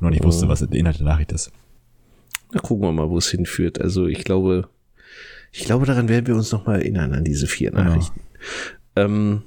noch 0.00 0.10
nicht 0.10 0.22
oh. 0.22 0.28
wusste, 0.28 0.48
was 0.48 0.60
der 0.60 0.72
Inhalt 0.72 0.98
der 0.98 1.06
Nachricht 1.06 1.32
ist. 1.32 1.50
Na, 2.52 2.60
gucken 2.60 2.84
wir 2.84 2.92
mal, 2.92 3.08
wo 3.08 3.18
es 3.18 3.30
hinführt. 3.30 3.80
Also 3.80 4.06
ich 4.06 4.24
glaube, 4.24 4.68
ich 5.52 5.64
glaube, 5.64 5.86
daran 5.86 6.08
werden 6.08 6.26
wir 6.26 6.36
uns 6.36 6.52
noch 6.52 6.66
mal 6.66 6.76
erinnern, 6.76 7.14
an 7.14 7.24
diese 7.24 7.46
vier 7.46 7.70
genau. 7.70 7.84
Nachrichten. 7.84 8.20
Genau. 8.94 9.06
Ähm, 9.06 9.42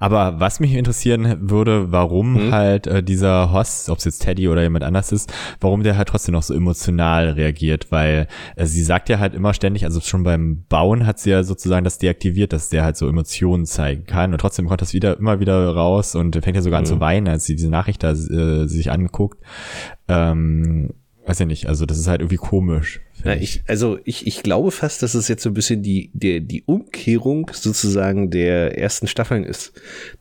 aber 0.00 0.40
was 0.40 0.60
mich 0.60 0.74
interessieren 0.74 1.50
würde, 1.50 1.92
warum 1.92 2.46
mhm. 2.46 2.52
halt 2.52 2.86
äh, 2.86 3.02
dieser 3.02 3.52
Host, 3.52 3.90
ob 3.90 3.98
es 3.98 4.04
jetzt 4.04 4.20
Teddy 4.20 4.48
oder 4.48 4.62
jemand 4.62 4.84
anders 4.84 5.12
ist, 5.12 5.32
warum 5.60 5.82
der 5.82 5.96
halt 5.96 6.08
trotzdem 6.08 6.32
noch 6.32 6.42
so 6.42 6.54
emotional 6.54 7.30
reagiert, 7.30 7.90
weil 7.90 8.28
äh, 8.56 8.66
sie 8.66 8.82
sagt 8.82 9.08
ja 9.08 9.18
halt 9.18 9.34
immer 9.34 9.54
ständig, 9.54 9.84
also 9.84 10.00
schon 10.00 10.22
beim 10.22 10.64
Bauen 10.68 11.06
hat 11.06 11.18
sie 11.18 11.30
ja 11.30 11.42
sozusagen 11.42 11.84
das 11.84 11.98
deaktiviert, 11.98 12.52
dass 12.52 12.68
der 12.68 12.84
halt 12.84 12.96
so 12.96 13.08
Emotionen 13.08 13.66
zeigen 13.66 14.06
kann 14.06 14.32
und 14.32 14.38
trotzdem 14.40 14.66
kommt 14.66 14.82
das 14.82 14.92
wieder 14.92 15.18
immer 15.18 15.40
wieder 15.40 15.74
raus 15.74 16.14
und 16.14 16.36
fängt 16.42 16.56
ja 16.56 16.62
sogar 16.62 16.80
mhm. 16.80 16.84
an 16.84 16.86
zu 16.86 16.96
mhm. 16.96 17.00
weinen, 17.00 17.28
als 17.28 17.44
sie 17.44 17.56
diese 17.56 17.70
Nachricht 17.70 18.02
da 18.02 18.12
äh, 18.12 18.66
sich 18.66 18.90
anguckt. 18.90 19.42
Ähm, 20.08 20.90
weiß 21.26 21.38
ja 21.40 21.46
nicht, 21.46 21.66
also 21.66 21.86
das 21.86 21.98
ist 21.98 22.08
halt 22.08 22.20
irgendwie 22.20 22.36
komisch. 22.36 23.00
Na, 23.24 23.36
ich, 23.36 23.62
also 23.66 23.98
ich, 24.04 24.26
ich 24.26 24.42
glaube 24.42 24.70
fast, 24.70 25.02
dass 25.02 25.14
es 25.14 25.28
jetzt 25.28 25.42
so 25.42 25.50
ein 25.50 25.54
bisschen 25.54 25.82
die, 25.82 26.10
der, 26.12 26.40
die 26.40 26.62
Umkehrung 26.64 27.50
sozusagen 27.52 28.30
der 28.30 28.78
ersten 28.78 29.06
Staffeln 29.06 29.44
ist. 29.44 29.72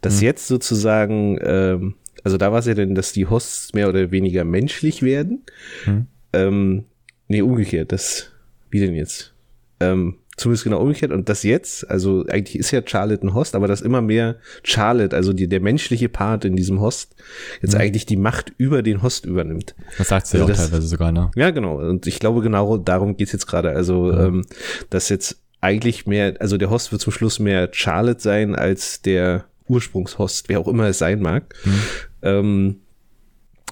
Dass 0.02 0.18
mhm. 0.18 0.24
jetzt 0.24 0.48
sozusagen, 0.48 1.38
ähm, 1.42 1.96
also 2.24 2.38
da 2.38 2.52
war 2.52 2.60
es 2.60 2.66
ja 2.66 2.74
denn, 2.74 2.96
dass 2.96 3.14
die 3.14 3.28
Hosts 3.28 3.74
mehr 3.74 3.90
oder 3.90 4.12
weniger 4.12 4.44
menschlich 4.44 5.04
werden. 5.04 5.44
Mhm. 5.86 6.08
Ähm, 6.34 6.86
nee, 7.28 7.42
umgekehrt, 7.42 7.92
das, 7.92 8.32
wie 8.70 8.80
denn 8.80 8.96
jetzt? 8.96 9.34
Ähm, 9.80 10.16
zumindest 10.38 10.64
genau 10.64 10.80
umgekehrt. 10.80 11.12
Und 11.12 11.28
das 11.30 11.44
jetzt, 11.44 11.90
also 11.90 12.26
eigentlich 12.28 12.58
ist 12.58 12.72
ja 12.72 12.82
Charlotte 12.86 13.26
ein 13.26 13.34
Host, 13.34 13.56
aber 13.56 13.68
dass 13.68 13.82
immer 13.82 14.02
mehr 14.02 14.38
Charlotte, 14.64 15.16
also 15.16 15.34
die, 15.34 15.50
der 15.50 15.60
menschliche 15.60 16.10
Part 16.10 16.46
in 16.46 16.56
diesem 16.56 16.80
Host, 16.80 17.16
jetzt 17.62 17.74
mhm. 17.74 17.82
eigentlich 17.82 18.06
die 18.06 18.16
Macht 18.16 18.54
über 18.58 18.84
den 18.84 19.02
Host 19.02 19.26
übernimmt. 19.26 19.76
Das 19.98 20.10
sagt 20.10 20.28
sie 20.28 20.38
also 20.38 20.46
auch 20.46 20.50
das, 20.50 20.70
teilweise 20.70 20.88
sogar, 20.88 21.12
ne? 21.12 21.32
Ja, 21.36 21.50
genau. 21.50 21.80
Und 21.80 22.08
ich 22.08 22.20
glaube, 22.20 22.42
genau 22.42 22.78
darum 22.78 23.18
geht's 23.18 23.32
jetzt 23.34 23.48
gerade. 23.48 23.72
Also, 23.72 24.04
mhm. 24.04 24.20
ähm, 24.20 24.46
dass 24.90 25.10
jetzt 25.10 25.42
eigentlich 25.60 26.06
mehr, 26.06 26.36
also 26.40 26.58
der 26.58 26.70
Host 26.70 26.92
wird 26.92 27.02
zum 27.02 27.12
Schluss 27.12 27.40
mehr 27.40 27.70
Charlotte 27.72 28.22
sein 28.22 28.56
als 28.56 29.02
der 29.02 29.46
Ursprungshost, 29.68 30.50
wer 30.50 30.60
auch 30.60 30.68
immer 30.68 30.86
es 30.86 31.00
sein 31.00 31.20
mag. 31.20 31.56
Mhm. 31.66 31.82
Ähm, 32.22 32.76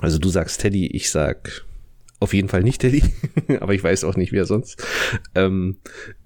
also 0.01 0.17
du 0.17 0.29
sagst 0.29 0.61
Teddy, 0.61 0.87
ich 0.87 1.09
sag 1.09 1.63
auf 2.19 2.33
jeden 2.33 2.47
Fall 2.47 2.63
nicht 2.63 2.81
Teddy, 2.81 3.03
aber 3.59 3.73
ich 3.73 3.83
weiß 3.83 4.03
auch 4.05 4.15
nicht, 4.15 4.31
wer 4.31 4.45
sonst. 4.45 4.83
Ähm, 5.35 5.77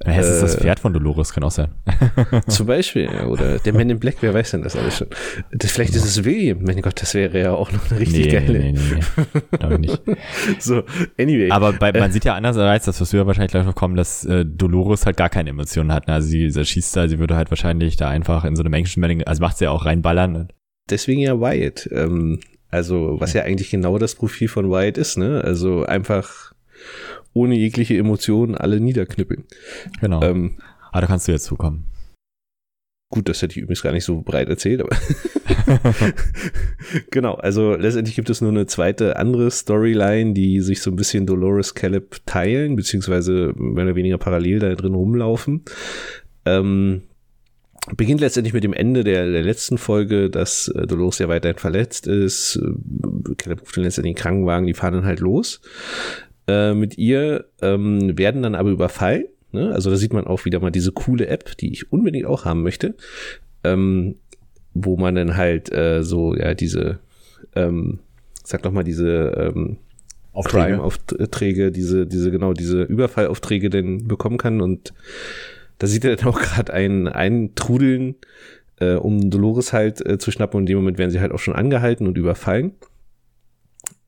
ja, 0.05 0.13
es 0.13 0.27
ist 0.27 0.41
das 0.41 0.55
äh, 0.55 0.61
Pferd 0.61 0.79
von 0.79 0.93
Dolores, 0.93 1.33
kann 1.33 1.43
auch 1.43 1.51
sein. 1.51 1.69
zum 2.47 2.67
Beispiel, 2.67 3.09
oder 3.27 3.59
der 3.59 3.73
Man 3.73 3.89
in 3.89 3.99
Black, 3.99 4.17
wer 4.21 4.33
weiß 4.33 4.51
denn 4.51 4.61
das 4.61 4.75
alles 4.75 4.97
schon? 4.97 5.07
Das, 5.51 5.71
vielleicht 5.71 5.95
ist 5.95 6.05
es 6.05 6.23
William, 6.23 6.63
mein 6.63 6.81
Gott, 6.81 7.01
das 7.01 7.13
wäre 7.15 7.39
ja 7.39 7.53
auch 7.53 7.71
noch 7.71 7.89
eine 7.89 7.99
richtig 7.99 8.27
nee, 8.27 8.31
geile. 8.31 8.59
Nee, 8.59 8.71
nee, 8.73 8.79
nee, 8.95 9.57
glaube 9.57 9.73
ich 9.73 9.79
nicht. 9.79 10.01
so, 10.59 10.83
anyway. 11.17 11.49
Aber 11.49 11.73
bei, 11.73 11.91
man 11.91 12.11
sieht 12.11 12.25
ja 12.25 12.35
andererseits, 12.35 12.85
das 12.85 12.99
wirst 12.99 13.13
du 13.13 13.17
ja 13.17 13.25
wahrscheinlich 13.25 13.51
gleich 13.51 13.65
noch 13.65 13.75
kommen, 13.75 13.95
dass 13.95 14.25
äh, 14.25 14.45
Dolores 14.45 15.05
halt 15.05 15.17
gar 15.17 15.29
keine 15.29 15.49
Emotionen 15.49 15.91
hat. 15.91 16.07
Ne? 16.07 16.13
Also 16.13 16.27
sie, 16.27 16.49
sie 16.49 16.65
schießt 16.65 16.95
da, 16.95 17.07
sie 17.07 17.19
würde 17.19 17.35
halt 17.35 17.49
wahrscheinlich 17.49 17.97
da 17.97 18.09
einfach 18.09 18.45
in 18.45 18.55
so 18.55 18.61
einem 18.61 18.71
Menschenmelding, 18.71 19.23
also 19.23 19.41
macht 19.41 19.57
sie 19.57 19.65
ja 19.65 19.71
auch 19.71 19.85
reinballern. 19.85 20.49
Deswegen 20.89 21.21
ja 21.21 21.39
Wyatt. 21.39 21.89
Ähm, 21.91 22.39
also, 22.69 23.19
was 23.19 23.33
ja 23.33 23.43
eigentlich 23.43 23.71
genau 23.71 23.97
das 23.97 24.15
Profil 24.15 24.47
von 24.47 24.69
Wyatt 24.69 24.97
ist, 24.97 25.17
ne? 25.17 25.41
Also 25.43 25.85
einfach 25.85 26.53
ohne 27.33 27.55
jegliche 27.55 27.97
Emotionen 27.97 28.55
alle 28.55 28.79
niederknüppeln. 28.79 29.45
Genau. 30.01 30.21
Ähm, 30.21 30.57
ah, 30.91 31.01
da 31.01 31.07
kannst 31.07 31.27
du 31.27 31.31
jetzt 31.31 31.45
zukommen. 31.45 31.85
Gut, 33.11 33.27
das 33.27 33.41
hätte 33.41 33.53
ich 33.53 33.63
übrigens 33.63 33.81
gar 33.81 33.91
nicht 33.91 34.05
so 34.05 34.21
breit 34.21 34.49
erzählt, 34.49 34.81
aber 34.81 34.95
genau, 37.11 37.33
also 37.35 37.75
letztendlich 37.75 38.15
gibt 38.15 38.29
es 38.29 38.41
nur 38.41 38.51
eine 38.51 38.67
zweite 38.67 39.17
andere 39.17 39.49
Storyline, 39.49 40.33
die 40.33 40.61
sich 40.61 40.81
so 40.81 40.91
ein 40.91 40.95
bisschen 40.95 41.25
Dolores 41.25 41.73
Caleb 41.73 42.17
teilen, 42.25 42.75
beziehungsweise 42.75 43.53
mehr 43.55 43.85
oder 43.85 43.95
weniger 43.95 44.17
parallel 44.17 44.59
da 44.59 44.75
drin 44.75 44.93
rumlaufen. 44.93 45.63
Ähm, 46.45 47.03
beginnt 47.95 48.21
letztendlich 48.21 48.53
mit 48.53 48.63
dem 48.63 48.73
Ende 48.73 49.03
der, 49.03 49.29
der 49.29 49.43
letzten 49.43 49.77
Folge, 49.77 50.29
dass 50.29 50.67
äh, 50.69 50.87
Dolores 50.87 51.19
ja 51.19 51.27
weiterhin 51.27 51.57
verletzt 51.57 52.07
ist. 52.07 52.57
Äh, 52.57 53.35
Caleb 53.35 53.61
ruft 53.61 53.75
den 53.75 53.83
letztendlich 53.83 54.15
den 54.15 54.21
Krankenwagen, 54.21 54.67
die 54.67 54.73
fahren 54.73 54.93
dann 54.93 55.05
halt 55.05 55.19
los. 55.19 55.61
Äh, 56.47 56.73
mit 56.73 56.97
ihr 56.97 57.45
ähm, 57.61 58.17
werden 58.17 58.43
dann 58.43 58.55
aber 58.55 58.69
überfallen. 58.69 59.25
Ne? 59.51 59.71
Also 59.73 59.89
da 59.89 59.95
sieht 59.95 60.13
man 60.13 60.27
auch 60.27 60.45
wieder 60.45 60.59
mal 60.59 60.71
diese 60.71 60.91
coole 60.91 61.27
App, 61.27 61.57
die 61.57 61.71
ich 61.71 61.91
unbedingt 61.91 62.25
auch 62.25 62.45
haben 62.45 62.63
möchte. 62.63 62.95
Ähm, 63.63 64.15
wo 64.73 64.97
man 64.97 65.15
dann 65.15 65.35
halt 65.35 65.71
äh, 65.71 66.03
so, 66.03 66.35
ja, 66.35 66.53
diese, 66.53 66.99
ähm, 67.55 67.99
sag 68.43 68.61
doch 68.63 68.71
mal, 68.71 68.83
diese 68.83 69.51
ähm, 69.55 69.77
Crime-Aufträge, 70.43 71.71
diese, 71.71 72.05
diese, 72.05 72.31
genau, 72.31 72.53
diese 72.53 72.83
Überfallaufträge 72.83 73.69
denn 73.69 74.07
bekommen 74.07 74.37
kann 74.37 74.61
und 74.61 74.93
da 75.79 75.87
sieht 75.87 76.05
er 76.05 76.15
dann 76.15 76.27
auch 76.27 76.39
gerade 76.39 76.73
einen, 76.73 77.07
einen 77.07 77.55
Trudeln, 77.55 78.15
äh, 78.79 78.93
um 78.93 79.29
Dolores 79.29 79.73
halt 79.73 80.05
äh, 80.05 80.17
zu 80.17 80.31
schnappen 80.31 80.57
und 80.57 80.63
in 80.63 80.67
dem 80.67 80.77
Moment 80.77 80.97
werden 80.97 81.11
sie 81.11 81.19
halt 81.19 81.31
auch 81.31 81.39
schon 81.39 81.55
angehalten 81.55 82.07
und 82.07 82.17
überfallen. 82.17 82.73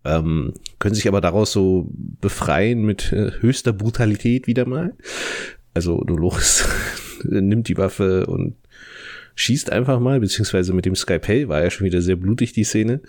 ähm, 0.04 0.54
können 0.80 0.96
sich 0.96 1.08
aber 1.08 1.22
daraus 1.22 1.52
so 1.52 1.88
befreien 1.92 2.84
mit 2.84 3.12
äh, 3.14 3.32
höchster 3.40 3.74
Brutalität 3.74 4.48
wieder 4.48 4.66
mal. 4.66 4.94
Also 5.74 6.04
Dolores 6.04 6.68
nimmt 7.24 7.68
die 7.68 7.78
Waffe 7.78 8.26
und 8.26 8.56
schießt 9.36 9.72
einfach 9.72 10.00
mal, 10.00 10.20
beziehungsweise 10.20 10.74
mit 10.74 10.86
dem 10.86 10.96
Skypay 10.96 11.48
war 11.48 11.64
ja 11.64 11.70
schon 11.70 11.86
wieder 11.86 12.02
sehr 12.02 12.16
blutig 12.16 12.52
die 12.54 12.64
Szene. 12.64 13.02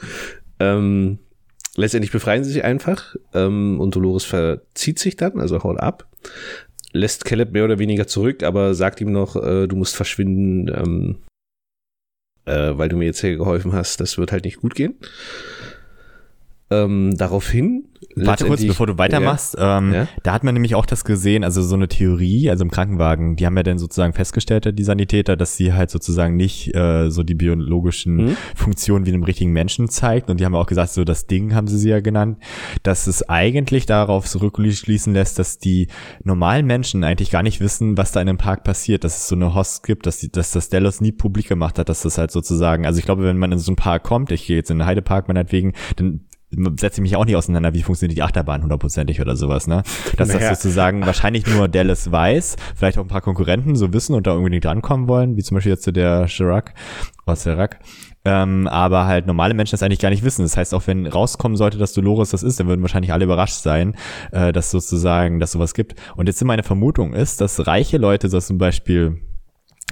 Ähm, 0.61 1.18
letztendlich 1.77 2.12
befreien 2.12 2.44
sie 2.44 2.53
sich 2.53 2.64
einfach 2.64 3.16
ähm, 3.35 3.81
und 3.81 3.96
Dolores 3.96 4.25
verzieht 4.25 4.98
sich 4.98 5.16
dann, 5.16 5.40
also 5.40 5.62
haut 5.62 5.81
ab, 5.81 6.09
lässt 6.92 7.24
Caleb 7.24 7.52
mehr 7.52 7.64
oder 7.64 7.78
weniger 7.78 8.07
zurück, 8.07 8.42
aber 8.42 8.74
sagt 8.74 9.00
ihm 9.00 9.12
noch, 9.12 9.37
äh, 9.37 9.66
du 9.66 9.76
musst 9.76 9.96
verschwinden, 9.96 10.68
ähm, 10.68 11.16
äh, 12.44 12.76
weil 12.76 12.88
du 12.88 12.96
mir 12.96 13.07
jetzt 13.07 13.20
hier 13.20 13.37
geholfen 13.37 13.72
hast, 13.72 14.00
das 14.00 14.18
wird 14.18 14.33
halt 14.33 14.44
nicht 14.44 14.61
gut 14.61 14.74
gehen. 14.74 14.94
Ähm, 16.70 17.16
daraufhin. 17.16 17.88
Warte 18.16 18.46
kurz, 18.46 18.64
bevor 18.66 18.87
du 18.87 18.98
weitermachst. 18.98 19.57
Ja, 19.59 19.79
ähm, 19.79 19.92
ja? 19.92 20.09
Da 20.22 20.33
hat 20.33 20.44
man 20.44 20.55
nämlich 20.55 20.75
auch 20.75 20.87
das 20.87 21.05
gesehen, 21.05 21.44
also 21.44 21.62
so 21.62 21.75
eine 21.75 21.88
Theorie, 21.88 22.51
also 22.51 22.64
im 22.64 22.70
Krankenwagen, 22.70 23.37
die 23.37 23.46
haben 23.46 23.57
ja 23.57 23.62
dann 23.62 23.79
sozusagen 23.79 24.12
festgestellt, 24.12 24.79
die 24.79 24.85
Sanitäter, 24.85 25.37
dass 25.37 25.57
sie 25.57 25.72
halt 25.72 25.90
sozusagen 25.90 26.37
nicht 26.37 26.75
äh, 26.75 27.11
so 27.11 27.22
die 27.22 27.35
biologischen 27.35 28.16
mhm. 28.16 28.37
Funktionen 28.55 29.07
wie 29.07 29.11
einem 29.11 29.22
richtigen 29.25 29.53
Menschen 29.53 29.88
zeigt. 29.88 30.31
Und 30.31 30.40
die 30.40 30.44
haben 30.44 30.55
auch 30.55 30.66
gesagt, 30.66 30.92
so 30.92 31.05
das 31.05 31.27
Ding 31.27 31.55
haben 31.55 31.66
sie 31.66 31.79
sie 31.79 31.90
ja 31.90 32.01
genannt, 32.01 32.38
dass 32.83 33.07
es 33.07 33.29
eigentlich 33.29 33.87
darauf 33.87 34.27
zurückschließen 34.27 35.12
lässt, 35.12 35.38
dass 35.38 35.59
die 35.59 35.88
normalen 36.25 36.66
Menschen 36.66 37.05
eigentlich 37.05 37.31
gar 37.31 37.42
nicht 37.42 37.61
wissen, 37.61 37.96
was 37.96 38.12
da 38.12 38.20
in 38.20 38.29
einem 38.29 38.38
Park 38.38 38.64
passiert, 38.64 39.05
dass 39.05 39.18
es 39.18 39.29
so 39.29 39.35
eine 39.35 39.55
Host 39.55 39.85
gibt, 39.85 40.07
dass, 40.07 40.18
die, 40.18 40.31
dass 40.31 40.51
das 40.51 40.68
Delos 40.68 41.01
nie 41.01 41.12
publik 41.12 41.48
gemacht 41.48 41.79
hat, 41.79 41.88
dass 41.88 42.03
das 42.03 42.18
halt 42.18 42.31
sozusagen, 42.31 42.87
also 42.87 42.98
ich 42.98 43.05
glaube, 43.05 43.25
wenn 43.25 43.38
man 43.38 43.53
in 43.53 43.59
so 43.59 43.70
einen 43.70 43.77
Park 43.77 44.03
kommt, 44.03 44.33
ich 44.33 44.46
gehe 44.46 44.57
jetzt 44.57 44.70
in 44.70 44.79
den 44.79 44.87
Heidepark 44.87 45.29
meinetwegen, 45.29 45.72
dann 45.96 46.20
setze 46.78 47.00
mich 47.00 47.16
auch 47.16 47.24
nicht 47.24 47.36
auseinander, 47.36 47.74
wie 47.74 47.82
funktioniert 47.82 48.16
die 48.16 48.22
Achterbahn 48.22 48.62
hundertprozentig 48.62 49.20
oder 49.20 49.36
sowas, 49.36 49.66
ne? 49.66 49.82
Dass 50.16 50.28
naja. 50.28 50.50
das 50.50 50.60
sozusagen 50.60 51.04
wahrscheinlich 51.06 51.46
nur 51.46 51.68
Dallas 51.68 52.10
weiß, 52.10 52.56
vielleicht 52.74 52.98
auch 52.98 53.02
ein 53.02 53.08
paar 53.08 53.20
Konkurrenten 53.20 53.76
so 53.76 53.92
wissen 53.92 54.14
und 54.14 54.26
da 54.26 54.32
irgendwie 54.32 54.50
nicht 54.50 54.64
drankommen 54.64 55.08
wollen, 55.08 55.36
wie 55.36 55.42
zum 55.42 55.56
Beispiel 55.56 55.72
jetzt 55.72 55.94
der 55.94 56.26
Chirac, 56.26 56.74
oder 57.26 57.36
Chirac, 57.36 57.78
ähm, 58.24 58.68
aber 58.68 59.06
halt 59.06 59.26
normale 59.26 59.54
Menschen 59.54 59.72
das 59.72 59.82
eigentlich 59.82 59.98
gar 59.98 60.10
nicht 60.10 60.24
wissen. 60.24 60.42
Das 60.42 60.56
heißt, 60.56 60.74
auch 60.74 60.86
wenn 60.86 61.06
rauskommen 61.06 61.56
sollte, 61.56 61.78
dass 61.78 61.92
Dolores 61.92 62.30
das 62.30 62.42
ist, 62.42 62.60
dann 62.60 62.68
würden 62.68 62.82
wahrscheinlich 62.82 63.12
alle 63.12 63.24
überrascht 63.24 63.62
sein, 63.62 63.96
äh, 64.30 64.52
dass 64.52 64.70
sozusagen, 64.70 65.40
dass 65.40 65.52
sowas 65.52 65.74
gibt. 65.74 65.94
Und 66.16 66.26
jetzt 66.26 66.42
meine 66.44 66.62
Vermutung 66.62 67.14
ist, 67.14 67.40
dass 67.40 67.66
reiche 67.66 67.98
Leute, 67.98 68.28
so 68.28 68.38
zum 68.40 68.58
Beispiel 68.58 69.20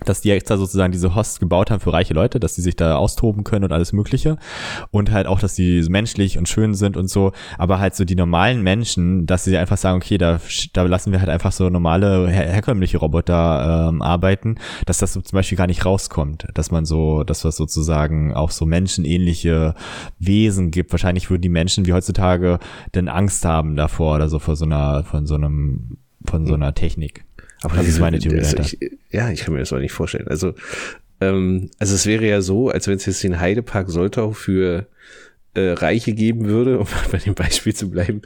dass 0.05 0.21
die 0.21 0.31
extra 0.31 0.57
sozusagen 0.57 0.93
diese 0.93 1.15
Hosts 1.15 1.41
gebaut 1.41 1.71
haben 1.71 1.81
für 1.81 1.93
reiche 1.93 2.15
Leute, 2.15 2.41
dass 2.41 2.55
die 2.55 2.61
sich 2.61 2.77
da 2.77 2.97
austoben 2.97 3.45
können 3.45 3.65
und 3.65 3.73
alles 3.73 3.93
Mögliche. 3.93 4.39
Und 4.91 5.11
halt 5.11 5.27
auch, 5.27 5.41
dass 5.41 5.55
die 5.55 5.83
menschlich 5.89 6.39
und 6.39 6.49
schön 6.49 6.75
sind 6.75 6.97
und 6.97 7.09
so. 7.09 7.33
Aber 7.59 7.79
halt 7.79 7.95
so 7.95 8.05
die 8.05 8.15
normalen 8.15 8.63
Menschen, 8.63 9.27
dass 9.27 9.45
sie 9.45 9.57
einfach 9.57 9.77
sagen, 9.77 9.99
okay, 9.99 10.19
da, 10.19 10.41
da 10.73 10.83
lassen 10.83 11.13
wir 11.13 11.21
halt 11.21 11.31
einfach 11.31 11.53
so 11.53 11.69
normale, 11.69 12.29
her 12.29 12.51
herkömmliche 12.51 12.99
Roboter 12.99 13.89
ähm, 13.89 14.03
arbeiten, 14.03 14.57
dass 14.87 14.99
das 14.99 15.13
so 15.13 15.21
zum 15.21 15.37
Beispiel 15.37 15.59
gar 15.59 15.67
nicht 15.67 15.85
rauskommt. 15.85 16.47
Dass 16.55 16.71
man 16.71 16.85
so, 16.85 17.25
dass 17.25 17.43
das 17.43 17.57
sozusagen 17.57 18.35
auch 18.35 18.51
so 18.51 18.67
menschenähnliche 18.67 19.75
Wesen 20.19 20.71
gibt. 20.71 20.93
Wahrscheinlich 20.93 21.31
würden 21.31 21.43
die 21.43 21.49
Menschen 21.49 21.87
wie 21.87 21.93
heutzutage 21.93 22.59
denn 22.95 23.09
Angst 23.09 23.45
haben 23.45 23.77
davor 23.77 24.17
oder 24.17 24.29
so 24.29 24.39
vor 24.39 24.57
so 24.57 24.65
einer, 24.65 25.05
von 25.05 25.27
so 25.27 25.35
einem, 25.35 25.99
von 26.25 26.47
so 26.47 26.55
einer 26.55 26.75
Technik. 26.75 27.25
Aber 27.63 27.77
das 27.77 27.89
ist 27.89 28.01
meine 28.01 28.19
Theorie. 28.19 28.39
Also 28.39 28.57
ich, 28.59 28.79
ja, 29.11 29.31
ich 29.31 29.41
kann 29.41 29.55
mir 29.55 29.61
das 29.61 29.73
auch 29.73 29.79
nicht 29.79 29.93
vorstellen. 29.93 30.29
Also, 30.29 30.55
ähm, 31.21 31.71
also 31.79 31.95
es 31.95 32.07
wäre 32.07 32.27
ja 32.27 32.41
so, 32.41 32.71
als 32.71 32.89
wenn 32.89 32.97
es 32.97 33.07
jetzt 33.07 33.23
den 33.23 33.39
Heidepark 33.39 33.91
Soltau 33.91 34.33
für 34.33 34.87
äh, 35.55 35.73
Reiche 35.73 36.13
geben 36.13 36.47
würde, 36.47 36.79
um 36.81 36.87
bei 37.11 37.19
dem 37.19 37.35
Beispiel 37.35 37.75
zu 37.75 37.91
bleiben, 37.91 38.23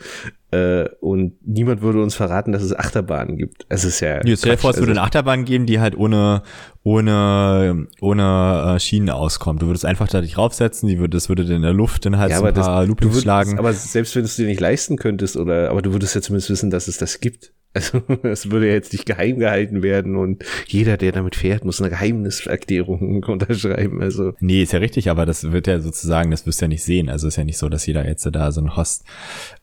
äh, 0.51 0.89
und 1.01 1.35
niemand 1.45 1.83
würde 1.83 2.03
uns 2.03 2.15
verraten, 2.15 2.53
dass 2.53 2.63
es 2.63 2.77
Achterbahnen 2.77 3.37
gibt. 3.37 3.67
Es 3.69 3.85
ist 3.85 4.01
ja. 4.01 4.25
Jetzt 4.25 4.41
stell 4.41 4.53
dir 4.53 4.59
vor, 4.59 4.71
es 4.71 4.77
würde 4.77 4.91
also 4.91 5.01
eine 5.01 5.07
Achterbahn 5.07 5.45
geben, 5.45 5.67
die 5.67 5.81
halt 5.81 5.97
ohne 5.97 6.43
ohne 6.83 7.87
ohne 8.01 8.75
äh, 8.77 8.81
Schienen 8.81 9.11
auskommt. 9.11 9.63
Du 9.63 9.67
würdest 9.67 9.85
einfach 9.85 10.07
da 10.09 10.21
dich 10.21 10.39
raufsetzen, 10.39 10.89
die 10.89 10.99
würde, 10.99 11.17
das 11.17 11.29
würde 11.29 11.43
in 11.43 11.63
der 11.63 11.73
Luft 11.73 12.05
dann 12.05 12.19
halt 12.19 12.31
ja, 12.31 12.39
so 12.39 12.45
ein 12.45 12.55
paar 12.55 12.87
Loopings 12.87 13.23
schlagen. 13.23 13.59
Aber 13.59 13.73
selbst 13.73 14.15
wenn 14.15 14.23
du 14.23 14.27
es 14.27 14.37
dir 14.37 14.47
nicht 14.47 14.61
leisten 14.61 14.97
könntest, 14.97 15.37
oder 15.37 15.71
aber 15.71 15.83
du 15.83 15.93
würdest 15.93 16.15
ja 16.15 16.21
zumindest 16.21 16.51
wissen, 16.51 16.71
dass 16.71 16.87
es 16.89 16.99
das 16.99 17.21
gibt. 17.21 17.53
Also 17.75 18.03
es 18.23 18.51
würde 18.51 18.69
jetzt 18.69 18.93
nicht 18.93 19.05
geheim 19.05 19.41
gehalten 19.41 19.83
werden 19.83 20.15
und 20.15 20.45
jeder, 20.69 20.97
der 20.97 21.11
damit 21.11 21.35
fährt, 21.35 21.65
muss 21.65 21.81
eine 21.81 21.91
Geheimniserklärung 21.91 23.23
unterschreiben. 23.27 24.01
Also 24.01 24.33
nee, 24.41 24.63
ist 24.63 24.73
ja 24.73 24.79
richtig, 24.79 25.11
aber 25.11 25.27
das 25.27 25.51
wird 25.51 25.67
ja 25.67 25.81
sozusagen, 25.81 26.31
das 26.31 26.47
wirst 26.47 26.61
du 26.61 26.67
ja 26.67 26.69
nicht 26.69 26.85
sehen. 26.85 27.09
Also 27.09 27.27
ist 27.27 27.37
ja 27.37 27.45
nicht 27.45 27.59
so, 27.59 27.69
dass 27.69 27.85
jeder 27.87 28.07
jetzt 28.07 28.25
da 28.33 28.53
so 28.53 28.61
ein 28.61 28.77
Host 28.77 29.05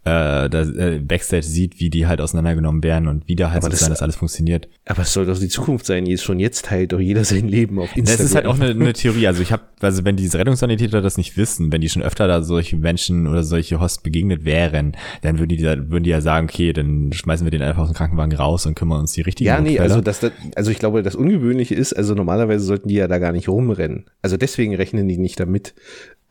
äh, 0.03 0.49
da, 0.49 0.61
äh, 0.61 0.99
Backstage 0.99 1.43
sieht, 1.43 1.79
wie 1.79 1.89
die 1.89 2.05
halt 2.05 2.19
auseinandergenommen 2.19 2.83
werden 2.83 3.07
und 3.07 3.27
wie 3.27 3.35
da 3.35 3.51
halt 3.51 3.63
aber 3.63 3.71
sozusagen 3.71 3.91
das, 3.91 3.99
das 3.99 4.03
alles 4.03 4.15
funktioniert. 4.17 4.67
Aber 4.85 5.03
es 5.03 5.13
soll 5.13 5.25
doch 5.25 5.39
die 5.39 5.47
Zukunft 5.47 5.85
sein. 5.85 6.05
Jetzt 6.05 6.23
schon 6.23 6.39
jetzt 6.39 6.65
teilt 6.65 6.91
doch 6.91 6.99
jeder 6.99 7.23
sein 7.23 7.47
Leben 7.47 7.79
auf 7.79 7.95
Instagram. 7.95 8.17
Das 8.17 8.25
ist 8.25 8.35
halt 8.35 8.45
auch 8.45 8.59
eine, 8.59 8.71
eine 8.71 8.93
Theorie. 9.01 9.27
Also 9.27 9.41
ich 9.41 9.53
habe, 9.53 9.63
also 9.79 10.03
wenn 10.03 10.17
diese 10.17 10.37
Rettungssanitäter 10.37 11.01
das 11.01 11.17
nicht 11.17 11.37
wissen, 11.37 11.71
wenn 11.71 11.79
die 11.79 11.89
schon 11.89 12.01
öfter 12.01 12.27
da 12.27 12.41
solche 12.41 12.75
Menschen 12.75 13.27
oder 13.27 13.43
solche 13.43 13.79
Hosts 13.79 14.01
begegnet 14.01 14.43
wären, 14.43 14.97
dann 15.21 15.39
würden 15.39 15.49
die, 15.49 15.61
würden 15.61 16.03
die 16.03 16.09
ja 16.09 16.19
sagen, 16.19 16.47
okay, 16.49 16.73
dann 16.73 17.13
schmeißen 17.13 17.45
wir 17.45 17.51
den 17.51 17.61
einfach 17.61 17.83
aus 17.83 17.89
dem 17.89 17.95
Krankenwagen 18.01 18.35
raus 18.35 18.65
und 18.65 18.73
kümmern 18.73 19.01
uns 19.01 19.13
die 19.13 19.21
richtigen 19.21 19.47
Ja, 19.47 19.61
nee, 19.61 19.77
also 19.77 20.01
das, 20.01 20.21
also 20.55 20.71
ich 20.71 20.79
glaube, 20.79 21.03
das 21.03 21.15
Ungewöhnliche 21.15 21.75
ist, 21.75 21.93
also 21.93 22.15
normalerweise 22.15 22.63
sollten 22.63 22.87
die 22.87 22.95
ja 22.95 23.07
da 23.07 23.19
gar 23.19 23.31
nicht 23.31 23.47
rumrennen. 23.47 24.09
Also 24.23 24.37
deswegen 24.37 24.75
rechnen 24.75 25.07
die 25.07 25.19
nicht 25.19 25.39
damit, 25.39 25.75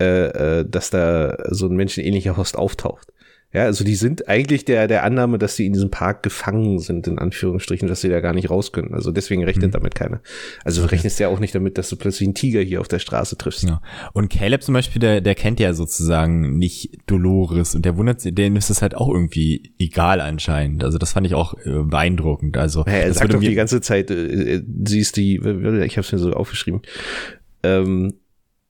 äh, 0.01 0.61
äh, 0.61 0.67
dass 0.69 0.91
da 0.91 1.37
so 1.51 1.67
ein 1.67 1.77
menschenähnlicher 1.77 2.37
Host 2.37 2.57
auftaucht. 2.57 3.10
Ja, 3.53 3.65
also 3.65 3.83
die 3.83 3.97
sind 3.97 4.29
eigentlich 4.29 4.65
der, 4.65 4.87
der 4.87 5.03
Annahme, 5.03 5.37
dass 5.37 5.57
sie 5.57 5.67
in 5.67 5.73
diesem 5.73 5.91
Park 5.91 6.23
gefangen 6.23 6.79
sind, 6.79 7.09
in 7.09 7.19
Anführungsstrichen, 7.19 7.89
dass 7.89 8.01
sie 8.01 8.09
da 8.09 8.21
gar 8.21 8.33
nicht 8.33 8.49
raus 8.49 8.71
können. 8.71 8.95
Also 8.95 9.11
deswegen 9.11 9.43
rechnet 9.43 9.69
mhm. 9.69 9.73
damit 9.73 9.97
keiner. 9.97 10.21
Also 10.65 10.83
du 10.83 10.91
rechnest 10.91 11.19
ja 11.19 11.27
auch 11.27 11.41
nicht 11.41 11.53
damit, 11.53 11.77
dass 11.77 11.89
du 11.89 11.97
plötzlich 11.97 12.29
einen 12.29 12.35
Tiger 12.35 12.61
hier 12.61 12.81
auf 12.81 12.87
der 12.87 13.01
Straße 13.01 13.37
triffst. 13.37 13.65
Ja. 13.65 13.83
Und 14.13 14.31
Caleb 14.31 14.63
zum 14.63 14.75
Beispiel, 14.75 15.01
der, 15.01 15.21
der 15.21 15.35
kennt 15.35 15.59
ja 15.59 15.73
sozusagen 15.73 16.59
nicht 16.59 16.97
Dolores 17.07 17.75
und 17.75 17.85
der 17.85 17.97
wundert 17.97 18.21
sich, 18.21 18.33
dem 18.37 18.55
ist 18.55 18.71
es 18.71 18.83
halt 18.83 18.95
auch 18.95 19.09
irgendwie 19.09 19.73
egal 19.81 20.21
anscheinend. 20.21 20.85
Also 20.85 20.99
das 20.99 21.13
fand 21.13 21.27
ich 21.27 21.35
auch 21.35 21.55
äh, 21.65 21.83
beeindruckend. 21.83 22.57
Also 22.57 22.85
ja, 22.87 22.93
er 22.93 23.15
sagt 23.15 23.35
doch 23.35 23.41
die 23.41 23.55
ganze 23.55 23.81
Zeit, 23.81 24.13
äh, 24.13 24.59
äh 24.59 24.63
sie 24.85 25.01
ist 25.01 25.17
die, 25.17 25.37
ich 25.37 25.97
habe 25.97 26.07
es 26.07 26.13
mir 26.13 26.19
so 26.19 26.33
aufgeschrieben, 26.35 26.83
ähm, 27.65 28.15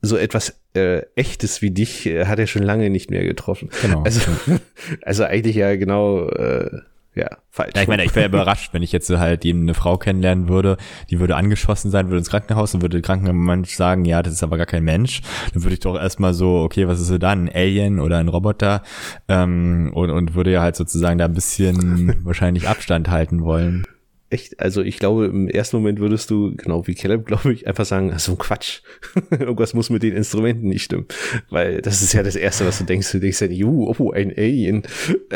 so 0.03 0.17
etwas 0.17 0.61
äh, 0.75 1.03
echtes 1.15 1.63
wie 1.63 1.71
dich 1.71 2.07
äh, 2.07 2.27
hat 2.27 2.39
er 2.39 2.47
schon 2.47 2.63
lange 2.63 2.91
nicht 2.91 3.11
mehr 3.11 3.25
getroffen. 3.25 3.71
Genau. 3.83 4.03
Also, 4.03 4.21
also 5.03 5.25
eigentlich 5.25 5.57
ja 5.57 5.77
genau 5.77 6.29
äh, 6.29 6.81
ja, 7.15 7.29
falsch. 7.51 7.73
Ja, 7.75 7.83
ich 7.83 7.89
meine, 7.89 8.05
ich 8.05 8.15
wäre 8.15 8.29
überrascht, 8.29 8.73
wenn 8.73 8.83
ich 8.83 8.93
jetzt 8.93 9.11
halt 9.11 9.45
eben 9.45 9.63
eine 9.63 9.75
Frau 9.75 9.99
kennenlernen 9.99 10.49
würde, 10.49 10.77
die 11.11 11.19
würde 11.19 11.35
angeschossen 11.35 11.91
sein, 11.91 12.07
würde 12.07 12.19
ins 12.19 12.31
Krankenhaus 12.31 12.73
und 12.73 12.83
würde 12.83 13.01
der 13.01 13.03
Krankenmensch 13.03 13.75
sagen, 13.75 14.05
ja, 14.05 14.23
das 14.23 14.35
ist 14.35 14.45
aber 14.45 14.57
gar 14.57 14.67
kein 14.67 14.85
Mensch. 14.85 15.21
Dann 15.53 15.65
würde 15.65 15.75
ich 15.75 15.81
doch 15.81 15.99
erstmal 15.99 16.35
so, 16.35 16.61
okay, 16.61 16.87
was 16.87 17.01
ist 17.01 17.09
so 17.09 17.19
da, 17.19 17.31
ein 17.31 17.51
Alien 17.53 17.99
oder 17.99 18.19
ein 18.19 18.29
Roboter? 18.29 18.83
Ähm, 19.29 19.91
und, 19.93 20.11
und 20.11 20.35
würde 20.35 20.53
ja 20.53 20.63
halt 20.63 20.77
sozusagen 20.77 21.19
da 21.19 21.25
ein 21.25 21.35
bisschen 21.35 22.15
wahrscheinlich 22.25 22.69
Abstand 22.69 23.11
halten 23.11 23.43
wollen 23.43 23.87
echt, 24.31 24.61
also 24.61 24.83
ich 24.83 24.99
glaube, 24.99 25.27
im 25.27 25.49
ersten 25.49 25.77
Moment 25.77 25.99
würdest 25.99 26.31
du, 26.31 26.55
genau 26.57 26.87
wie 26.87 26.95
Caleb, 26.95 27.27
glaube 27.27 27.53
ich, 27.53 27.67
einfach 27.67 27.85
sagen, 27.85 28.17
so 28.19 28.33
ein 28.33 28.39
Quatsch. 28.39 28.81
Irgendwas 29.31 29.75
muss 29.75 29.91
mit 29.91 30.03
den 30.03 30.17
Instrumenten 30.17 30.69
nicht 30.69 30.85
stimmen. 30.85 31.07
Weil 31.51 31.83
das 31.83 32.01
ist 32.01 32.13
ja 32.13 32.23
das 32.23 32.37
Erste, 32.37 32.65
was 32.65 32.79
du 32.79 32.85
denkst. 32.85 33.11
Du 33.13 33.21
denkst 33.21 33.41
ja, 33.41 33.49
ju, 33.49 33.93
oh, 33.99 34.13
ein 34.13 34.31
Alien. 34.31 34.85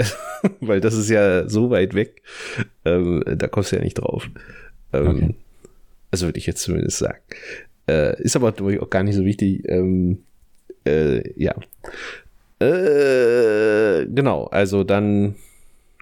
Weil 0.61 0.81
das 0.81 0.95
ist 0.95 1.11
ja 1.11 1.49
so 1.49 1.71
weit 1.71 1.95
weg. 1.95 2.23
Ähm, 2.85 3.23
da 3.27 3.49
kommst 3.49 3.73
du 3.73 3.77
ja 3.77 3.83
nicht 3.83 3.95
drauf. 3.95 4.29
Ähm, 4.93 5.09
okay. 5.09 5.35
Also 6.11 6.27
würde 6.27 6.39
ich 6.39 6.47
jetzt 6.47 6.63
zumindest 6.63 6.99
sagen. 6.99 7.19
Äh, 7.89 8.23
ist 8.23 8.37
aber 8.37 8.55
auch 8.81 8.91
gar 8.91 9.03
nicht 9.03 9.17
so 9.17 9.25
wichtig. 9.25 9.69
Ähm, 9.69 10.19
äh, 10.87 11.23
ja. 11.41 11.55
Äh, 12.61 14.07
genau, 14.07 14.45
also 14.45 14.85
dann 14.85 15.35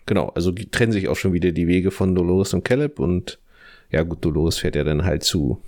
genau, 0.07 0.29
also 0.31 0.53
trennen 0.53 0.93
sich 0.93 1.09
auch 1.09 1.17
schon 1.17 1.33
wieder 1.33 1.53
die 1.53 1.67
Wege 1.67 1.91
von 1.91 2.15
Dolores 2.15 2.55
und 2.55 2.65
Caleb 2.65 2.99
und 2.99 3.39
ja 3.91 4.03
gut, 4.03 4.25
Dolores 4.25 4.59
fährt 4.59 4.77
ja 4.77 4.85
dann 4.85 5.05
halt 5.05 5.23
zu 5.23 5.63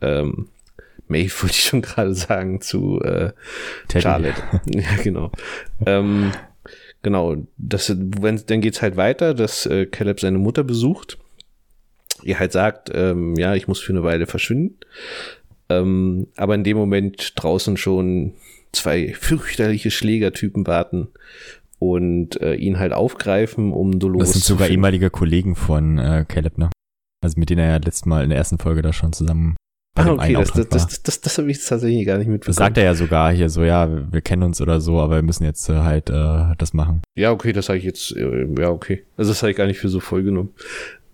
ähm, 0.00 0.48
Maeve, 1.08 1.32
würde 1.42 1.52
ich 1.52 1.62
schon 1.62 1.82
gerade 1.82 2.14
sagen, 2.14 2.60
zu 2.60 3.00
äh, 3.02 3.32
Charlotte. 3.92 4.42
ja, 4.66 5.02
genau. 5.02 5.30
ähm, 5.84 6.32
genau, 7.02 7.36
das, 7.56 7.94
wenn, 7.96 8.42
dann 8.46 8.60
geht's 8.60 8.82
halt 8.82 8.96
weiter, 8.96 9.34
dass 9.34 9.66
äh, 9.66 9.86
Caleb 9.86 10.20
seine 10.20 10.38
Mutter 10.38 10.64
besucht. 10.64 11.18
Ihr 12.22 12.38
halt 12.38 12.52
sagt, 12.52 12.90
ähm, 12.94 13.34
ja, 13.36 13.54
ich 13.54 13.68
muss 13.68 13.78
für 13.78 13.92
eine 13.92 14.02
Weile 14.02 14.26
verschwinden. 14.26 14.78
Ähm, 15.68 16.28
aber 16.36 16.54
in 16.54 16.64
dem 16.64 16.76
Moment 16.76 17.32
draußen 17.36 17.76
schon 17.76 18.34
zwei 18.72 19.12
fürchterliche 19.12 19.90
Schlägertypen 19.90 20.66
warten 20.66 21.08
und 21.78 22.40
äh, 22.40 22.54
ihn 22.54 22.78
halt 22.78 22.92
aufgreifen, 22.92 23.72
um 23.72 23.98
Dolores 23.98 24.28
Das 24.28 24.32
sind 24.34 24.44
sogar 24.44 24.68
ehemalige 24.68 25.10
Kollegen 25.10 25.54
von 25.54 25.98
äh, 25.98 26.24
Caleb, 26.26 26.58
ne? 26.58 26.70
Also 27.22 27.38
mit 27.38 27.50
denen 27.50 27.60
er 27.60 27.70
ja 27.70 27.76
letztes 27.76 28.06
Mal 28.06 28.24
in 28.24 28.30
der 28.30 28.38
ersten 28.38 28.58
Folge 28.58 28.82
da 28.82 28.92
schon 28.92 29.12
zusammen 29.12 29.56
Bei 29.94 30.04
Ah, 30.04 30.12
okay, 30.12 30.34
das, 30.34 30.52
das, 30.52 30.68
das, 30.68 31.02
das, 31.02 31.20
das 31.20 31.38
habe 31.38 31.50
ich 31.50 31.64
tatsächlich 31.64 32.06
gar 32.06 32.18
nicht 32.18 32.28
mitbekommen. 32.28 32.56
Das 32.56 32.56
sagt 32.56 32.78
er 32.78 32.84
ja 32.84 32.94
sogar 32.94 33.32
hier 33.32 33.50
so, 33.50 33.64
ja, 33.64 33.90
wir 33.90 34.12
wir 34.12 34.20
kennen 34.20 34.42
uns 34.42 34.60
oder 34.60 34.80
so, 34.80 35.00
aber 35.00 35.16
wir 35.16 35.22
müssen 35.22 35.44
jetzt 35.44 35.68
äh, 35.68 35.74
halt 35.74 36.10
äh, 36.10 36.54
das 36.58 36.72
machen. 36.72 37.02
Ja, 37.16 37.32
okay, 37.32 37.52
das 37.52 37.68
habe 37.68 37.78
ich 37.78 37.84
jetzt, 37.84 38.14
äh, 38.16 38.46
ja, 38.58 38.70
okay. 38.70 39.04
Also 39.16 39.30
das 39.30 39.42
habe 39.42 39.50
ich 39.50 39.56
gar 39.56 39.66
nicht 39.66 39.78
für 39.78 39.88
so 39.88 40.00
voll 40.00 40.22
genommen. 40.22 40.50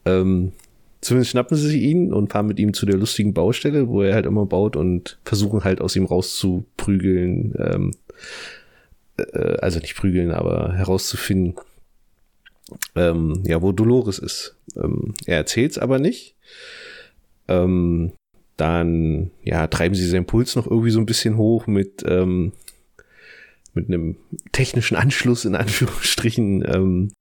Ähm, 0.05 0.53
zumindest 1.01 1.31
schnappen 1.31 1.57
sie 1.57 1.69
sich 1.69 1.83
ihn 1.83 2.13
und 2.13 2.33
fahren 2.33 2.47
mit 2.47 2.59
ihm 2.59 2.75
zu 2.75 2.87
der 2.87 2.97
lustigen 2.97 3.35
Baustelle, 3.35 3.89
wo 3.89 4.03
er 4.03 4.15
halt 4.15 4.27
immer 4.27 4.47
baut 4.47 4.77
und 4.77 5.19
versuchen 5.25 5.65
halt 5.65 5.81
aus 5.81 5.97
ihm 5.97 6.05
rauszuprügeln, 6.05 7.55
ähm, 7.59 7.91
äh, 9.33 9.57
also 9.61 9.79
nicht 9.79 9.97
prügeln, 9.97 10.31
aber 10.31 10.73
herauszufinden, 10.75 11.55
ähm, 12.95 13.43
ja, 13.45 13.61
wo 13.63 13.73
Dolores 13.73 14.19
ist. 14.19 14.57
Ähm, 14.77 15.15
er 15.27 15.37
erzählt's 15.37 15.79
aber 15.79 15.99
nicht. 15.99 16.37
Ähm, 17.49 18.13
dann, 18.57 19.31
ja, 19.43 19.67
treiben 19.67 19.95
sie 19.95 20.07
seinen 20.07 20.27
Puls 20.27 20.57
noch 20.57 20.67
irgendwie 20.67 20.91
so 20.91 21.01
ein 21.01 21.07
bisschen 21.07 21.37
hoch 21.37 21.67
mit, 21.67 22.05
ähm, 22.07 22.53
mit 23.75 23.89
einem 23.89 24.17
technischen 24.53 24.97
Anschluss 24.97 25.45
in 25.45 25.55
Anführungsstrichen. 25.55 26.65
Ähm, 26.67 27.13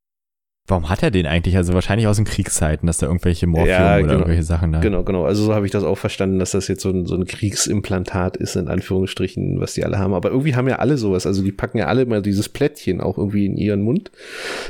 Warum 0.67 0.89
hat 0.89 1.03
er 1.03 1.11
den 1.11 1.25
eigentlich? 1.25 1.57
Also 1.57 1.73
wahrscheinlich 1.73 2.07
aus 2.07 2.15
den 2.17 2.25
Kriegszeiten, 2.25 2.87
dass 2.87 2.99
da 2.99 3.07
irgendwelche 3.07 3.47
Morphium 3.47 3.67
Ja, 3.77 3.93
oder 3.95 4.01
genau. 4.03 4.13
irgendwelche 4.13 4.43
Sachen 4.43 4.71
da. 4.71 4.79
genau, 4.79 5.03
genau. 5.03 5.25
Also 5.25 5.43
so 5.43 5.53
habe 5.55 5.65
ich 5.65 5.71
das 5.71 5.83
auch 5.83 5.97
verstanden, 5.97 6.39
dass 6.39 6.51
das 6.51 6.67
jetzt 6.67 6.81
so 6.83 6.91
ein, 6.91 7.05
so 7.07 7.15
ein 7.15 7.25
Kriegsimplantat 7.25 8.37
ist, 8.37 8.55
in 8.55 8.67
Anführungsstrichen, 8.67 9.59
was 9.59 9.73
die 9.73 9.83
alle 9.83 9.97
haben. 9.99 10.13
Aber 10.13 10.29
irgendwie 10.29 10.55
haben 10.55 10.67
ja 10.69 10.77
alle 10.77 10.97
sowas. 10.97 11.25
Also 11.25 11.43
die 11.43 11.51
packen 11.51 11.77
ja 11.79 11.87
alle 11.87 12.05
mal 12.05 12.21
dieses 12.21 12.47
Plättchen 12.47 13.01
auch 13.01 13.17
irgendwie 13.17 13.45
in 13.47 13.57
ihren 13.57 13.81
Mund, 13.81 14.11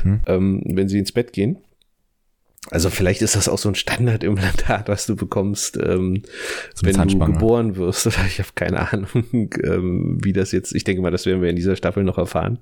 Hm. 0.02 0.20
ähm, 0.26 0.62
wenn 0.64 0.88
sie 0.88 0.98
ins 0.98 1.12
Bett 1.12 1.32
gehen. 1.32 1.58
Also 2.70 2.90
vielleicht 2.90 3.22
ist 3.22 3.34
das 3.34 3.48
auch 3.48 3.58
so 3.58 3.68
ein 3.68 3.74
Standardimplantat, 3.74 4.88
was 4.88 5.06
du 5.06 5.16
bekommst, 5.16 5.76
ähm, 5.76 6.22
wenn 6.82 7.08
du 7.08 7.18
geboren 7.18 7.76
wirst. 7.76 8.06
Ich 8.26 8.38
habe 8.38 8.50
keine 8.54 8.92
Ahnung, 8.92 9.50
ähm, 9.64 10.18
wie 10.22 10.32
das 10.32 10.52
jetzt. 10.52 10.74
Ich 10.74 10.84
denke 10.84 11.02
mal, 11.02 11.10
das 11.10 11.26
werden 11.26 11.42
wir 11.42 11.50
in 11.50 11.56
dieser 11.56 11.76
Staffel 11.76 12.04
noch 12.04 12.18
erfahren. 12.18 12.58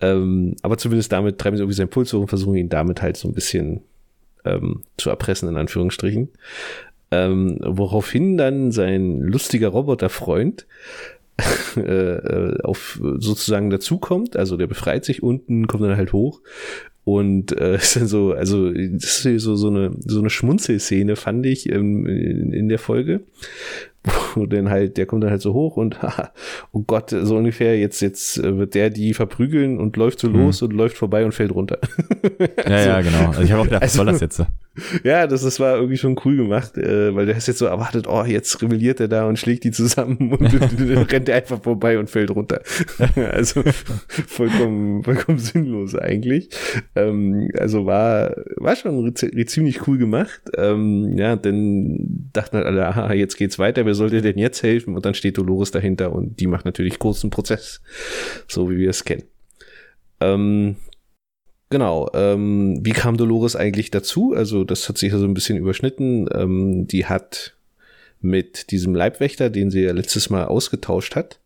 Ähm, 0.00 0.56
aber 0.62 0.78
zumindest 0.78 1.12
damit 1.12 1.38
treiben 1.38 1.56
sie 1.56 1.62
irgendwie 1.62 1.76
seinen 1.76 1.90
Puls 1.90 2.12
hoch 2.12 2.20
und 2.20 2.28
versuchen 2.28 2.56
ihn 2.56 2.68
damit 2.68 3.02
halt 3.02 3.16
so 3.16 3.28
ein 3.28 3.34
bisschen 3.34 3.82
ähm, 4.44 4.82
zu 4.96 5.10
erpressen, 5.10 5.48
in 5.48 5.56
Anführungsstrichen. 5.58 6.30
Ähm, 7.10 7.58
woraufhin 7.62 8.38
dann 8.38 8.72
sein 8.72 9.20
lustiger 9.20 9.68
Roboterfreund 9.68 10.66
äh, 11.76 11.80
äh, 11.80 12.62
auf 12.62 13.00
sozusagen 13.18 13.70
dazukommt, 13.70 14.36
also 14.36 14.56
der 14.56 14.66
befreit 14.66 15.04
sich 15.04 15.22
unten, 15.22 15.66
kommt 15.66 15.84
dann 15.84 15.96
halt 15.96 16.12
hoch 16.12 16.40
und 17.08 17.58
äh, 17.58 17.76
ist 17.76 17.96
dann 17.96 18.06
so, 18.06 18.32
also 18.32 18.70
das 18.70 19.24
ist 19.24 19.42
so, 19.42 19.56
so 19.56 19.68
eine 19.68 19.92
so 20.04 20.18
eine 20.18 20.28
Schmunzelszene 20.28 21.16
fand 21.16 21.46
ich 21.46 21.70
ähm, 21.70 22.06
in, 22.06 22.52
in 22.52 22.68
der 22.68 22.78
Folge, 22.78 23.20
wo 24.34 24.46
dann 24.46 24.70
halt, 24.70 24.96
der 24.96 25.06
kommt 25.06 25.22
dann 25.24 25.30
halt 25.30 25.42
so 25.42 25.52
hoch 25.54 25.76
und 25.76 26.00
haha, 26.02 26.32
oh 26.72 26.82
Gott, 26.86 27.10
so 27.10 27.36
ungefähr, 27.36 27.78
jetzt, 27.78 28.00
jetzt 28.00 28.38
äh, 28.38 28.56
wird 28.58 28.74
der 28.74 28.90
die 28.90 29.14
verprügeln 29.14 29.78
und 29.78 29.96
läuft 29.96 30.20
so 30.20 30.28
Hm. 30.28 30.34
los 30.34 30.62
und 30.62 30.72
läuft 30.72 30.96
vorbei 30.96 31.24
und 31.24 31.32
fällt 31.32 31.52
runter. 31.54 31.78
Ja, 32.66 32.84
ja, 32.84 33.00
genau. 33.02 33.28
Also 33.28 33.42
ich 33.42 33.50
habe 33.52 33.62
auch 33.62 33.64
gedacht, 33.66 33.82
was 33.82 33.90
also- 33.92 33.96
soll 33.98 34.06
das 34.06 34.20
jetzt? 34.20 34.42
Ja, 35.02 35.26
das, 35.26 35.42
das 35.42 35.58
war 35.58 35.74
irgendwie 35.74 35.96
schon 35.96 36.14
cool 36.24 36.36
gemacht, 36.36 36.78
äh, 36.78 37.12
weil 37.12 37.26
der 37.26 37.36
ist 37.36 37.48
jetzt 37.48 37.58
so 37.58 37.66
erwartet, 37.66 38.06
oh, 38.08 38.22
jetzt 38.22 38.62
rebelliert 38.62 39.00
er 39.00 39.08
da 39.08 39.26
und 39.26 39.36
schlägt 39.36 39.64
die 39.64 39.72
zusammen 39.72 40.32
und 40.32 40.40
dann 40.54 40.98
rennt 40.98 41.28
er 41.28 41.34
einfach 41.38 41.60
vorbei 41.60 41.98
und 41.98 42.08
fällt 42.08 42.30
runter. 42.30 42.60
also 43.32 43.64
vollkommen, 44.28 45.02
vollkommen 45.02 45.38
sinnlos 45.38 45.96
eigentlich. 45.96 46.50
Ähm, 46.94 47.50
also 47.58 47.86
war, 47.86 48.36
war 48.56 48.76
schon 48.76 49.12
ziemlich 49.16 49.88
cool 49.88 49.98
gemacht. 49.98 50.42
Ähm, 50.56 51.14
ja, 51.18 51.34
dann 51.34 52.28
dachten 52.32 52.58
halt 52.58 52.66
alle, 52.66 52.86
aha, 52.86 53.12
jetzt 53.14 53.36
geht's 53.36 53.58
weiter, 53.58 53.84
wer 53.88 53.94
sollte 53.94 54.22
denn 54.22 54.38
jetzt 54.38 54.62
helfen? 54.62 54.94
Und 54.94 55.04
dann 55.04 55.14
steht 55.14 55.38
Dolores 55.38 55.72
dahinter 55.72 56.12
und 56.12 56.38
die 56.38 56.46
macht 56.46 56.64
natürlich 56.64 56.98
kurzen 57.00 57.30
Prozess, 57.30 57.80
so 58.46 58.70
wie 58.70 58.76
wir 58.76 58.90
es 58.90 59.04
kennen. 59.04 59.24
Ähm, 60.20 60.76
Genau, 61.70 62.08
ähm, 62.14 62.80
wie 62.82 62.92
kam 62.92 63.18
Dolores 63.18 63.54
eigentlich 63.54 63.90
dazu? 63.90 64.32
Also 64.34 64.64
das 64.64 64.88
hat 64.88 64.96
sich 64.96 65.12
ja 65.12 65.18
so 65.18 65.26
ein 65.26 65.34
bisschen 65.34 65.58
überschnitten. 65.58 66.26
Ähm, 66.32 66.86
die 66.86 67.04
hat 67.04 67.56
mit 68.20 68.70
diesem 68.70 68.94
Leibwächter, 68.94 69.50
den 69.50 69.70
sie 69.70 69.82
ja 69.82 69.92
letztes 69.92 70.30
Mal 70.30 70.46
ausgetauscht 70.46 71.14
hat, 71.14 71.40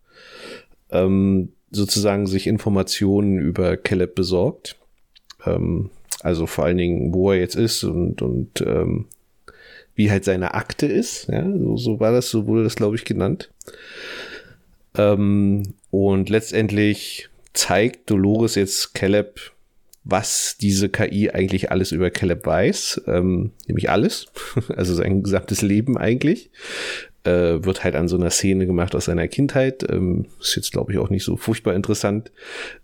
ähm, 0.91 1.53
sozusagen 1.71 2.27
sich 2.29 2.47
Informationen 2.47 3.39
über 3.39 3.77
Caleb 3.77 4.15
besorgt. 4.15 4.77
Ähm, 5.45 5.91
also 6.21 6.47
vor 6.47 6.67
allen 6.67 6.79
Dingen, 6.79 7.13
wo 7.13 7.33
er 7.33 7.41
jetzt 7.41 7.57
ist 7.57 7.83
und, 7.83 8.23
und 8.23 8.61
ähm, 8.61 9.07
wie 9.95 10.11
halt 10.11 10.25
seine 10.25 10.55
Akte 10.55 10.87
ist. 10.87 11.29
Ja, 11.29 11.45
so, 11.45 11.77
so 11.77 12.01
war 12.01 12.13
das, 12.13 12.31
so 12.31 12.47
wurde 12.47 12.65
das, 12.65 12.77
glaube 12.77 12.97
ich, 12.97 13.05
genannt. 13.05 13.51
Ähm, 14.97 15.75
und 15.91 16.29
letztendlich 16.29 17.29
zeigt 17.53 18.11
Dolores 18.11 18.55
jetzt 18.55 18.95
Caleb, 18.95 19.53
was 20.05 20.57
diese 20.61 20.89
KI 20.89 21.31
eigentlich 21.31 21.71
alles 21.71 21.93
über 21.93 22.11
Caleb 22.11 22.45
weiß, 22.45 23.03
ähm, 23.07 23.53
nämlich 23.69 23.91
alles, 23.91 24.27
also 24.77 24.95
sein 24.95 25.23
gesamtes 25.23 25.63
Leben 25.63 25.97
eigentlich, 25.97 26.51
äh, 27.25 27.63
wird 27.63 27.85
halt 27.85 27.95
an 27.95 28.09
so 28.09 28.17
einer 28.17 28.31
Szene 28.31 28.67
gemacht 28.67 28.97
aus 28.97 29.05
seiner 29.05 29.29
Kindheit, 29.29 29.89
ähm, 29.89 30.27
ist 30.41 30.57
jetzt 30.57 30.73
glaube 30.73 30.93
ich 30.93 30.99
auch 30.99 31.11
nicht 31.11 31.25
so 31.25 31.37
furchtbar 31.37 31.75
interessant, 31.75 32.33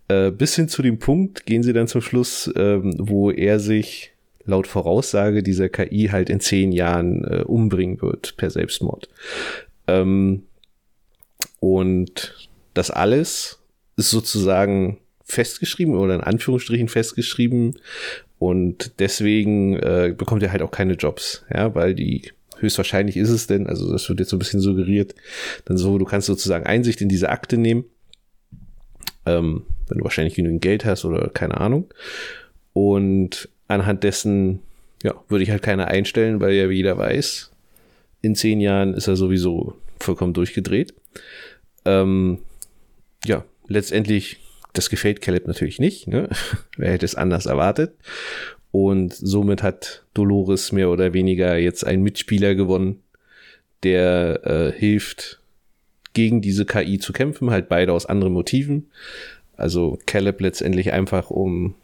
äh, 0.07 0.31
bis 0.31 0.55
hin 0.55 0.69
zu 0.69 0.83
dem 0.83 0.99
Punkt 1.01 1.45
gehen 1.45 1.65
sie 1.65 1.73
dann 1.73 1.89
zum 1.89 2.03
Schluss, 2.03 2.51
ähm, 2.55 2.95
wo 2.99 3.33
er 3.33 3.59
sich 3.59 4.13
laut 4.49 4.67
Voraussage 4.67 5.43
dieser 5.43 5.69
KI 5.69 6.09
halt 6.11 6.31
in 6.31 6.41
zehn 6.41 6.73
Jahren 6.73 7.25
äh, 7.25 7.43
umbringen 7.43 8.01
wird 8.03 8.37
per 8.37 8.51
Selbstmord. 8.51 9.09
Ähm, 9.87 10.45
und 11.61 12.49
das 12.75 12.91
alles 12.91 13.61
ist 13.97 14.11
sozusagen 14.11 14.99
festgeschrieben 15.25 15.95
oder 15.95 16.15
in 16.15 16.23
Anführungsstrichen 16.23 16.89
festgeschrieben 16.89 17.79
und 18.39 18.99
deswegen 18.99 19.77
äh, 19.77 20.15
bekommt 20.17 20.43
er 20.43 20.53
halt 20.53 20.63
auch 20.63 20.71
keine 20.71 20.95
Jobs, 20.95 21.45
ja, 21.53 21.75
weil 21.75 21.95
die 21.95 22.33
höchstwahrscheinlich 22.59 23.17
ist 23.17 23.31
es 23.31 23.47
denn, 23.47 23.67
also 23.67 23.93
das 23.93 24.09
wird 24.09 24.21
jetzt 24.21 24.31
so 24.31 24.37
ein 24.37 24.39
bisschen 24.39 24.61
suggeriert, 24.61 25.15
dann 25.67 25.77
so, 25.77 25.99
du 25.99 26.05
kannst 26.05 26.27
sozusagen 26.27 26.67
Einsicht 26.67 27.01
in 27.01 27.09
diese 27.09 27.29
Akte 27.29 27.59
nehmen, 27.59 27.85
ähm, 29.27 29.65
wenn 29.89 29.99
du 29.99 30.05
wahrscheinlich 30.05 30.35
genügend 30.35 30.63
Geld 30.63 30.85
hast 30.85 31.05
oder 31.05 31.29
keine 31.29 31.59
Ahnung 31.59 31.93
und 32.73 33.49
anhand 33.69 34.03
dessen, 34.03 34.61
ja, 35.03 35.15
würde 35.29 35.45
ich 35.45 35.51
halt 35.51 35.63
keiner 35.63 35.87
einstellen, 35.89 36.41
weil 36.41 36.55
ja 36.55 36.69
wie 36.69 36.77
jeder 36.77 36.99
weiß, 36.99 37.53
in 38.23 38.35
zehn 38.35 38.61
Jahren 38.61 38.95
ist 38.95 39.07
er 39.07 39.17
sowieso 39.17 39.75
vollkommen 40.01 40.33
durchgedreht. 40.33 40.95
Ähm, 41.85 42.39
ja, 43.25 43.45
letztendlich, 43.69 44.39
das 44.73 44.91
gefällt 44.91 45.21
Caleb 45.21 45.47
natürlich 45.47 45.79
nicht. 45.79 46.09
Ne? 46.09 46.29
Wer 46.77 46.93
hätte 46.93 47.07
es 47.07 47.15
anders 47.15 47.47
erwartet? 47.47 47.95
Und 48.71 49.15
somit 49.15 49.63
hat 49.63 50.05
Dolores 50.15 50.73
mehr 50.73 50.91
oder 50.91 51.13
weniger 51.15 51.57
jetzt 51.57 51.87
einen 51.87 52.03
Mitspieler 52.03 52.55
gewonnen, 52.55 53.03
der 53.83 54.41
äh, 54.45 54.73
hilft, 54.79 55.41
gegen 56.13 56.41
diese 56.41 56.67
KI 56.67 56.99
zu 56.99 57.13
kämpfen, 57.13 57.51
halt 57.51 57.69
beide 57.69 57.93
aus 57.93 58.07
anderen 58.07 58.33
Motiven. 58.33 58.91
Also 59.57 59.99
Caleb 60.07 60.41
letztendlich 60.41 60.93
einfach, 60.93 61.31
um 61.31 61.75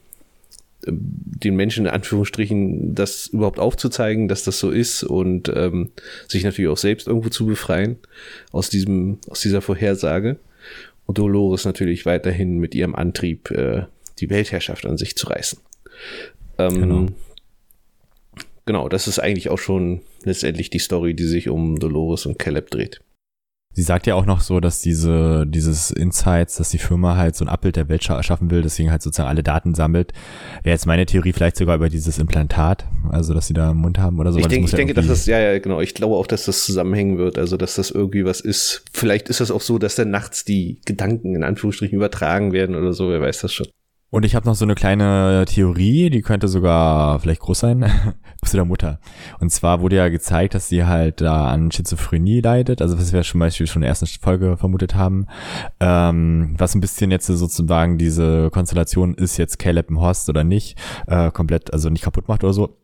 den 0.86 1.56
Menschen 1.56 1.86
in 1.86 1.90
Anführungsstrichen 1.90 2.94
das 2.94 3.26
überhaupt 3.28 3.58
aufzuzeigen, 3.58 4.28
dass 4.28 4.44
das 4.44 4.58
so 4.58 4.70
ist 4.70 5.02
und 5.02 5.50
ähm, 5.54 5.90
sich 6.28 6.44
natürlich 6.44 6.70
auch 6.70 6.78
selbst 6.78 7.08
irgendwo 7.08 7.28
zu 7.28 7.46
befreien 7.46 7.96
aus 8.52 8.70
diesem, 8.70 9.18
aus 9.28 9.40
dieser 9.40 9.60
Vorhersage. 9.60 10.36
Und 11.06 11.18
Dolores 11.18 11.64
natürlich 11.64 12.06
weiterhin 12.06 12.58
mit 12.58 12.74
ihrem 12.74 12.94
Antrieb, 12.94 13.50
äh, 13.50 13.84
die 14.18 14.30
Weltherrschaft 14.30 14.86
an 14.86 14.96
sich 14.96 15.16
zu 15.16 15.26
reißen. 15.26 15.58
Ähm, 16.58 16.80
Genau. 16.80 17.06
genau, 18.64 18.88
das 18.88 19.08
ist 19.08 19.18
eigentlich 19.18 19.50
auch 19.50 19.58
schon 19.58 20.00
letztendlich 20.24 20.70
die 20.70 20.78
Story, 20.78 21.14
die 21.14 21.26
sich 21.26 21.48
um 21.48 21.78
Dolores 21.78 22.26
und 22.26 22.38
Caleb 22.38 22.70
dreht. 22.70 23.00
Sie 23.74 23.82
sagt 23.82 24.06
ja 24.06 24.14
auch 24.14 24.24
noch 24.24 24.40
so, 24.40 24.60
dass 24.60 24.80
diese, 24.80 25.46
dieses 25.46 25.90
Insights, 25.90 26.56
dass 26.56 26.70
die 26.70 26.78
Firma 26.78 27.16
halt 27.16 27.34
so 27.34 27.44
ein 27.44 27.48
Abbild 27.48 27.74
der 27.74 27.88
Welt 27.88 28.04
scha 28.04 28.22
schaffen 28.22 28.50
will, 28.50 28.62
deswegen 28.62 28.90
halt 28.90 29.02
sozusagen 29.02 29.28
alle 29.28 29.42
Daten 29.42 29.74
sammelt. 29.74 30.12
Wäre 30.62 30.74
jetzt 30.74 30.86
meine 30.86 31.06
Theorie 31.06 31.32
vielleicht 31.32 31.56
sogar 31.56 31.74
über 31.74 31.88
dieses 31.88 32.18
Implantat, 32.18 32.86
also 33.10 33.34
dass 33.34 33.48
sie 33.48 33.54
da 33.54 33.72
im 33.72 33.78
Mund 33.78 33.98
haben 33.98 34.20
oder 34.20 34.32
so. 34.32 34.38
Ich 34.38 34.44
muss 34.46 34.54
ich 34.54 34.72
ja 34.72 34.76
denke, 34.76 34.94
dass 34.94 35.08
das, 35.08 35.26
ja, 35.26 35.40
ja, 35.40 35.58
genau. 35.58 35.80
Ich 35.80 35.94
glaube 35.94 36.14
auch, 36.14 36.28
dass 36.28 36.44
das 36.44 36.64
zusammenhängen 36.64 37.18
wird. 37.18 37.36
Also, 37.36 37.56
dass 37.56 37.74
das 37.74 37.90
irgendwie 37.90 38.24
was 38.24 38.40
ist. 38.40 38.84
Vielleicht 38.92 39.28
ist 39.28 39.40
das 39.40 39.50
auch 39.50 39.60
so, 39.60 39.78
dass 39.78 39.96
dann 39.96 40.10
nachts 40.10 40.44
die 40.44 40.80
Gedanken 40.84 41.34
in 41.34 41.42
Anführungsstrichen 41.42 41.96
übertragen 41.96 42.52
werden 42.52 42.76
oder 42.76 42.92
so. 42.92 43.10
Wer 43.10 43.20
weiß 43.20 43.40
das 43.40 43.52
schon. 43.52 43.66
Und 44.14 44.24
ich 44.24 44.36
habe 44.36 44.46
noch 44.46 44.54
so 44.54 44.64
eine 44.64 44.76
kleine 44.76 45.44
Theorie, 45.44 46.08
die 46.08 46.22
könnte 46.22 46.46
sogar 46.46 47.18
vielleicht 47.18 47.40
groß 47.40 47.58
sein, 47.58 47.90
zu 48.44 48.56
der 48.56 48.64
Mutter. 48.64 49.00
Und 49.40 49.50
zwar 49.50 49.80
wurde 49.80 49.96
ja 49.96 50.08
gezeigt, 50.08 50.54
dass 50.54 50.68
sie 50.68 50.84
halt 50.84 51.20
da 51.20 51.48
an 51.48 51.72
Schizophrenie 51.72 52.40
leidet, 52.40 52.80
also 52.80 52.96
was 52.96 53.12
wir 53.12 53.22
zum 53.22 53.40
Beispiel 53.40 53.66
schon 53.66 53.82
in 53.82 53.86
der 53.86 53.88
ersten 53.88 54.06
Folge 54.06 54.56
vermutet 54.56 54.94
haben. 54.94 55.26
Ähm, 55.80 56.54
was 56.56 56.76
ein 56.76 56.80
bisschen 56.80 57.10
jetzt 57.10 57.26
sozusagen 57.26 57.98
diese 57.98 58.50
Konstellation 58.50 59.14
ist 59.14 59.36
jetzt 59.36 59.58
Caleb 59.58 59.90
im 59.90 60.00
Horst 60.00 60.28
oder 60.28 60.44
nicht, 60.44 60.78
äh, 61.08 61.32
komplett, 61.32 61.72
also 61.72 61.90
nicht 61.90 62.04
kaputt 62.04 62.28
macht 62.28 62.44
oder 62.44 62.52
so. 62.52 62.83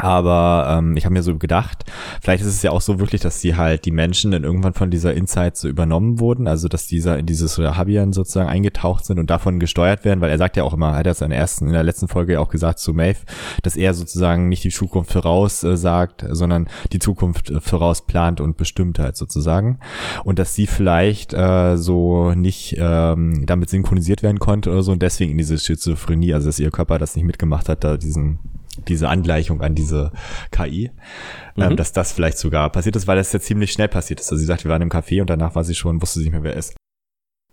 Aber 0.00 0.76
ähm, 0.76 0.96
ich 0.96 1.04
habe 1.04 1.12
mir 1.12 1.22
so 1.22 1.38
gedacht, 1.38 1.84
vielleicht 2.20 2.42
ist 2.42 2.48
es 2.48 2.62
ja 2.62 2.72
auch 2.72 2.80
so 2.80 2.98
wirklich, 2.98 3.20
dass 3.20 3.40
sie 3.40 3.54
halt 3.54 3.84
die 3.84 3.92
Menschen 3.92 4.32
dann 4.32 4.42
irgendwann 4.42 4.74
von 4.74 4.90
dieser 4.90 5.14
Insight 5.14 5.56
so 5.56 5.68
übernommen 5.68 6.18
wurden, 6.18 6.48
also 6.48 6.66
dass 6.66 6.88
dieser 6.88 7.16
in 7.16 7.26
dieses 7.26 7.58
Habian 7.58 8.12
sozusagen 8.12 8.48
eingetaucht 8.48 9.04
sind 9.04 9.20
und 9.20 9.30
davon 9.30 9.60
gesteuert 9.60 10.04
werden, 10.04 10.20
weil 10.20 10.30
er 10.30 10.38
sagt 10.38 10.56
ja 10.56 10.64
auch 10.64 10.74
immer, 10.74 10.90
er 10.90 10.96
hat 10.96 11.06
ja 11.06 11.24
in 11.24 11.30
der 11.30 11.38
ersten, 11.38 11.68
in 11.68 11.72
der 11.72 11.84
letzten 11.84 12.08
Folge 12.08 12.40
auch 12.40 12.48
gesagt 12.48 12.80
zu 12.80 12.92
Maeve, 12.92 13.20
dass 13.62 13.76
er 13.76 13.94
sozusagen 13.94 14.48
nicht 14.48 14.64
die 14.64 14.70
Zukunft 14.70 15.12
voraus 15.12 15.62
äh, 15.62 15.76
sagt, 15.76 16.24
sondern 16.28 16.68
die 16.92 16.98
Zukunft 16.98 17.50
äh, 17.50 17.60
voraus 17.60 18.04
plant 18.04 18.40
und 18.40 18.56
bestimmt 18.56 18.98
halt 18.98 19.16
sozusagen. 19.16 19.78
Und 20.24 20.40
dass 20.40 20.56
sie 20.56 20.66
vielleicht 20.66 21.34
äh, 21.34 21.76
so 21.76 22.32
nicht 22.32 22.74
ähm, 22.80 23.46
damit 23.46 23.70
synchronisiert 23.70 24.24
werden 24.24 24.40
konnte 24.40 24.72
oder 24.72 24.82
so 24.82 24.90
und 24.90 25.02
deswegen 25.02 25.30
in 25.30 25.38
diese 25.38 25.56
Schizophrenie, 25.56 26.34
also 26.34 26.48
dass 26.48 26.58
ihr 26.58 26.72
Körper 26.72 26.98
das 26.98 27.14
nicht 27.14 27.26
mitgemacht 27.26 27.68
hat, 27.68 27.84
da 27.84 27.96
diesen 27.96 28.40
diese 28.88 29.08
Angleichung 29.08 29.60
an 29.60 29.74
diese 29.74 30.12
KI, 30.50 30.86
ähm, 30.86 30.92
mhm. 31.56 31.62
ähm, 31.62 31.76
dass 31.76 31.92
das 31.92 32.12
vielleicht 32.12 32.38
sogar 32.38 32.70
passiert 32.70 32.96
ist, 32.96 33.06
weil 33.06 33.16
das 33.16 33.32
ja 33.32 33.40
ziemlich 33.40 33.72
schnell 33.72 33.88
passiert 33.88 34.20
ist. 34.20 34.30
Also 34.30 34.40
sie 34.40 34.46
sagt, 34.46 34.64
wir 34.64 34.70
waren 34.70 34.82
im 34.82 34.90
Café 34.90 35.20
und 35.20 35.30
danach 35.30 35.54
war 35.54 35.64
sie 35.64 35.74
schon, 35.74 36.00
wusste 36.02 36.20
sie 36.20 36.26
nicht 36.26 36.32
mehr, 36.32 36.42
wer 36.42 36.56
ist. 36.56 36.74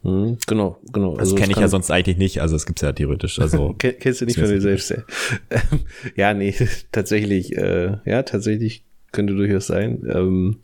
Mhm, 0.04 0.38
genau, 0.48 0.80
genau. 0.92 1.12
Das 1.12 1.30
also 1.30 1.36
kenne 1.36 1.52
ich 1.52 1.60
ja 1.60 1.68
sonst 1.68 1.92
eigentlich 1.92 2.18
nicht, 2.18 2.42
also 2.42 2.56
es 2.56 2.66
gibt's 2.66 2.82
ja 2.82 2.92
theoretisch. 2.92 3.40
Also 3.40 3.76
kennst 3.78 4.22
du 4.22 4.26
nicht 4.26 4.40
von 4.40 4.50
dir 4.50 4.62
selbst, 4.62 4.90
ja. 4.90 5.04
ja, 6.16 6.34
nee, 6.34 6.56
tatsächlich, 6.92 7.56
äh, 7.56 7.98
ja, 8.06 8.24
tatsächlich 8.24 8.84
könnte 9.12 9.36
durchaus 9.36 9.68
sein. 9.68 10.02
Ähm, 10.12 10.58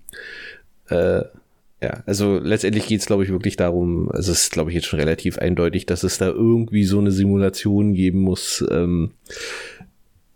äh, 0.90 1.24
ja, 1.82 2.04
also 2.08 2.40
letztendlich 2.40 2.88
geht's, 2.88 3.06
glaube 3.06 3.24
ich, 3.24 3.30
wirklich 3.30 3.56
darum, 3.56 4.10
also 4.12 4.32
es 4.32 4.44
ist, 4.44 4.52
glaube 4.52 4.72
ich, 4.72 4.76
jetzt 4.76 4.88
schon 4.88 5.00
relativ 5.00 5.38
eindeutig, 5.38 5.86
dass 5.86 6.04
es 6.04 6.18
da 6.18 6.28
irgendwie 6.28 6.86
so 6.86 6.98
eine 6.98 7.12
Simulation 7.12 7.94
geben 7.94 8.22
muss, 8.22 8.66
ähm, 8.72 9.12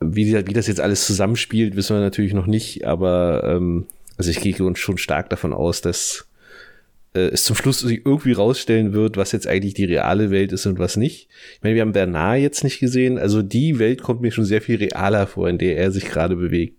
wie, 0.02 0.34
wie 0.48 0.54
das 0.54 0.68
jetzt 0.68 0.82
alles 0.82 1.06
zusammenspielt, 1.06 1.76
wissen 1.76 1.96
wir 1.96 2.02
natürlich 2.02 2.34
noch 2.34 2.48
nicht, 2.48 2.86
aber 2.86 3.44
ähm, 3.46 3.86
also 4.18 4.32
ich 4.32 4.42
gehe 4.42 4.56
schon 4.76 4.98
stark 4.98 5.30
davon 5.30 5.54
aus, 5.54 5.82
dass 5.82 6.28
äh, 7.14 7.30
es 7.30 7.44
zum 7.44 7.56
Schluss 7.56 7.80
sich 7.80 8.06
irgendwie 8.06 8.32
rausstellen 8.32 8.94
wird, 8.94 9.18
was 9.18 9.32
jetzt 9.32 9.48
eigentlich 9.48 9.74
die 9.74 9.86
reale 9.86 10.32
Welt 10.32 10.52
ist 10.52 10.66
und 10.66 10.80
was 10.80 10.96
nicht. 10.96 11.28
Ich 11.56 11.64
meine, 11.64 11.76
wir 11.76 11.82
haben 11.82 11.92
Bernard 11.92 12.40
jetzt 12.40 12.64
nicht 12.64 12.80
gesehen, 12.80 13.18
also 13.18 13.42
die 13.42 13.80
Welt 13.80 14.02
kommt 14.02 14.22
mir 14.22 14.32
schon 14.32 14.46
sehr 14.46 14.62
viel 14.62 14.78
realer 14.78 15.28
vor, 15.28 15.50
in 15.50 15.58
der 15.58 15.78
er 15.78 15.92
sich 15.92 16.06
gerade 16.06 16.36
bewegt. 16.36 16.78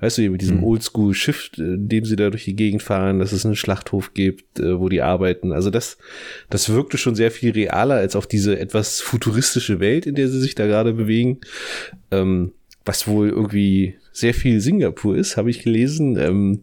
Weißt 0.00 0.18
du, 0.18 0.30
mit 0.30 0.40
diesem 0.40 0.58
mhm. 0.58 0.64
Oldschool-Schiff, 0.64 1.50
äh, 1.58 1.62
in 1.62 1.88
dem 1.88 2.04
sie 2.04 2.16
da 2.16 2.30
durch 2.30 2.44
die 2.44 2.56
Gegend 2.56 2.82
fahren, 2.82 3.18
dass 3.18 3.32
es 3.32 3.44
einen 3.44 3.56
Schlachthof 3.56 4.14
gibt, 4.14 4.58
äh, 4.58 4.78
wo 4.78 4.88
die 4.88 5.02
arbeiten. 5.02 5.52
Also 5.52 5.70
das, 5.70 5.98
das 6.48 6.70
wirkte 6.70 6.96
schon 6.96 7.14
sehr 7.14 7.30
viel 7.30 7.52
realer 7.52 7.96
als 7.96 8.16
auf 8.16 8.26
diese 8.26 8.58
etwas 8.58 9.00
futuristische 9.00 9.80
Welt, 9.80 10.06
in 10.06 10.14
der 10.14 10.28
sie 10.28 10.40
sich 10.40 10.54
da 10.54 10.66
gerade 10.66 10.94
bewegen. 10.94 11.40
Ähm, 12.10 12.52
was 12.84 13.06
wohl 13.06 13.30
irgendwie 13.30 13.94
sehr 14.12 14.34
viel 14.34 14.60
Singapur 14.60 15.16
ist, 15.16 15.36
habe 15.36 15.50
ich 15.50 15.62
gelesen. 15.62 16.16
Ähm, 16.16 16.60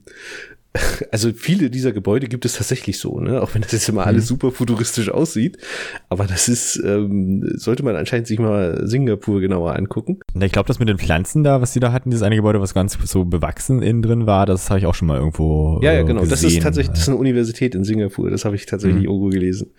also 1.11 1.31
viele 1.33 1.69
dieser 1.69 1.91
Gebäude 1.91 2.27
gibt 2.27 2.45
es 2.45 2.53
tatsächlich 2.53 2.97
so, 2.97 3.19
ne? 3.19 3.41
Auch 3.41 3.53
wenn 3.53 3.61
das 3.61 3.73
jetzt 3.73 3.89
immer 3.89 4.05
alles 4.05 4.25
mhm. 4.25 4.27
super 4.27 4.51
futuristisch 4.51 5.09
aussieht. 5.09 5.57
Aber 6.07 6.27
das 6.27 6.47
ist, 6.47 6.81
ähm, 6.85 7.43
sollte 7.55 7.83
man 7.83 7.97
anscheinend 7.97 8.27
sich 8.27 8.39
mal 8.39 8.87
Singapur 8.87 9.41
genauer 9.41 9.75
angucken. 9.75 10.19
Ich 10.39 10.51
glaube, 10.51 10.67
das 10.67 10.79
mit 10.79 10.87
den 10.87 10.97
Pflanzen 10.97 11.43
da, 11.43 11.59
was 11.61 11.73
die 11.73 11.81
da 11.81 11.91
hatten, 11.91 12.09
dieses 12.09 12.23
eine 12.23 12.37
Gebäude, 12.37 12.61
was 12.61 12.73
ganz 12.73 12.97
so 13.03 13.25
bewachsen 13.25 13.81
innen 13.81 14.01
drin 14.01 14.25
war, 14.27 14.45
das 14.45 14.69
habe 14.69 14.79
ich 14.79 14.85
auch 14.85 14.95
schon 14.95 15.09
mal 15.09 15.17
irgendwo. 15.17 15.79
Ja, 15.81 15.91
ja, 15.91 16.03
genau. 16.03 16.21
Gesehen. 16.21 16.29
Das 16.29 16.43
ist 16.43 16.61
tatsächlich, 16.61 16.91
das 16.93 17.01
ist 17.01 17.09
eine 17.09 17.17
Universität 17.17 17.75
in 17.75 17.83
Singapur. 17.83 18.29
Das 18.29 18.45
habe 18.45 18.55
ich 18.55 18.65
tatsächlich 18.65 19.03
mhm. 19.03 19.09
irgendwo 19.09 19.27
gelesen. 19.27 19.71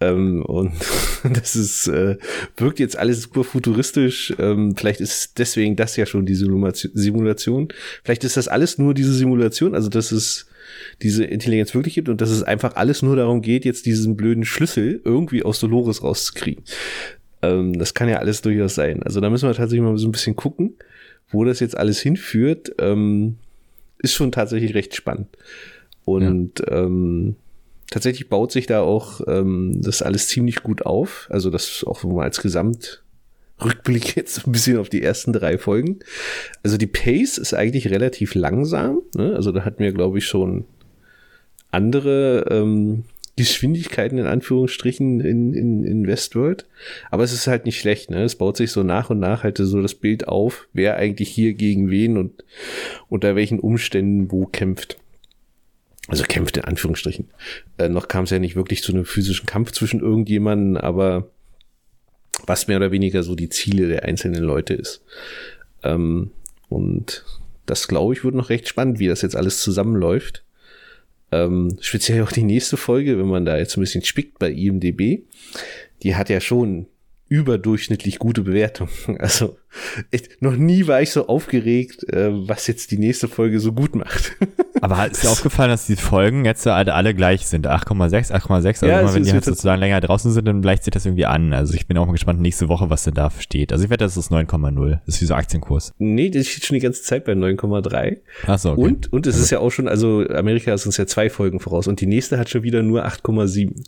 Ähm, 0.00 0.44
und 0.44 0.72
das 1.32 1.56
ist, 1.56 1.88
äh, 1.88 2.16
wirkt 2.56 2.78
jetzt 2.78 2.98
alles 2.98 3.22
super 3.22 3.44
futuristisch. 3.44 4.34
Ähm, 4.38 4.76
vielleicht 4.76 5.00
ist 5.00 5.38
deswegen 5.38 5.76
das 5.76 5.96
ja 5.96 6.06
schon 6.06 6.26
die 6.26 6.34
Simulation. 6.34 7.68
Vielleicht 8.04 8.24
ist 8.24 8.36
das 8.36 8.48
alles 8.48 8.78
nur 8.78 8.94
diese 8.94 9.14
Simulation, 9.14 9.74
also 9.74 9.88
dass 9.88 10.12
es 10.12 10.46
diese 11.02 11.24
Intelligenz 11.24 11.74
wirklich 11.74 11.94
gibt 11.94 12.08
und 12.08 12.20
dass 12.20 12.30
es 12.30 12.42
einfach 12.42 12.76
alles 12.76 13.02
nur 13.02 13.16
darum 13.16 13.40
geht, 13.40 13.64
jetzt 13.64 13.86
diesen 13.86 14.16
blöden 14.16 14.44
Schlüssel 14.44 15.00
irgendwie 15.04 15.42
aus 15.42 15.60
Dolores 15.60 16.02
rauszukriegen. 16.02 16.64
Ähm, 17.42 17.78
das 17.78 17.94
kann 17.94 18.08
ja 18.08 18.18
alles 18.18 18.42
durchaus 18.42 18.74
sein. 18.74 19.02
Also 19.02 19.20
da 19.20 19.30
müssen 19.30 19.48
wir 19.48 19.54
tatsächlich 19.54 19.86
mal 19.86 19.96
so 19.96 20.08
ein 20.08 20.12
bisschen 20.12 20.36
gucken, 20.36 20.74
wo 21.30 21.44
das 21.44 21.60
jetzt 21.60 21.76
alles 21.76 22.00
hinführt. 22.00 22.72
Ähm, 22.78 23.36
ist 23.98 24.14
schon 24.14 24.32
tatsächlich 24.32 24.74
recht 24.74 24.94
spannend. 24.94 25.28
Und 26.04 26.60
ja. 26.60 26.84
ähm, 26.84 27.36
tatsächlich 27.90 28.28
baut 28.28 28.52
sich 28.52 28.66
da 28.66 28.80
auch 28.82 29.20
ähm, 29.26 29.80
das 29.80 30.02
alles 30.02 30.28
ziemlich 30.28 30.62
gut 30.62 30.84
auf. 30.84 31.28
Also 31.30 31.50
das 31.50 31.84
auch 31.86 32.02
mal 32.04 32.24
als 32.24 32.40
Gesamtrückblick 32.40 34.16
jetzt 34.16 34.46
ein 34.46 34.52
bisschen 34.52 34.78
auf 34.78 34.88
die 34.88 35.02
ersten 35.02 35.32
drei 35.32 35.58
Folgen. 35.58 36.00
Also 36.62 36.76
die 36.76 36.86
Pace 36.86 37.38
ist 37.38 37.54
eigentlich 37.54 37.90
relativ 37.90 38.34
langsam. 38.34 39.02
Ne? 39.14 39.34
Also 39.34 39.52
da 39.52 39.64
hatten 39.64 39.82
wir, 39.82 39.92
glaube 39.92 40.18
ich, 40.18 40.26
schon 40.26 40.64
andere 41.70 42.46
ähm, 42.50 43.04
Geschwindigkeiten 43.36 44.16
in 44.16 44.26
Anführungsstrichen 44.26 45.20
in, 45.20 45.52
in, 45.52 45.84
in 45.84 46.06
Westworld. 46.06 46.66
Aber 47.10 47.22
es 47.22 47.34
ist 47.34 47.46
halt 47.46 47.66
nicht 47.66 47.78
schlecht, 47.78 48.10
ne? 48.10 48.22
Es 48.22 48.36
baut 48.36 48.56
sich 48.56 48.72
so 48.72 48.82
nach 48.82 49.10
und 49.10 49.18
nach 49.18 49.42
halt 49.44 49.58
so 49.58 49.82
das 49.82 49.94
Bild 49.94 50.26
auf, 50.26 50.68
wer 50.72 50.96
eigentlich 50.96 51.28
hier 51.28 51.52
gegen 51.52 51.90
wen 51.90 52.16
und 52.16 52.44
unter 53.10 53.36
welchen 53.36 53.60
Umständen 53.60 54.32
wo 54.32 54.46
kämpft 54.46 54.96
also 56.08 56.24
kämpfte 56.24 56.60
in 56.60 56.66
Anführungsstrichen. 56.66 57.28
Äh, 57.78 57.88
noch 57.88 58.08
kam 58.08 58.24
es 58.24 58.30
ja 58.30 58.38
nicht 58.38 58.56
wirklich 58.56 58.82
zu 58.82 58.92
einem 58.92 59.04
physischen 59.04 59.46
Kampf 59.46 59.72
zwischen 59.72 60.00
irgendjemanden, 60.00 60.76
aber 60.76 61.30
was 62.46 62.68
mehr 62.68 62.76
oder 62.76 62.92
weniger 62.92 63.22
so 63.22 63.34
die 63.34 63.48
Ziele 63.48 63.88
der 63.88 64.04
einzelnen 64.04 64.44
Leute 64.44 64.74
ist. 64.74 65.02
Ähm, 65.82 66.30
und 66.68 67.24
das, 67.66 67.88
glaube 67.88 68.14
ich, 68.14 68.24
wird 68.24 68.34
noch 68.34 68.50
recht 68.50 68.68
spannend, 68.68 68.98
wie 68.98 69.08
das 69.08 69.22
jetzt 69.22 69.36
alles 69.36 69.60
zusammenläuft. 69.60 70.44
Ähm, 71.32 71.76
speziell 71.80 72.22
auch 72.22 72.32
die 72.32 72.44
nächste 72.44 72.76
Folge, 72.76 73.18
wenn 73.18 73.26
man 73.26 73.44
da 73.44 73.58
jetzt 73.58 73.76
ein 73.76 73.80
bisschen 73.80 74.04
spickt 74.04 74.38
bei 74.38 74.50
IMDB, 74.50 75.24
die 76.02 76.14
hat 76.14 76.28
ja 76.28 76.40
schon 76.40 76.86
überdurchschnittlich 77.28 78.18
gute 78.18 78.42
Bewertung. 78.42 78.88
Also 79.18 79.56
echt, 80.10 80.40
noch 80.40 80.56
nie 80.56 80.86
war 80.86 81.02
ich 81.02 81.10
so 81.10 81.26
aufgeregt, 81.26 82.08
äh, 82.12 82.30
was 82.30 82.66
jetzt 82.66 82.90
die 82.92 82.98
nächste 82.98 83.28
Folge 83.28 83.60
so 83.60 83.72
gut 83.72 83.94
macht. 83.96 84.36
Aber 84.80 85.10
ist 85.10 85.24
dir 85.24 85.30
aufgefallen, 85.30 85.70
dass 85.70 85.86
die 85.86 85.96
Folgen 85.96 86.44
jetzt 86.44 86.66
alle, 86.66 86.94
alle 86.94 87.14
gleich 87.14 87.46
sind? 87.46 87.66
8,6, 87.66 88.30
8,6. 88.32 88.66
Also 88.66 88.86
ja, 88.86 89.00
immer, 89.00 89.14
wenn 89.14 89.24
die 89.24 89.32
halt 89.32 89.44
sozusagen 89.44 89.80
länger 89.80 90.00
draußen 90.00 90.30
sind, 90.32 90.44
dann 90.46 90.62
gleicht 90.62 90.84
sich 90.84 90.92
das 90.92 91.06
irgendwie 91.06 91.26
an. 91.26 91.52
Also 91.52 91.74
ich 91.74 91.86
bin 91.86 91.98
auch 91.98 92.06
mal 92.06 92.12
gespannt 92.12 92.40
nächste 92.40 92.68
Woche, 92.68 92.90
was 92.90 93.04
denn 93.04 93.14
da 93.14 93.30
steht. 93.30 93.72
Also 93.72 93.84
ich 93.84 93.90
wette, 93.90 94.04
das 94.04 94.16
ist 94.16 94.30
9,0. 94.30 95.00
Das 95.06 95.16
ist 95.16 95.22
wie 95.22 95.26
so 95.26 95.34
Aktienkurs. 95.34 95.92
Nee, 95.98 96.30
das 96.30 96.46
steht 96.46 96.66
schon 96.66 96.74
die 96.74 96.80
ganze 96.80 97.02
Zeit 97.02 97.24
bei 97.24 97.32
9,3. 97.32 98.18
Ach 98.46 98.58
so, 98.58 98.72
okay. 98.72 98.80
Und, 98.80 99.12
und 99.12 99.26
es 99.26 99.34
also. 99.34 99.44
ist 99.44 99.50
ja 99.50 99.58
auch 99.60 99.70
schon, 99.70 99.88
also 99.88 100.26
Amerika 100.28 100.72
ist 100.72 100.86
uns 100.86 100.98
ja 100.98 101.06
zwei 101.06 101.30
Folgen 101.30 101.58
voraus 101.58 101.88
und 101.88 102.00
die 102.00 102.06
nächste 102.06 102.38
hat 102.38 102.50
schon 102.50 102.62
wieder 102.62 102.82
nur 102.82 103.06
8,7. 103.06 103.84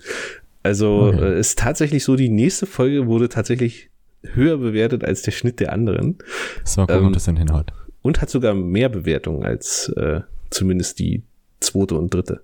Also 0.62 1.08
okay. 1.08 1.34
äh, 1.34 1.40
ist 1.40 1.58
tatsächlich 1.58 2.04
so, 2.04 2.16
die 2.16 2.28
nächste 2.28 2.66
Folge 2.66 3.06
wurde 3.06 3.28
tatsächlich 3.28 3.90
höher 4.22 4.58
bewertet 4.58 5.04
als 5.04 5.22
der 5.22 5.32
Schnitt 5.32 5.60
der 5.60 5.72
anderen. 5.72 6.18
So, 6.64 6.82
gucken, 6.82 6.96
ähm, 6.96 7.06
ob 7.06 7.12
das 7.12 7.24
dann 7.24 7.36
hinhaut. 7.36 7.72
Und 8.02 8.20
hat 8.20 8.30
sogar 8.30 8.54
mehr 8.54 8.88
Bewertungen 8.88 9.44
als 9.44 9.88
äh, 9.96 10.20
zumindest 10.50 10.98
die 10.98 11.22
zweite 11.60 11.96
und 11.96 12.12
dritte. 12.12 12.40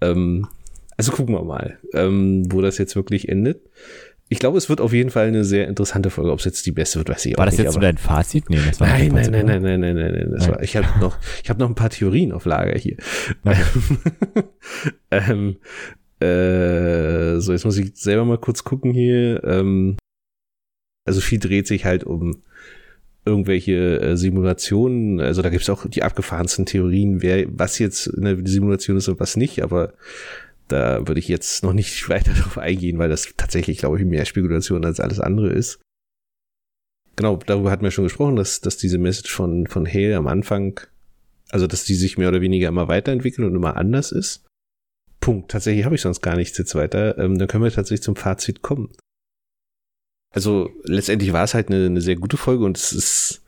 Ähm, 0.00 0.48
also 0.96 1.12
gucken 1.12 1.34
wir 1.34 1.44
mal, 1.44 1.78
ähm, 1.92 2.50
wo 2.50 2.60
das 2.62 2.78
jetzt 2.78 2.96
wirklich 2.96 3.28
endet. 3.28 3.60
Ich 4.28 4.40
glaube, 4.40 4.58
es 4.58 4.68
wird 4.68 4.80
auf 4.80 4.92
jeden 4.92 5.10
Fall 5.10 5.28
eine 5.28 5.44
sehr 5.44 5.68
interessante 5.68 6.10
Folge. 6.10 6.32
Ob 6.32 6.40
es 6.40 6.44
jetzt 6.44 6.66
die 6.66 6.72
beste 6.72 6.98
wird, 6.98 7.08
weiß 7.08 7.26
ich 7.26 7.38
auch 7.38 7.38
nicht. 7.38 7.38
War 7.38 7.46
das 7.46 7.58
jetzt 7.58 7.72
so 7.74 7.80
dein 7.80 7.96
Fazit? 7.96 8.50
Nee, 8.50 8.58
das 8.66 8.80
war 8.80 8.88
nein, 8.88 9.12
nein, 9.12 9.30
nein, 9.30 9.46
nein, 9.46 9.62
nein, 9.62 9.80
nein, 9.80 9.94
nein, 9.94 10.12
nein, 10.12 10.30
Das 10.32 10.48
war, 10.48 10.62
ich 10.62 10.76
habe 10.76 10.86
noch, 10.98 11.16
ich 11.44 11.48
habe 11.48 11.60
noch 11.60 11.68
ein 11.68 11.76
paar 11.76 11.90
Theorien 11.90 12.32
auf 12.32 12.44
Lager 12.44 12.76
hier. 12.76 12.96
ähm, 15.12 15.58
äh, 16.20 17.38
so, 17.40 17.52
jetzt 17.52 17.64
muss 17.64 17.76
ich 17.76 17.96
selber 17.96 18.24
mal 18.24 18.38
kurz 18.38 18.64
gucken 18.64 18.92
hier. 18.92 19.42
Ähm, 19.44 19.96
also 21.04 21.20
viel 21.20 21.38
dreht 21.38 21.66
sich 21.66 21.84
halt 21.84 22.04
um 22.04 22.42
irgendwelche 23.24 24.00
äh, 24.00 24.16
Simulationen. 24.16 25.20
Also 25.20 25.42
da 25.42 25.50
gibt 25.50 25.62
es 25.62 25.70
auch 25.70 25.86
die 25.86 26.02
abgefahrensten 26.02 26.64
Theorien, 26.64 27.22
wer 27.22 27.46
was 27.50 27.78
jetzt 27.78 28.06
in 28.06 28.24
der 28.24 28.38
Simulation 28.46 28.96
ist 28.96 29.08
und 29.08 29.20
was 29.20 29.36
nicht. 29.36 29.62
Aber 29.62 29.92
da 30.68 31.06
würde 31.06 31.20
ich 31.20 31.28
jetzt 31.28 31.62
noch 31.62 31.72
nicht 31.72 32.08
weiter 32.08 32.32
darauf 32.32 32.58
eingehen, 32.58 32.98
weil 32.98 33.08
das 33.08 33.34
tatsächlich, 33.36 33.78
glaube 33.78 33.98
ich, 33.98 34.04
mehr 34.04 34.24
Spekulation 34.24 34.84
als 34.84 35.00
alles 35.00 35.20
andere 35.20 35.50
ist. 35.52 35.80
Genau, 37.16 37.36
darüber 37.36 37.70
hatten 37.70 37.82
wir 37.82 37.90
schon 37.90 38.04
gesprochen, 38.04 38.36
dass, 38.36 38.60
dass 38.60 38.76
diese 38.76 38.98
Message 38.98 39.32
von, 39.32 39.66
von 39.66 39.86
Hale 39.86 40.16
am 40.16 40.26
Anfang, 40.26 40.80
also 41.48 41.66
dass 41.66 41.84
die 41.84 41.94
sich 41.94 42.18
mehr 42.18 42.28
oder 42.28 42.42
weniger 42.42 42.68
immer 42.68 42.88
weiterentwickeln 42.88 43.48
und 43.48 43.56
immer 43.56 43.76
anders 43.76 44.12
ist. 44.12 44.45
Punkt. 45.26 45.50
Tatsächlich 45.50 45.84
habe 45.84 45.96
ich 45.96 46.02
sonst 46.02 46.20
gar 46.20 46.36
nichts 46.36 46.56
jetzt 46.56 46.76
weiter. 46.76 47.18
Ähm, 47.18 47.36
dann 47.36 47.48
können 47.48 47.64
wir 47.64 47.72
tatsächlich 47.72 48.04
zum 48.04 48.14
Fazit 48.14 48.62
kommen. 48.62 48.90
Also 50.30 50.70
letztendlich 50.84 51.32
war 51.32 51.42
es 51.42 51.52
halt 51.52 51.66
eine, 51.68 51.86
eine 51.86 52.00
sehr 52.00 52.14
gute 52.14 52.36
Folge 52.36 52.64
und 52.64 52.76
es 52.76 52.92
ist, 52.92 53.42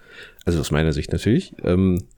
also 0.45 0.59
aus 0.59 0.73
meiner 0.73 0.93
Sicht 0.93 1.13
natürlich, 1.13 1.55
ähm, 1.63 2.09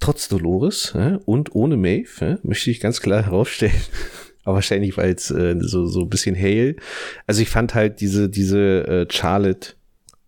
trotz 0.00 0.28
Dolores 0.28 0.94
äh, 0.94 1.16
und 1.24 1.54
ohne 1.54 1.78
Maeve 1.78 2.20
äh, 2.20 2.36
möchte 2.42 2.70
ich 2.70 2.80
ganz 2.80 3.00
klar 3.00 3.22
herausstellen, 3.24 3.80
aber 4.44 4.56
wahrscheinlich 4.56 4.98
weil 4.98 5.14
es 5.14 5.30
äh, 5.30 5.56
so 5.60 5.86
so 5.86 6.02
ein 6.02 6.10
bisschen 6.10 6.36
Hale. 6.36 6.76
Also 7.26 7.40
ich 7.40 7.48
fand 7.48 7.74
halt 7.74 8.02
diese 8.02 8.28
diese 8.28 8.86
äh, 8.86 9.06
Charlotte 9.10 9.76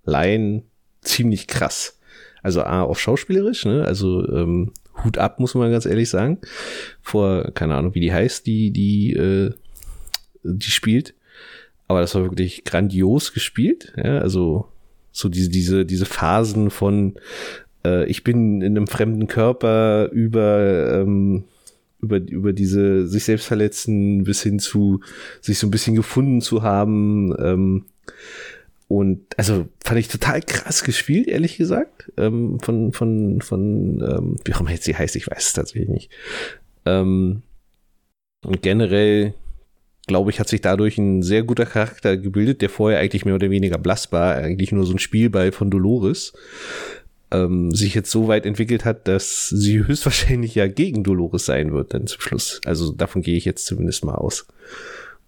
Line 0.04 0.62
ziemlich 1.02 1.46
krass. 1.46 1.98
Also 2.42 2.62
A, 2.62 2.84
auch 2.84 2.96
schauspielerisch, 2.96 3.66
ne? 3.66 3.84
Also 3.84 4.26
ähm, 4.32 4.72
Hut 5.03 5.18
ab, 5.18 5.40
muss 5.40 5.55
man 5.55 5.70
ganz 5.70 5.86
ehrlich 5.86 6.09
sagen. 6.09 6.38
Vor, 7.03 7.51
keine 7.55 7.74
Ahnung, 7.74 7.95
wie 7.95 8.01
die 8.01 8.12
heißt, 8.12 8.47
die, 8.47 8.70
die, 8.70 9.12
äh, 9.14 9.53
die 10.42 10.70
spielt. 10.70 11.14
Aber 11.88 12.01
das 12.01 12.14
war 12.14 12.22
wirklich 12.22 12.64
grandios 12.64 13.32
gespielt. 13.32 13.92
Ja, 13.97 14.18
also 14.18 14.68
so 15.12 15.28
diese, 15.28 15.49
diese, 15.49 15.84
diese 15.84 16.07
Phasen 16.07 16.70
von 16.70 17.14
äh, 17.84 18.07
ich 18.07 18.24
bin 18.24 18.62
in 18.62 18.76
einem 18.76 18.86
fremden 18.86 19.26
Körper 19.26 20.11
über, 20.11 21.01
ähm, 21.01 21.45
über, 22.01 22.16
über 22.16 22.53
diese 22.53 23.07
sich 23.07 23.24
selbst 23.24 23.47
verletzen 23.47 24.24
bis 24.24 24.42
hin 24.42 24.59
zu 24.59 25.01
sich 25.40 25.59
so 25.59 25.66
ein 25.66 25.70
bisschen 25.70 25.95
gefunden 25.95 26.40
zu 26.40 26.62
haben. 26.62 27.34
Ähm, 27.38 27.84
und 28.89 29.20
also 29.39 29.66
fand 29.82 29.99
ich 29.99 30.09
total 30.09 30.41
krass 30.43 30.85
gespielt, 30.85 31.28
ehrlich 31.28 31.57
gesagt. 31.57 32.12
Ähm, 32.16 32.59
von, 32.61 32.93
von, 32.93 33.41
von, 33.41 34.01
ähm, 34.01 34.37
wie 34.45 34.55
auch 34.55 34.61
immer 34.61 34.70
jetzt 34.70 34.85
sie 34.85 34.95
heißt, 34.95 35.16
ich 35.16 35.26
weiß 35.28 35.47
es 35.47 35.53
tatsächlich 35.53 35.89
nicht. 35.89 36.11
Ähm, 36.85 37.43
und 38.45 38.62
generell, 38.62 39.35
glaube 40.07 40.30
ich, 40.30 40.39
hat 40.39 40.49
sich 40.49 40.61
dadurch 40.61 40.99
ein 40.99 41.22
sehr 41.22 41.43
guter 41.43 41.64
Charakter 41.64 42.16
gebildet, 42.16 42.61
der 42.61 42.68
vorher 42.68 43.01
eigentlich 43.01 43.24
mehr 43.24 43.35
oder 43.35 43.51
weniger 43.51 43.78
blass 43.78 44.12
war, 44.12 44.35
eigentlich 44.35 44.70
nur 44.70 44.85
so 44.85 44.93
ein 44.93 44.99
Spielball 44.99 45.51
von 45.51 45.70
Dolores 45.70 46.35
ähm, 47.35 47.74
sich 47.74 47.95
jetzt 47.95 48.11
so 48.11 48.28
weit 48.28 48.47
entwickelt 48.47 48.85
hat, 48.85 49.09
dass 49.09 49.49
sie 49.49 49.87
höchstwahrscheinlich 49.87 50.55
ja 50.55 50.66
gegen 50.66 51.05
Dolores 51.05 51.47
sein 51.47 51.72
wird 51.72 51.95
dann 51.95 52.07
zum 52.07 52.20
Schluss. 52.20 52.61
Also 52.64 52.93
davon 52.93 53.22
gehe 53.22 53.37
ich 53.37 53.45
jetzt 53.45 53.66
zumindest 53.66 54.05
mal 54.05 54.14
aus. 54.14 54.47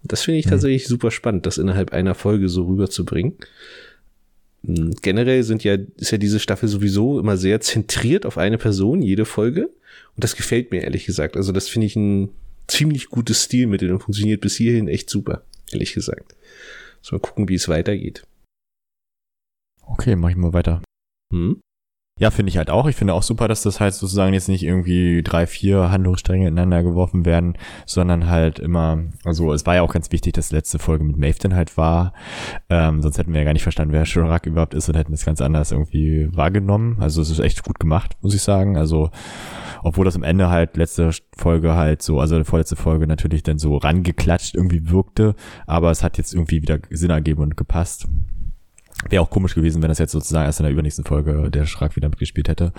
Das 0.07 0.23
finde 0.23 0.39
ich 0.39 0.45
mhm. 0.45 0.51
tatsächlich 0.51 0.87
super 0.87 1.11
spannend, 1.11 1.45
das 1.45 1.57
innerhalb 1.57 1.93
einer 1.93 2.15
Folge 2.15 2.49
so 2.49 2.65
rüberzubringen. 2.65 3.33
Hm, 4.65 4.93
generell 5.01 5.43
sind 5.43 5.63
ja, 5.63 5.77
ist 5.97 6.11
ja 6.11 6.17
diese 6.17 6.39
Staffel 6.39 6.69
sowieso 6.69 7.19
immer 7.19 7.37
sehr 7.37 7.61
zentriert 7.61 8.25
auf 8.25 8.37
eine 8.37 8.57
Person, 8.57 9.01
jede 9.01 9.25
Folge. 9.25 9.69
Und 10.15 10.23
das 10.23 10.35
gefällt 10.35 10.71
mir 10.71 10.81
ehrlich 10.81 11.05
gesagt. 11.05 11.37
Also 11.37 11.51
das 11.51 11.69
finde 11.69 11.87
ich 11.87 11.95
ein 11.95 12.29
ziemlich 12.67 13.09
gutes 13.09 13.43
Stilmittel 13.43 13.91
und 13.91 14.01
funktioniert 14.01 14.41
bis 14.41 14.55
hierhin 14.55 14.87
echt 14.87 15.09
super, 15.09 15.43
ehrlich 15.71 15.93
gesagt. 15.93 16.35
So 17.01 17.15
mal 17.15 17.21
gucken, 17.21 17.47
wie 17.49 17.55
es 17.55 17.69
weitergeht. 17.69 18.23
Okay, 19.85 20.15
mach 20.15 20.29
ich 20.29 20.35
mal 20.35 20.53
weiter. 20.53 20.81
Hm? 21.33 21.61
Ja, 22.19 22.31
finde 22.31 22.49
ich 22.49 22.57
halt 22.57 22.71
auch. 22.71 22.87
Ich 22.87 22.95
finde 22.95 23.13
auch 23.13 23.21
super, 23.21 23.47
dass 23.47 23.61
das 23.61 23.79
halt 23.79 23.93
sozusagen 23.93 24.33
jetzt 24.33 24.49
nicht 24.49 24.63
irgendwie 24.63 25.21
drei, 25.21 25.45
vier 25.45 25.91
Handlungsstränge 25.91 26.47
ineinander 26.47 26.81
geworfen 26.81 27.25
werden, 27.25 27.57
sondern 27.85 28.27
halt 28.27 28.57
immer, 28.57 29.03
also 29.23 29.53
es 29.53 29.65
war 29.67 29.75
ja 29.75 29.83
auch 29.83 29.93
ganz 29.93 30.11
wichtig, 30.11 30.33
dass 30.33 30.49
die 30.49 30.55
letzte 30.55 30.79
Folge 30.79 31.03
mit 31.03 31.17
Maeve 31.17 31.55
halt 31.55 31.77
war. 31.77 32.13
Ähm, 32.69 33.03
sonst 33.03 33.19
hätten 33.19 33.33
wir 33.33 33.41
ja 33.41 33.45
gar 33.45 33.53
nicht 33.53 33.63
verstanden, 33.63 33.93
wer 33.93 34.05
Shorak 34.05 34.47
überhaupt 34.47 34.73
ist 34.73 34.89
und 34.89 34.95
hätten 34.95 35.11
das 35.11 35.25
ganz 35.25 35.41
anders 35.41 35.71
irgendwie 35.71 36.29
wahrgenommen. 36.35 36.97
Also 36.99 37.21
es 37.21 37.29
ist 37.29 37.39
echt 37.39 37.63
gut 37.63 37.79
gemacht, 37.79 38.17
muss 38.21 38.33
ich 38.33 38.41
sagen. 38.41 38.77
Also 38.77 39.11
obwohl 39.83 40.05
das 40.05 40.15
am 40.15 40.23
Ende 40.23 40.49
halt 40.49 40.75
letzte 40.75 41.11
Folge 41.35 41.75
halt 41.75 42.01
so, 42.01 42.19
also 42.19 42.43
vorletzte 42.43 42.75
Folge 42.75 43.05
natürlich 43.05 43.43
dann 43.43 43.59
so 43.59 43.77
rangeklatscht 43.77 44.55
irgendwie 44.55 44.89
wirkte, 44.89 45.35
aber 45.67 45.91
es 45.91 46.03
hat 46.03 46.17
jetzt 46.17 46.33
irgendwie 46.33 46.63
wieder 46.63 46.79
Sinn 46.89 47.11
ergeben 47.11 47.43
und 47.43 47.57
gepasst. 47.57 48.07
Wäre 49.09 49.21
auch 49.21 49.29
komisch 49.29 49.53
gewesen, 49.53 49.81
wenn 49.83 49.89
das 49.89 49.99
jetzt 49.99 50.11
sozusagen 50.11 50.45
erst 50.45 50.59
in 50.59 50.63
der 50.63 50.73
übernächsten 50.73 51.05
Folge 51.05 51.51
der 51.51 51.65
Schrak 51.65 51.95
wieder 51.95 52.09
mitgespielt 52.09 52.49
hätte. 52.49 52.73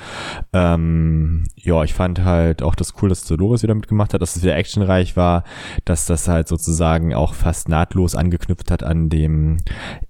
Ähm, 0.52 1.44
ja, 1.54 1.84
ich 1.84 1.94
fand 1.94 2.24
halt 2.24 2.60
auch 2.60 2.74
das 2.74 2.92
cool, 3.00 3.08
dass 3.08 3.24
Dolores 3.24 3.62
wieder 3.62 3.74
mitgemacht 3.74 4.12
hat, 4.12 4.20
dass 4.20 4.34
es 4.34 4.42
wieder 4.42 4.56
actionreich 4.56 5.16
war, 5.16 5.44
dass 5.84 6.06
das 6.06 6.26
halt 6.26 6.48
sozusagen 6.48 7.14
auch 7.14 7.34
fast 7.34 7.68
nahtlos 7.68 8.16
angeknüpft 8.16 8.70
hat 8.72 8.82
an 8.82 9.08
dem 9.08 9.58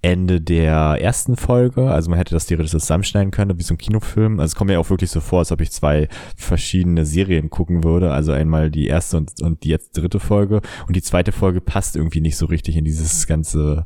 Ende 0.00 0.40
der 0.40 0.96
ersten 0.98 1.36
Folge. 1.36 1.90
Also 1.90 2.08
man 2.08 2.18
hätte 2.18 2.34
das 2.34 2.46
theoretisch 2.46 2.72
zusammenschneiden 2.72 3.30
können, 3.30 3.58
wie 3.58 3.62
so 3.62 3.74
ein 3.74 3.78
Kinofilm. 3.78 4.40
Also 4.40 4.52
es 4.52 4.54
kommt 4.56 4.70
mir 4.70 4.80
auch 4.80 4.90
wirklich 4.90 5.10
so 5.10 5.20
vor, 5.20 5.40
als 5.40 5.52
ob 5.52 5.60
ich 5.60 5.70
zwei 5.70 6.08
verschiedene 6.36 7.04
Serien 7.04 7.50
gucken 7.50 7.84
würde. 7.84 8.12
Also 8.12 8.32
einmal 8.32 8.70
die 8.70 8.86
erste 8.86 9.18
und, 9.18 9.42
und 9.42 9.62
die 9.62 9.68
jetzt 9.68 9.96
dritte 9.96 10.20
Folge. 10.20 10.62
Und 10.86 10.96
die 10.96 11.02
zweite 11.02 11.32
Folge 11.32 11.60
passt 11.60 11.96
irgendwie 11.96 12.22
nicht 12.22 12.38
so 12.38 12.46
richtig 12.46 12.76
in 12.76 12.86
dieses 12.86 13.26
ganze 13.26 13.84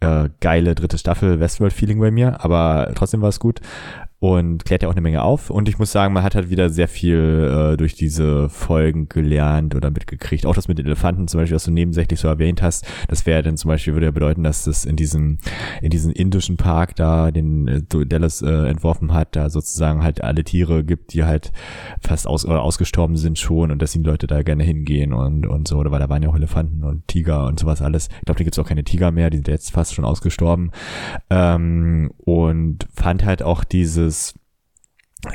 äh, 0.00 0.28
geile 0.40 0.74
dritte 0.74 0.98
Staffel 0.98 1.40
Westworld-Feeling 1.40 2.00
bei 2.00 2.10
mir, 2.10 2.44
aber 2.44 2.92
trotzdem 2.94 3.20
war 3.20 3.28
es 3.28 3.40
gut 3.40 3.60
und 4.20 4.64
klärt 4.64 4.82
ja 4.82 4.88
auch 4.88 4.94
eine 4.94 5.00
Menge 5.00 5.22
auf. 5.22 5.48
Und 5.48 5.68
ich 5.68 5.78
muss 5.78 5.92
sagen, 5.92 6.12
man 6.12 6.24
hat 6.24 6.34
halt 6.34 6.50
wieder 6.50 6.70
sehr 6.70 6.88
viel 6.88 7.72
äh, 7.72 7.76
durch 7.76 7.94
diese 7.94 8.48
Folgen 8.48 9.08
gelernt 9.08 9.76
oder 9.76 9.90
mitgekriegt. 9.90 10.44
Auch 10.44 10.56
das 10.56 10.66
mit 10.66 10.78
den 10.78 10.86
Elefanten 10.86 11.28
zum 11.28 11.40
Beispiel, 11.40 11.54
was 11.54 11.64
du 11.64 11.70
nebensächlich 11.70 12.18
so 12.18 12.26
erwähnt 12.26 12.60
hast, 12.60 12.84
das 13.06 13.26
wäre 13.26 13.42
dann 13.42 13.56
zum 13.56 13.68
Beispiel, 13.68 13.92
würde 13.92 14.06
ja 14.06 14.12
bedeuten, 14.12 14.42
dass 14.42 14.64
das 14.64 14.84
in 14.84 14.96
diesem, 14.96 15.38
in 15.82 15.90
diesem 15.90 16.12
indischen 16.12 16.56
Park 16.56 16.96
da, 16.96 17.30
den 17.30 17.68
äh, 17.68 18.06
Dallas 18.06 18.42
äh, 18.42 18.68
entworfen 18.68 19.14
hat, 19.14 19.36
da 19.36 19.50
sozusagen 19.50 20.02
halt 20.02 20.22
alle 20.24 20.42
Tiere 20.42 20.82
gibt, 20.82 21.12
die 21.12 21.22
halt 21.22 21.52
fast 22.00 22.26
aus, 22.26 22.44
oder 22.44 22.62
ausgestorben 22.62 23.16
sind 23.16 23.38
schon 23.38 23.70
und 23.70 23.80
dass 23.80 23.92
die 23.92 24.02
Leute 24.02 24.26
da 24.26 24.42
gerne 24.42 24.64
hingehen 24.64 25.12
und, 25.12 25.46
und 25.46 25.68
so, 25.68 25.78
oder 25.78 25.92
weil 25.92 26.00
da 26.00 26.08
waren 26.08 26.24
ja 26.24 26.28
auch 26.28 26.36
Elefanten 26.36 26.82
und 26.82 27.06
Tiger 27.06 27.46
und 27.46 27.60
sowas 27.60 27.82
alles. 27.82 28.08
Ich 28.18 28.24
glaube, 28.24 28.38
da 28.38 28.44
gibt's 28.44 28.58
auch 28.58 28.68
keine 28.68 28.82
Tiger 28.82 29.12
mehr, 29.12 29.30
die 29.30 29.36
sind 29.36 29.46
jetzt 29.46 29.70
fast 29.70 29.94
schon 29.94 30.04
ausgestorben. 30.04 30.72
Ähm, 31.30 32.10
und 32.24 32.88
fand 32.94 33.24
halt 33.24 33.44
auch 33.44 33.62
diese 33.62 34.07
dieses 34.08 34.34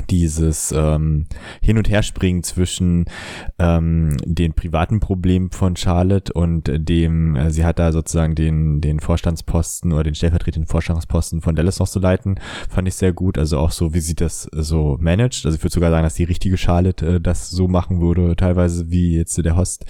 dieses 0.08 0.72
ähm, 0.72 1.26
Hin- 1.60 1.76
und 1.76 1.90
Herspringen 1.90 2.42
zwischen 2.42 3.04
ähm, 3.58 4.16
den 4.24 4.54
privaten 4.54 5.00
Problemen 5.00 5.50
von 5.50 5.76
Charlotte 5.76 6.32
und 6.32 6.70
dem, 6.72 7.36
äh, 7.36 7.50
sie 7.50 7.64
hat 7.64 7.78
da 7.78 7.92
sozusagen 7.92 8.34
den, 8.34 8.80
den 8.80 9.00
Vorstandsposten 9.00 9.92
oder 9.92 10.04
den 10.04 10.14
stellvertretenden 10.14 10.68
Vorstandsposten 10.68 11.42
von 11.42 11.54
Dallas 11.54 11.78
noch 11.80 11.88
zu 11.88 12.00
leiten, 12.00 12.40
fand 12.70 12.88
ich 12.88 12.94
sehr 12.94 13.12
gut. 13.12 13.36
Also 13.36 13.58
auch 13.58 13.72
so, 13.72 13.92
wie 13.92 14.00
sie 14.00 14.14
das 14.14 14.48
so 14.52 14.96
managt. 15.00 15.44
Also 15.44 15.56
ich 15.56 15.62
würde 15.62 15.74
sogar 15.74 15.90
sagen, 15.90 16.04
dass 16.04 16.14
die 16.14 16.24
richtige 16.24 16.56
Charlotte 16.56 17.16
äh, 17.16 17.20
das 17.20 17.50
so 17.50 17.68
machen 17.68 18.00
würde, 18.00 18.36
teilweise 18.36 18.90
wie 18.90 19.16
jetzt 19.16 19.34
der 19.44 19.56
Host 19.56 19.84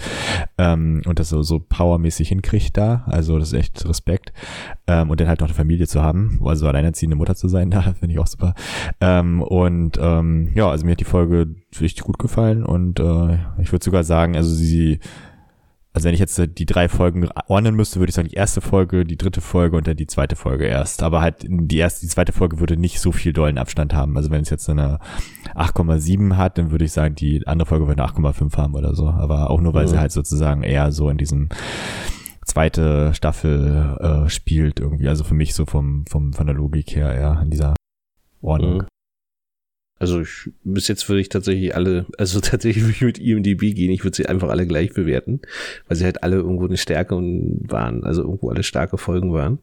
ähm, 0.57 1.03
und 1.05 1.19
das 1.19 1.29
so, 1.29 1.41
so 1.41 1.59
powermäßig 1.59 2.29
hinkriegt 2.29 2.75
da. 2.75 3.05
Also 3.07 3.39
das 3.39 3.53
ist 3.53 3.59
echt 3.59 3.87
Respekt. 3.87 4.33
Ähm, 4.87 5.09
und 5.09 5.19
dann 5.19 5.27
halt 5.27 5.39
noch 5.39 5.47
eine 5.47 5.55
Familie 5.55 5.87
zu 5.87 6.03
haben, 6.03 6.39
also 6.43 6.67
alleinerziehende 6.67 7.15
Mutter 7.15 7.35
zu 7.35 7.47
sein, 7.47 7.71
da 7.71 7.81
finde 7.81 8.13
ich 8.13 8.19
auch 8.19 8.27
super. 8.27 8.53
Ähm, 8.99 9.41
und 9.41 9.84
und 9.85 9.99
ähm, 10.01 10.49
ja, 10.55 10.67
also 10.67 10.83
mir 10.83 10.93
hat 10.93 10.99
die 10.99 11.03
Folge 11.03 11.55
richtig 11.79 12.03
gut 12.03 12.17
gefallen 12.17 12.65
und 12.65 12.99
äh, 12.99 13.37
ich 13.61 13.71
würde 13.71 13.85
sogar 13.85 14.03
sagen, 14.03 14.35
also 14.35 14.49
sie, 14.49 14.99
also 15.93 16.07
wenn 16.07 16.15
ich 16.15 16.19
jetzt 16.19 16.41
die 16.57 16.65
drei 16.65 16.89
Folgen 16.89 17.29
ordnen 17.47 17.75
müsste, 17.75 17.99
würde 17.99 18.09
ich 18.09 18.15
sagen, 18.15 18.29
die 18.29 18.35
erste 18.35 18.61
Folge, 18.61 19.05
die 19.05 19.15
dritte 19.15 19.41
Folge 19.41 19.77
und 19.77 19.85
dann 19.85 19.95
die 19.95 20.07
zweite 20.07 20.35
Folge 20.35 20.65
erst. 20.65 21.03
Aber 21.03 21.21
halt 21.21 21.45
die 21.47 21.77
erste, 21.77 22.01
die 22.01 22.09
zweite 22.09 22.33
Folge 22.33 22.59
würde 22.59 22.77
nicht 22.77 22.99
so 22.99 23.11
viel 23.11 23.31
dollen 23.31 23.59
Abstand 23.59 23.93
haben. 23.93 24.17
Also 24.17 24.31
wenn 24.31 24.41
es 24.41 24.49
jetzt 24.49 24.67
eine 24.71 24.97
8,7 25.53 26.35
hat, 26.35 26.57
dann 26.57 26.71
würde 26.71 26.85
ich 26.85 26.91
sagen, 26.91 27.13
die 27.13 27.45
andere 27.45 27.67
Folge 27.67 27.87
würde 27.87 28.03
eine 28.03 28.11
8,5 28.11 28.57
haben 28.57 28.73
oder 28.73 28.95
so. 28.95 29.07
Aber 29.07 29.51
auch 29.51 29.61
nur, 29.61 29.75
weil 29.75 29.85
mhm. 29.85 29.89
sie 29.89 29.99
halt 29.99 30.11
sozusagen 30.11 30.63
eher 30.63 30.91
so 30.91 31.09
in 31.09 31.17
diesem 31.17 31.49
zweite 32.43 33.13
Staffel 33.13 33.97
äh, 33.99 34.29
spielt 34.29 34.79
irgendwie. 34.79 35.09
Also 35.09 35.23
für 35.23 35.35
mich 35.35 35.53
so 35.53 35.67
vom, 35.67 36.05
vom, 36.07 36.33
von 36.33 36.47
der 36.47 36.55
Logik 36.55 36.95
her 36.95 37.13
eher 37.13 37.39
in 37.43 37.51
dieser 37.51 37.75
Ordnung. 38.41 38.77
Mhm. 38.79 38.87
Also 39.97 40.21
ich, 40.21 40.51
bis 40.63 40.89
jetzt 40.89 41.07
würde 41.07 41.21
ich 41.21 41.29
tatsächlich 41.29 41.75
alle, 41.75 42.05
also 42.17 42.39
tatsächlich 42.41 42.83
würde 42.83 42.93
ich 42.93 43.01
mit 43.01 43.19
IMDb 43.19 43.73
gehen, 43.73 43.91
ich 43.91 44.03
würde 44.03 44.17
sie 44.17 44.25
einfach 44.25 44.49
alle 44.49 44.67
gleich 44.67 44.93
bewerten, 44.93 45.41
weil 45.87 45.97
sie 45.97 46.03
halt 46.03 46.23
alle 46.23 46.37
irgendwo 46.37 46.65
eine 46.65 46.77
Stärke 46.77 47.15
waren, 47.15 48.03
also 48.03 48.23
irgendwo 48.23 48.49
alle 48.49 48.63
starke 48.63 48.97
Folgen 48.97 49.33
waren. 49.33 49.59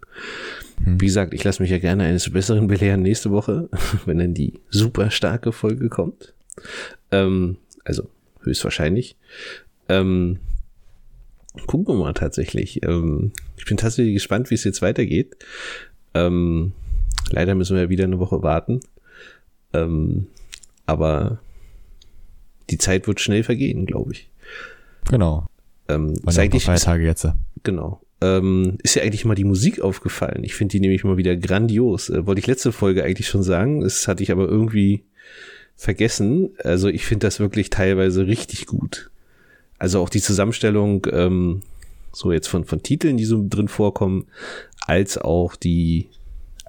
Hm. 0.85 1.01
Wie 1.01 1.07
gesagt, 1.07 1.35
ich 1.35 1.45
lasse 1.45 1.63
mich 1.63 1.71
ja 1.71 1.79
gerne 1.79 2.05
eines 2.05 2.31
Besseren 2.31 2.67
belehren 2.67 3.03
nächste 3.03 3.31
Woche, 3.31 3.69
wenn 4.07 4.19
dann 4.19 4.35
die 4.35 4.55
super 4.71 5.11
starke 5.11 5.53
Folge 5.53 5.89
kommt. 5.89 6.33
Ähm, 7.11 7.59
also 7.85 8.09
höchstwahrscheinlich. 8.43 9.17
Ähm, 9.89 10.39
gucken 11.67 11.95
wir 11.95 11.99
mal 11.99 12.15
tatsächlich. 12.15 12.83
Ähm, 12.83 13.33
ich 13.59 13.67
bin 13.67 13.77
tatsächlich 13.77 14.15
gespannt, 14.15 14.51
wie 14.51 14.55
es 14.55 14.65
jetzt 14.65 14.83
weitergeht. 14.83 15.37
Ähm, 16.15 16.73
leider 17.31 17.55
müssen 17.55 17.77
wir 17.77 17.85
ja 17.85 17.89
wieder 17.91 18.05
eine 18.05 18.19
Woche 18.19 18.43
warten. 18.43 18.81
Ähm, 19.73 20.27
aber 20.87 21.39
die 22.71 22.79
Zeit 22.79 23.07
wird 23.07 23.21
schnell 23.21 23.43
vergehen, 23.43 23.87
glaube 23.87 24.13
ich. 24.13 24.29
Genau. 25.09 25.47
Ähm, 25.89 26.15
ist 26.27 26.39
eigentlich, 26.39 26.65
Tage 26.65 27.05
jetzt. 27.05 27.27
Genau. 27.63 28.01
Ähm, 28.21 28.79
ist 28.83 28.95
ja 28.95 29.03
eigentlich 29.03 29.25
mal 29.25 29.35
die 29.35 29.45
Musik 29.45 29.81
aufgefallen. 29.81 30.45
Ich 30.45 30.55
finde 30.55 30.73
die 30.73 30.81
nämlich 30.81 31.05
mal 31.05 31.17
wieder 31.17 31.37
grandios. 31.37 32.09
Äh, 32.09 32.27
wollte 32.27 32.41
ich 32.41 32.47
letzte 32.47 32.73
Folge 32.73 33.05
eigentlich 33.05 33.29
schon 33.29 33.43
sagen. 33.43 33.81
Das 33.81 34.07
hatte 34.07 34.23
ich 34.23 34.31
aber 34.31 34.49
irgendwie 34.49 35.03
vergessen. 35.77 36.51
Also 36.63 36.89
ich 36.89 37.05
finde 37.05 37.27
das 37.27 37.41
wirklich 37.41 37.71
teilweise 37.71 38.27
richtig 38.27 38.67
gut. 38.67 39.11
Also 39.79 40.01
auch 40.01 40.09
die 40.09 40.21
Zusammenstellung, 40.21 41.07
ähm, 41.11 41.63
so 42.13 42.31
jetzt 42.31 42.47
von, 42.47 42.65
von 42.65 42.83
Titeln, 42.83 43.17
die 43.17 43.25
so 43.25 43.45
drin 43.49 43.69
vorkommen, 43.69 44.27
als 44.87 45.19
auch 45.19 45.57
die, 45.57 46.09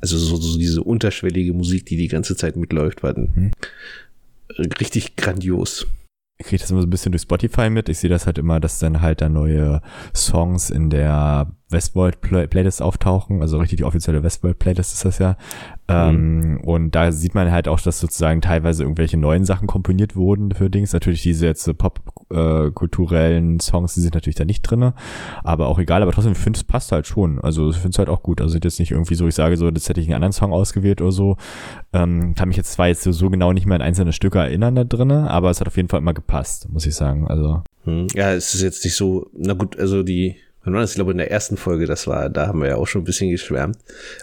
also 0.04 0.18
so, 0.18 0.36
so 0.36 0.58
diese 0.58 0.84
unterschwellige 0.84 1.54
Musik, 1.54 1.86
die 1.86 1.96
die 1.96 2.10
ganze 2.10 2.36
Zeit 2.36 2.58
mitläuft, 2.58 3.04
war 3.04 3.18
mhm. 3.18 3.52
richtig 4.82 5.16
grandios. 5.16 5.88
Ich 6.38 6.48
kriege 6.48 6.60
das 6.60 6.72
immer 6.72 6.82
so 6.82 6.88
ein 6.88 6.90
bisschen 6.90 7.14
durch 7.14 7.22
Spotify 7.22 7.70
mit. 7.70 7.88
Ich 7.88 8.00
sehe 8.00 8.10
das 8.10 8.26
halt 8.26 8.38
immer, 8.38 8.60
dass 8.60 8.80
dann 8.80 9.00
halt 9.00 9.22
da 9.22 9.30
neue 9.30 9.82
Songs 10.14 10.72
in 10.72 10.90
der 10.90 11.56
Westworld-Playlist 11.70 12.82
auftauchen, 12.82 13.42
also 13.42 13.58
richtig 13.58 13.78
die 13.78 13.84
offizielle 13.84 14.24
Westworld-Playlist 14.24 14.94
ist 14.94 15.06
das 15.06 15.20
ja. 15.20 15.38
Ähm, 15.90 16.40
mhm. 16.40 16.60
und 16.62 16.92
da 16.92 17.12
sieht 17.12 17.36
man 17.36 17.52
halt 17.52 17.68
auch, 17.68 17.80
dass 17.82 18.00
sozusagen 18.00 18.40
teilweise 18.40 18.84
irgendwelche 18.84 19.18
neuen 19.18 19.44
Sachen 19.44 19.68
komponiert 19.68 20.16
wurden 20.16 20.52
für 20.52 20.70
Dings. 20.70 20.94
Natürlich 20.94 21.24
diese 21.24 21.46
jetzt 21.46 21.70
pop-kulturellen 21.78 23.58
äh, 23.58 23.62
Songs, 23.62 23.94
die 23.94 24.00
sind 24.00 24.14
natürlich 24.14 24.36
da 24.36 24.46
nicht 24.46 24.62
drinne, 24.62 24.94
aber 25.44 25.68
auch 25.68 25.80
egal. 25.80 26.02
Aber 26.02 26.14
trotzdem, 26.14 26.32
ich 26.32 26.38
finde, 26.38 26.58
es 26.58 26.64
passt 26.64 26.94
halt 26.94 27.06
schon. 27.06 27.40
Also 27.42 27.70
ich 27.70 27.76
finde 27.76 27.90
es 27.90 28.00
halt 28.00 28.08
auch 28.08 28.24
gut. 28.24 28.40
Also 28.40 28.58
jetzt 28.58 28.80
nicht 28.80 28.92
irgendwie 28.92 29.16
so, 29.16 29.28
ich 29.28 29.36
sage 29.36 29.58
so, 29.58 29.72
das 29.72 29.90
hätte 29.90 30.00
ich 30.00 30.08
einen 30.08 30.16
anderen 30.16 30.32
Song 30.32 30.54
ausgewählt 30.54 31.02
oder 31.02 31.12
so. 31.12 31.36
Ähm, 31.92 32.34
kann 32.36 32.48
mich 32.48 32.58
jetzt 32.58 32.72
zwar 32.72 32.88
jetzt 32.88 33.04
so 33.04 33.30
genau 33.30 33.52
nicht 33.52 33.66
mehr 33.66 33.76
an 33.76 33.82
einzelne 33.82 34.14
Stücke 34.14 34.40
erinnern 34.40 34.76
da 34.76 34.86
drinne, 34.86 35.30
aber 35.30 35.50
es 35.50 35.60
hat 35.60 35.68
auf 35.68 35.76
jeden 35.76 35.90
Fall 35.90 36.00
immer 36.00 36.14
gepasst, 36.14 36.70
muss 36.72 36.86
ich 36.86 36.96
sagen. 36.96 37.28
Also 37.28 37.62
hm. 37.84 38.08
Ja, 38.14 38.32
es 38.32 38.54
ist 38.54 38.62
jetzt 38.62 38.84
nicht 38.86 38.96
so, 38.96 39.30
na 39.34 39.54
gut, 39.54 39.78
also 39.78 40.04
die, 40.04 40.38
wann 40.64 40.74
war 40.74 40.82
das? 40.82 40.92
Ich 40.92 40.96
glaube, 40.96 41.12
in 41.12 41.18
der 41.18 41.32
ersten 41.32 41.58
Folge, 41.58 41.86
das 41.86 42.08
war, 42.08 42.30
da 42.30 42.48
haben 42.48 42.62
wir 42.62 42.70
ja 42.70 42.76
auch 42.76 42.88
schon 42.88 43.02
ein 43.02 43.06
bisschen 43.06 43.30
geschwärmt. 43.30 43.78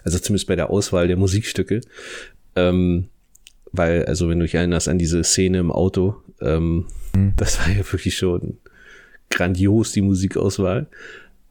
Also 0.05 0.19
zumindest 0.19 0.49
bei 0.49 0.57
der 0.57 0.71
Auswahl 0.71 1.09
der 1.09 1.17
Musikstücke. 1.17 1.81
Ähm, 2.57 3.09
weil, 3.73 4.05
also 4.07 4.29
wenn 4.29 4.39
du 4.39 4.45
dich 4.45 4.55
erinnerst 4.55 4.89
an 4.89 4.99
diese 4.99 5.23
Szene 5.23 5.59
im 5.59 5.71
Auto, 5.71 6.17
ähm, 6.41 6.87
mhm. 7.15 7.35
das 7.37 7.59
war 7.61 7.69
ja 7.69 7.79
wirklich 7.93 8.17
schon 8.17 8.59
grandios, 9.29 9.93
die 9.93 10.03
Musikauswahl. 10.03 10.89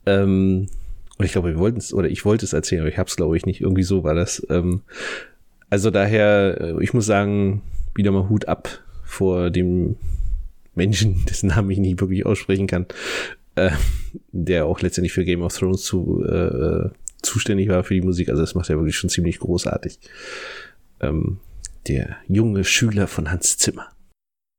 Ähm, 0.06 0.68
und 1.18 1.26
ich 1.26 1.32
glaube, 1.32 1.50
wir 1.50 1.60
wollten 1.60 1.80
es, 1.80 1.94
oder 1.94 2.10
ich 2.10 2.26
wollte 2.26 2.46
es 2.46 2.54
erzählen, 2.54 2.82
aber 2.82 2.90
ich 2.90 2.98
habe 2.98 3.10
es, 3.10 3.16
glaube 3.16 3.38
ich, 3.38 3.46
nicht. 3.46 3.62
Irgendwie 3.62 3.84
so 3.84 4.04
war 4.04 4.16
das. 4.16 4.46
Ähm, 4.50 4.82
also 5.70 5.92
daher, 5.92 6.58
äh, 6.60 6.84
ich 6.84 6.94
muss 6.94 7.06
sagen, 7.06 7.62
wieder 7.96 8.12
mal 8.12 8.30
Hut 8.30 8.48
ab 8.48 8.70
vor 9.04 9.50
dem 9.50 9.98
Menschen, 10.76 11.26
dessen 11.30 11.48
Namen 11.48 11.72
ich 11.72 11.80
nicht 11.80 12.00
wirklich 12.00 12.26
aussprechen 12.26 12.68
kann, 12.68 12.86
äh, 13.56 13.72
der 14.32 14.66
auch 14.66 14.82
letztendlich 14.82 15.14
für 15.14 15.26
Game 15.26 15.42
of 15.42 15.56
Thrones 15.56 15.84
zu, 15.84 16.24
äh, 16.24 16.90
zuständig 17.22 17.70
war 17.70 17.84
für 17.84 17.94
die 17.94 18.02
Musik. 18.02 18.30
Also 18.30 18.42
das 18.42 18.56
macht 18.56 18.70
er 18.70 18.78
wirklich 18.78 18.98
schon 18.98 19.10
ziemlich 19.10 19.40
großartig. 19.40 20.00
Ähm, 21.02 21.40
der 21.88 22.18
junge 22.28 22.64
Schüler 22.64 23.08
von 23.08 23.32
Hans 23.32 23.58
Zimmer. 23.58 23.88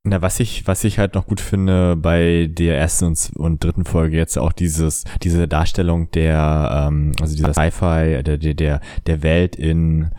Na, 0.03 0.19
was 0.23 0.39
ich, 0.39 0.65
was 0.65 0.83
ich 0.83 0.97
halt 0.97 1.13
noch 1.13 1.27
gut 1.27 1.39
finde 1.39 1.95
bei 1.95 2.49
der 2.51 2.75
ersten 2.75 3.05
und, 3.05 3.31
und 3.35 3.63
dritten 3.63 3.85
Folge 3.85 4.17
jetzt 4.17 4.35
auch 4.35 4.51
dieses, 4.51 5.03
diese 5.21 5.47
Darstellung 5.47 6.09
der, 6.09 6.87
ähm, 6.87 7.11
also 7.21 7.35
dieser 7.35 7.53
Sci-Fi, 7.53 8.23
der, 8.23 8.37
der, 8.37 8.81
der 9.05 9.23
Welt 9.23 9.55
in, 9.55 10.09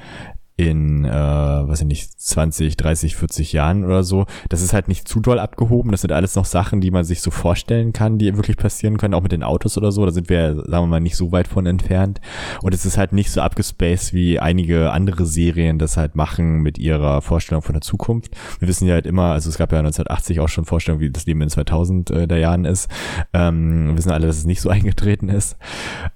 in, 0.56 1.04
äh, 1.04 1.10
weiß 1.10 1.80
ich 1.80 1.86
nicht, 1.86 2.20
20, 2.20 2.76
30, 2.76 3.16
40 3.16 3.52
Jahren 3.52 3.84
oder 3.84 4.02
so. 4.02 4.26
Das 4.48 4.62
ist 4.62 4.72
halt 4.72 4.88
nicht 4.88 5.08
zu 5.08 5.20
doll 5.20 5.38
abgehoben. 5.38 5.90
Das 5.90 6.02
sind 6.02 6.12
alles 6.12 6.36
noch 6.36 6.44
Sachen, 6.44 6.80
die 6.80 6.90
man 6.90 7.04
sich 7.04 7.22
so 7.22 7.30
vorstellen 7.30 7.92
kann, 7.92 8.18
die 8.18 8.36
wirklich 8.36 8.56
passieren 8.56 8.98
können, 8.98 9.14
auch 9.14 9.22
mit 9.22 9.32
den 9.32 9.42
Autos 9.42 9.78
oder 9.78 9.92
so. 9.92 10.04
Da 10.04 10.12
sind 10.12 10.28
wir, 10.28 10.56
sagen 10.56 10.84
wir 10.84 10.86
mal, 10.86 11.00
nicht 11.00 11.16
so 11.16 11.32
weit 11.32 11.48
von 11.48 11.66
entfernt. 11.66 12.20
Und 12.60 12.74
es 12.74 12.84
ist 12.84 12.98
halt 12.98 13.12
nicht 13.12 13.30
so 13.30 13.40
abgespaced, 13.40 14.12
wie 14.12 14.38
einige 14.38 14.92
andere 14.92 15.24
Serien 15.24 15.78
das 15.78 15.96
halt 15.96 16.16
machen 16.16 16.60
mit 16.60 16.78
ihrer 16.78 17.22
Vorstellung 17.22 17.62
von 17.62 17.72
der 17.72 17.82
Zukunft. 17.82 18.36
Wir 18.58 18.68
wissen 18.68 18.86
ja 18.86 18.94
halt 18.94 19.06
immer, 19.06 19.32
also 19.32 19.48
es 19.48 19.58
gab 19.58 19.72
ja 19.72 19.78
1980 19.78 20.40
auch 20.40 20.48
schon 20.48 20.64
Vorstellungen, 20.64 21.00
wie 21.00 21.10
das 21.10 21.26
Leben 21.26 21.40
in 21.40 21.48
2000 21.48 22.10
äh, 22.10 22.28
der 22.28 22.38
Jahren 22.38 22.64
ist. 22.66 22.90
Ähm, 23.32 23.88
wir 23.88 23.96
wissen 23.96 24.12
alle, 24.12 24.26
dass 24.26 24.36
es 24.36 24.44
nicht 24.44 24.60
so 24.60 24.68
eingetreten 24.70 25.28
ist. 25.28 25.56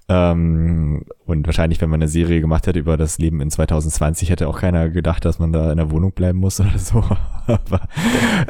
Ähm, 0.09 1.05
und 1.27 1.45
wahrscheinlich, 1.45 1.81
wenn 1.81 1.89
man 1.89 2.01
eine 2.01 2.07
Serie 2.07 2.39
gemacht 2.39 2.67
hätte 2.67 2.79
über 2.79 2.95
das 2.95 3.17
Leben 3.17 3.41
in 3.41 3.51
2020, 3.51 4.29
hätte 4.29 4.47
auch 4.47 4.61
keiner 4.61 4.89
gedacht, 4.89 5.25
dass 5.25 5.39
man 5.39 5.51
da 5.51 5.69
in 5.71 5.77
der 5.77 5.91
Wohnung 5.91 6.13
bleiben 6.13 6.39
muss 6.39 6.59
oder 6.61 6.79
so. 6.79 6.99
Aber, 7.47 7.87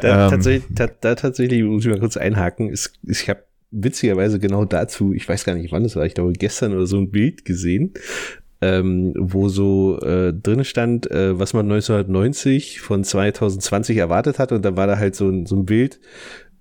da, 0.00 0.26
ähm, 0.26 0.30
tatsächlich, 0.30 0.64
da, 0.70 0.86
da, 0.86 1.16
tatsächlich 1.16 1.64
muss 1.64 1.84
ich 1.84 1.90
mal 1.90 1.98
kurz 1.98 2.16
einhaken. 2.16 2.70
Ist, 2.70 2.92
ich 3.02 3.28
habe 3.28 3.42
witzigerweise 3.72 4.38
genau 4.38 4.64
dazu, 4.64 5.12
ich 5.12 5.28
weiß 5.28 5.44
gar 5.44 5.54
nicht, 5.54 5.72
wann 5.72 5.84
es 5.84 5.96
war, 5.96 6.06
ich 6.06 6.14
glaube 6.14 6.32
gestern 6.34 6.72
oder 6.72 6.86
so 6.86 6.98
ein 6.98 7.10
Bild 7.10 7.44
gesehen, 7.44 7.94
ähm, 8.60 9.12
wo 9.18 9.48
so 9.48 9.98
äh, 10.00 10.32
drin 10.32 10.64
stand, 10.64 11.10
äh, 11.10 11.36
was 11.36 11.54
man 11.54 11.66
1990 11.66 12.80
von 12.80 13.02
2020 13.02 13.96
erwartet 13.96 14.38
hat 14.38 14.52
und 14.52 14.64
da 14.64 14.76
war 14.76 14.86
da 14.86 14.98
halt 14.98 15.16
so 15.16 15.28
ein, 15.28 15.46
so 15.46 15.56
ein 15.56 15.66
Bild 15.66 15.98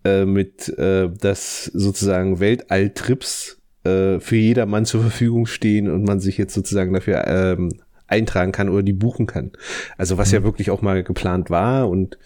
äh, 0.04 0.26
mit, 0.26 0.68
äh, 0.80 1.10
das 1.10 1.66
sozusagen 1.66 2.40
Weltalltrips 2.40 3.57
äh, 3.88 4.20
für 4.20 4.36
jedermann 4.36 4.86
zur 4.86 5.02
Verfügung 5.02 5.46
stehen 5.46 5.90
und 5.90 6.04
man 6.04 6.20
sich 6.20 6.38
jetzt 6.38 6.54
sozusagen 6.54 6.94
dafür 6.94 7.26
ähm, 7.28 7.70
eintragen 8.08 8.52
kann 8.52 8.70
oder 8.70 8.84
die 8.84 8.94
buchen 8.94 9.26
kann. 9.26 9.52
Also 9.98 10.18
was 10.18 10.30
mhm. 10.30 10.36
ja 10.36 10.44
wirklich 10.44 10.72
auch 10.72 10.82
mal 10.82 11.04
geplant 11.04 11.50
war 11.50 11.90
und 11.90 12.18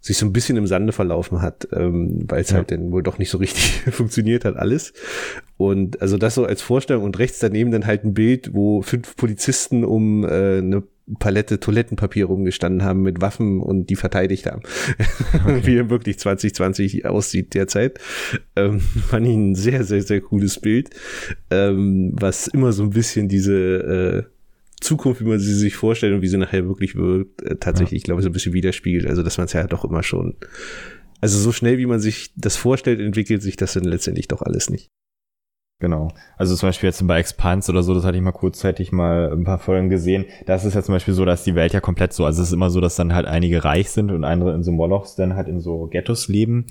sich 0.00 0.16
so 0.16 0.26
ein 0.26 0.32
bisschen 0.32 0.56
im 0.56 0.66
Sande 0.66 0.92
verlaufen 0.92 1.42
hat, 1.42 1.68
ähm, 1.72 2.24
weil 2.28 2.40
es 2.40 2.50
ja. 2.50 2.56
halt 2.56 2.70
dann 2.70 2.92
wohl 2.92 3.02
doch 3.02 3.18
nicht 3.18 3.30
so 3.30 3.38
richtig 3.38 3.82
funktioniert 3.92 4.44
hat 4.44 4.56
alles. 4.56 4.92
Und 5.56 6.00
also 6.00 6.18
das 6.18 6.34
so 6.34 6.44
als 6.44 6.62
Vorstellung 6.62 7.04
und 7.04 7.18
rechts 7.18 7.40
daneben 7.40 7.70
dann 7.70 7.86
halt 7.86 8.04
ein 8.04 8.14
Bild, 8.14 8.54
wo 8.54 8.82
fünf 8.82 9.16
Polizisten 9.16 9.84
um 9.84 10.24
äh, 10.24 10.58
eine 10.58 10.82
Palette 11.18 11.60
Toilettenpapier 11.60 12.26
rumgestanden 12.26 12.82
haben 12.82 13.02
mit 13.02 13.20
Waffen 13.20 13.60
und 13.60 13.90
die 13.90 13.96
verteidigt 13.96 14.46
haben. 14.46 14.62
Okay. 15.34 15.60
Wie 15.66 15.76
er 15.76 15.90
wirklich 15.90 16.18
2020 16.18 17.06
aussieht 17.06 17.54
derzeit. 17.54 17.98
Ähm, 18.56 18.80
fand 18.80 19.26
ich 19.26 19.34
ein 19.34 19.54
sehr, 19.54 19.84
sehr, 19.84 20.02
sehr 20.02 20.20
cooles 20.20 20.60
Bild, 20.60 20.90
ähm, 21.50 22.12
was 22.14 22.46
immer 22.48 22.72
so 22.72 22.82
ein 22.82 22.90
bisschen 22.90 23.28
diese 23.28 24.26
äh, 24.28 24.38
Zukunft, 24.80 25.20
wie 25.20 25.28
man 25.28 25.40
sie 25.40 25.54
sich 25.54 25.74
vorstellt 25.74 26.14
und 26.14 26.22
wie 26.22 26.28
sie 26.28 26.36
nachher 26.36 26.66
wirklich 26.66 26.94
wird, 26.94 27.42
äh, 27.42 27.56
tatsächlich, 27.56 28.02
ja. 28.02 28.06
glaube 28.06 28.20
ich, 28.20 28.24
so 28.24 28.30
ein 28.30 28.32
bisschen 28.32 28.52
widerspiegelt. 28.52 29.06
Also, 29.06 29.22
dass 29.22 29.38
man 29.38 29.46
es 29.46 29.52
ja 29.52 29.66
doch 29.66 29.84
immer 29.84 30.02
schon, 30.02 30.36
also 31.20 31.38
so 31.38 31.52
schnell, 31.52 31.78
wie 31.78 31.86
man 31.86 32.00
sich 32.00 32.32
das 32.36 32.56
vorstellt, 32.56 33.00
entwickelt 33.00 33.42
sich 33.42 33.56
das 33.56 33.72
dann 33.72 33.84
letztendlich 33.84 34.28
doch 34.28 34.42
alles 34.42 34.70
nicht. 34.70 34.88
Genau. 35.80 36.08
Also 36.36 36.56
zum 36.56 36.70
Beispiel 36.70 36.88
jetzt 36.88 37.06
bei 37.06 37.20
Expanse 37.20 37.70
oder 37.70 37.84
so, 37.84 37.94
das 37.94 38.04
hatte 38.04 38.16
ich 38.16 38.22
mal 38.22 38.32
kurzzeitig 38.32 38.90
mal 38.90 39.30
ein 39.32 39.44
paar 39.44 39.60
Folgen 39.60 39.88
gesehen. 39.88 40.24
Da 40.44 40.56
ist 40.56 40.74
ja 40.74 40.82
zum 40.82 40.92
Beispiel 40.92 41.14
so, 41.14 41.24
dass 41.24 41.44
die 41.44 41.54
Welt 41.54 41.72
ja 41.72 41.80
komplett 41.80 42.12
so, 42.12 42.24
also 42.24 42.42
es 42.42 42.48
ist 42.48 42.52
immer 42.52 42.70
so, 42.70 42.80
dass 42.80 42.96
dann 42.96 43.14
halt 43.14 43.26
einige 43.26 43.62
reich 43.62 43.90
sind 43.90 44.10
und 44.10 44.24
andere 44.24 44.54
in 44.54 44.64
so 44.64 44.72
Molochs 44.72 45.14
dann 45.14 45.36
halt 45.36 45.46
in 45.46 45.60
so 45.60 45.86
Ghettos 45.86 46.26
leben. 46.26 46.66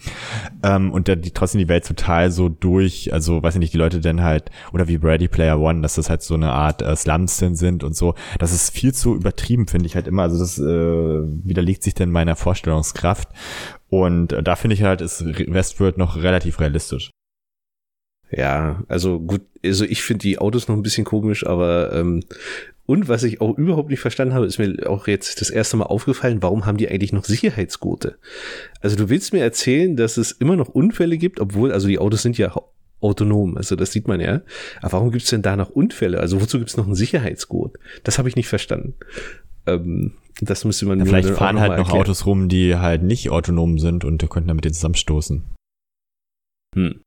Ähm, 0.61 0.91
und 0.91 1.07
dann 1.07 1.21
die, 1.21 1.31
trotzdem 1.31 1.59
die 1.59 1.69
Welt 1.69 1.87
total 1.87 2.31
so 2.31 2.49
durch, 2.49 3.13
also 3.13 3.41
weiß 3.41 3.55
ich 3.55 3.59
nicht, 3.59 3.73
die 3.73 3.77
Leute 3.77 4.01
dann 4.01 4.23
halt, 4.23 4.51
oder 4.73 4.89
wie 4.89 4.97
Brady 4.97 5.29
Player 5.29 5.57
One, 5.57 5.81
dass 5.81 5.95
das 5.95 6.09
halt 6.09 6.21
so 6.21 6.33
eine 6.33 6.51
Art 6.51 6.81
äh, 6.81 6.93
Slums 6.93 7.37
sind 7.37 7.85
und 7.85 7.95
so. 7.95 8.13
Das 8.39 8.51
ist 8.51 8.71
viel 8.71 8.93
zu 8.93 9.15
übertrieben, 9.15 9.67
finde 9.67 9.85
ich 9.85 9.95
halt 9.95 10.07
immer. 10.07 10.23
Also 10.23 10.37
das 10.37 10.59
äh, 10.59 10.63
widerlegt 10.63 11.81
sich 11.81 11.93
dann 11.93 12.11
meiner 12.11 12.35
Vorstellungskraft. 12.35 13.29
Und 13.87 14.33
äh, 14.33 14.43
da 14.43 14.57
finde 14.57 14.73
ich 14.73 14.83
halt, 14.83 14.99
ist 14.99 15.23
Westworld 15.25 15.97
noch 15.97 16.17
relativ 16.17 16.59
realistisch. 16.59 17.11
Ja, 18.31 18.83
also 18.87 19.19
gut, 19.19 19.41
also 19.63 19.85
ich 19.85 20.03
finde 20.03 20.23
die 20.23 20.37
Autos 20.37 20.67
noch 20.67 20.75
ein 20.75 20.83
bisschen 20.83 21.05
komisch, 21.05 21.45
aber 21.45 21.93
ähm, 21.93 22.23
und 22.85 23.09
was 23.09 23.23
ich 23.23 23.41
auch 23.41 23.57
überhaupt 23.57 23.89
nicht 23.89 23.99
verstanden 23.99 24.33
habe, 24.33 24.45
ist 24.45 24.59
mir 24.59 24.89
auch 24.89 25.07
jetzt 25.07 25.41
das 25.41 25.49
erste 25.49 25.77
Mal 25.77 25.85
aufgefallen, 25.85 26.41
warum 26.41 26.65
haben 26.65 26.77
die 26.77 26.89
eigentlich 26.89 27.13
noch 27.13 27.25
Sicherheitsgurte? 27.25 28.17
Also 28.81 28.95
du 28.95 29.09
willst 29.09 29.33
mir 29.33 29.41
erzählen, 29.41 29.95
dass 29.97 30.17
es 30.17 30.31
immer 30.31 30.55
noch 30.55 30.69
Unfälle 30.69 31.17
gibt, 31.17 31.39
obwohl, 31.39 31.71
also 31.71 31.87
die 31.87 31.99
Autos 31.99 32.21
sind 32.21 32.37
ja 32.37 32.53
autonom, 32.99 33.57
also 33.57 33.75
das 33.75 33.91
sieht 33.91 34.07
man 34.07 34.19
ja. 34.19 34.41
Aber 34.81 34.93
warum 34.93 35.11
gibt 35.11 35.23
es 35.23 35.29
denn 35.29 35.41
da 35.41 35.55
noch 35.55 35.69
Unfälle? 35.69 36.19
Also 36.19 36.41
wozu 36.41 36.57
gibt 36.57 36.69
es 36.69 36.77
noch 36.77 36.85
einen 36.85 36.95
Sicherheitsgurt? 36.95 37.77
Das 38.03 38.17
habe 38.17 38.29
ich 38.29 38.35
nicht 38.35 38.47
verstanden. 38.47 38.95
Ähm, 39.65 40.13
das 40.39 40.65
müsste 40.65 40.85
man 40.85 40.99
ja, 40.99 41.05
Vielleicht 41.05 41.29
fahren 41.29 41.59
halt 41.59 41.71
noch 41.71 41.79
erklären. 41.79 42.01
Autos 42.01 42.25
rum, 42.25 42.47
die 42.47 42.75
halt 42.75 43.03
nicht 43.03 43.29
autonom 43.29 43.79
sind 43.79 44.05
und 44.05 44.27
könnten 44.29 44.47
damit 44.47 44.65
den 44.65 44.73
zusammenstoßen. 44.73 45.43
Hm. 46.75 47.01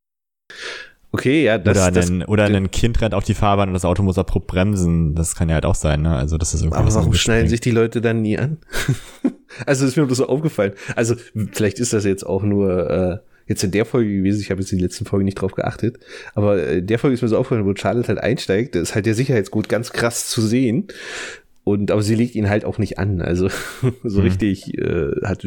Okay, 1.13 1.45
ja, 1.45 1.59
das, 1.59 1.77
oder, 1.77 1.91
das, 1.91 2.09
ein, 2.09 2.25
oder 2.25 2.45
ein 2.45 2.71
Kind 2.71 3.01
rennt 3.01 3.15
auf 3.15 3.25
die 3.25 3.35
Fahrbahn 3.35 3.69
und 3.69 3.75
das 3.75 3.85
Auto 3.85 4.03
muss 4.03 4.17
abrupt 4.17 4.47
bremsen. 4.47 5.17
Das 5.17 5.35
kann 5.35 5.49
ja 5.49 5.55
halt 5.55 5.67
auch 5.67 5.75
sein, 5.75 6.03
ne? 6.03 6.15
Also 6.15 6.39
das 6.39 6.55
ist 6.55 6.63
irgendwie. 6.63 6.79
Aber 6.79 6.95
warum 6.95 7.13
schneiden 7.15 7.49
sich 7.49 7.61
die 7.61 7.73
Leute 7.73 8.01
dann 8.01 8.23
nie 8.23 8.39
an? 8.39 8.59
also 9.67 9.87
ist 9.87 9.97
mir 9.97 10.07
das 10.07 10.19
so 10.19 10.29
aufgefallen. 10.29 10.73
Also 10.95 11.17
vielleicht 11.53 11.81
ist 11.81 11.93
das 11.93 12.05
jetzt 12.05 12.25
auch 12.25 12.45
nur 12.45 12.91
äh, 12.91 13.19
jetzt 13.49 13.65
in 13.65 13.73
der 13.73 13.87
Folge 13.87 14.19
gewesen. 14.19 14.41
Ich 14.41 14.53
habe 14.53 14.61
jetzt 14.61 14.71
die 14.71 14.79
letzten 14.79 15.05
Folgen 15.05 15.25
nicht 15.25 15.41
drauf 15.41 15.53
geachtet, 15.53 15.99
aber 16.35 16.65
in 16.65 16.87
der 16.87 17.01
Folge 17.01 17.15
ist 17.15 17.23
mir 17.23 17.29
so 17.29 17.39
aufgefallen, 17.39 17.67
wo 17.67 17.75
Charlotte 17.75 18.07
halt 18.07 18.21
einsteigt. 18.21 18.77
Ist 18.77 18.95
halt 18.95 19.07
der 19.07 19.15
Sicherheitsgut 19.15 19.69
ganz 19.69 19.93
krass 19.93 20.29
zu 20.29 20.41
sehen. 20.41 20.87
Und 21.71 21.93
aber 21.93 22.03
sie 22.03 22.17
legt 22.17 22.35
ihn 22.35 22.49
halt 22.49 22.65
auch 22.65 22.79
nicht 22.79 22.99
an. 22.99 23.21
Also 23.21 23.49
so 24.03 24.21
mhm. 24.21 24.27
richtig 24.27 24.77
äh, 24.77 25.13
hat 25.25 25.45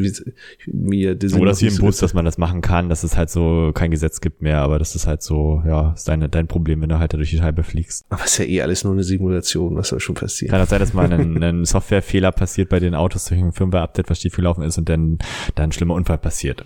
mir 0.68 1.16
diese. 1.16 1.38
Oder 1.38 1.54
sie 1.54 1.68
im 1.68 1.78
Bus, 1.78 1.98
dass 1.98 2.14
man 2.14 2.24
das 2.24 2.38
machen 2.38 2.62
kann, 2.62 2.88
dass 2.88 3.04
es 3.04 3.18
halt 3.18 3.30
so 3.30 3.72
kein 3.74 3.92
Gesetz 3.92 4.22
gibt 4.22 4.42
mehr, 4.42 4.60
aber 4.60 4.80
das 4.80 4.96
ist 4.96 5.06
halt 5.06 5.22
so, 5.22 5.62
ja, 5.66 5.92
ist 5.92 6.08
deine, 6.08 6.30
dein 6.30 6.48
Problem, 6.48 6.82
wenn 6.82 6.88
du 6.88 6.98
halt 6.98 7.14
da 7.14 7.18
durch 7.18 7.32
die 7.32 7.38
Scheibe 7.38 7.64
fliegst. 7.64 8.06
Aber 8.10 8.24
ist 8.24 8.38
ja 8.38 8.46
eh 8.46 8.62
alles 8.62 8.86
nur 8.86 8.94
eine 8.94 9.04
Simulation, 9.04 9.76
was 9.76 9.90
soll 9.90 10.00
schon 10.00 10.16
passieren? 10.16 10.52
Kann 10.52 10.62
das 10.62 10.70
sein, 10.70 10.80
dass 10.80 10.94
mal 10.94 11.12
ein, 11.12 11.44
ein 11.44 11.66
Softwarefehler 11.66 12.32
passiert 12.32 12.70
bei 12.70 12.80
den 12.80 12.96
Autos 12.96 13.26
durch 13.26 13.42
ein 13.42 13.52
Firmware-Update, 13.52 14.10
was 14.10 14.22
schief 14.22 14.36
gelaufen 14.36 14.64
ist 14.64 14.78
und 14.78 14.88
dann, 14.88 15.18
dann 15.56 15.66
ein 15.66 15.72
schlimmer 15.74 15.96
Unfall 15.96 16.20
passiert. 16.20 16.66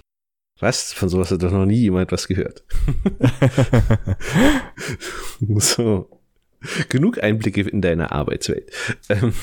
Was? 0.59 0.93
Von 0.93 1.09
sowas 1.09 1.31
hat 1.31 1.41
doch 1.41 1.51
noch 1.51 1.65
nie 1.65 1.81
jemand 1.81 2.11
was 2.11 2.27
gehört. 2.27 2.63
so. 5.57 6.16
Genug 6.89 7.21
Einblicke 7.21 7.61
in 7.61 7.81
deine 7.81 8.11
Arbeitswelt. 8.11 8.71
Ähm. 9.09 9.33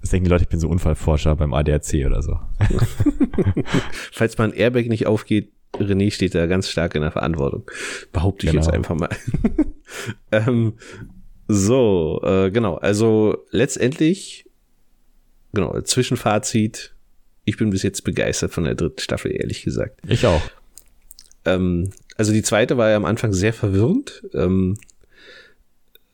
Das 0.00 0.10
denken 0.10 0.24
die 0.24 0.30
Leute, 0.30 0.44
ich 0.44 0.48
bin 0.48 0.60
so 0.60 0.68
Unfallforscher 0.68 1.34
beim 1.36 1.54
ADAC 1.54 2.06
oder 2.06 2.22
so. 2.22 2.38
Falls 4.12 4.38
mein 4.38 4.52
Airbag 4.52 4.86
nicht 4.86 5.06
aufgeht, 5.06 5.52
René 5.74 6.10
steht 6.10 6.34
da 6.34 6.46
ganz 6.46 6.68
stark 6.68 6.94
in 6.94 7.02
der 7.02 7.10
Verantwortung. 7.10 7.68
Behaupte 8.12 8.46
ich 8.46 8.52
genau. 8.52 8.64
jetzt 8.64 8.72
einfach 8.72 8.94
mal. 8.94 9.10
ähm, 10.32 10.74
so, 11.48 12.20
äh, 12.24 12.50
genau. 12.50 12.76
Also 12.76 13.46
letztendlich, 13.50 14.46
genau, 15.52 15.80
Zwischenfazit. 15.80 16.94
Ich 17.44 17.56
bin 17.56 17.70
bis 17.70 17.82
jetzt 17.82 18.02
begeistert 18.02 18.52
von 18.52 18.64
der 18.64 18.74
dritten 18.74 19.00
Staffel, 19.00 19.32
ehrlich 19.32 19.62
gesagt. 19.62 20.00
Ich 20.06 20.26
auch. 20.26 20.42
Ähm, 21.44 21.90
also 22.16 22.32
die 22.32 22.42
zweite 22.42 22.76
war 22.76 22.90
ja 22.90 22.96
am 22.96 23.04
Anfang 23.04 23.32
sehr 23.32 23.52
verwirrend. 23.52 24.24
Ähm, 24.34 24.78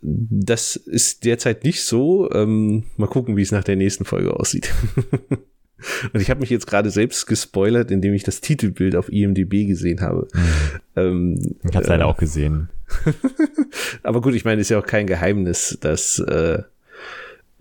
das 0.02 0.76
ist 0.76 1.24
derzeit 1.24 1.64
nicht 1.64 1.84
so. 1.84 2.30
Ähm, 2.32 2.84
mal 2.96 3.06
gucken, 3.06 3.36
wie 3.36 3.42
es 3.42 3.52
nach 3.52 3.64
der 3.64 3.76
nächsten 3.76 4.04
Folge 4.04 4.34
aussieht. 4.38 4.72
Und 6.12 6.20
ich 6.20 6.30
habe 6.30 6.40
mich 6.40 6.50
jetzt 6.50 6.66
gerade 6.66 6.90
selbst 6.90 7.26
gespoilert, 7.26 7.90
indem 7.90 8.14
ich 8.14 8.22
das 8.22 8.40
Titelbild 8.40 8.94
auf 8.94 9.12
IMDb 9.12 9.66
gesehen 9.66 10.00
habe. 10.00 10.28
Mhm. 10.32 10.80
Ähm, 10.96 11.38
ich 11.64 11.74
habe 11.74 11.82
es 11.82 11.88
leider 11.88 12.04
äh, 12.04 12.06
auch 12.06 12.16
gesehen. 12.16 12.68
aber 14.02 14.20
gut, 14.20 14.34
ich 14.34 14.44
meine, 14.44 14.60
ist 14.60 14.68
ja 14.68 14.78
auch 14.78 14.86
kein 14.86 15.06
Geheimnis, 15.06 15.78
dass 15.80 16.18
äh, 16.20 16.62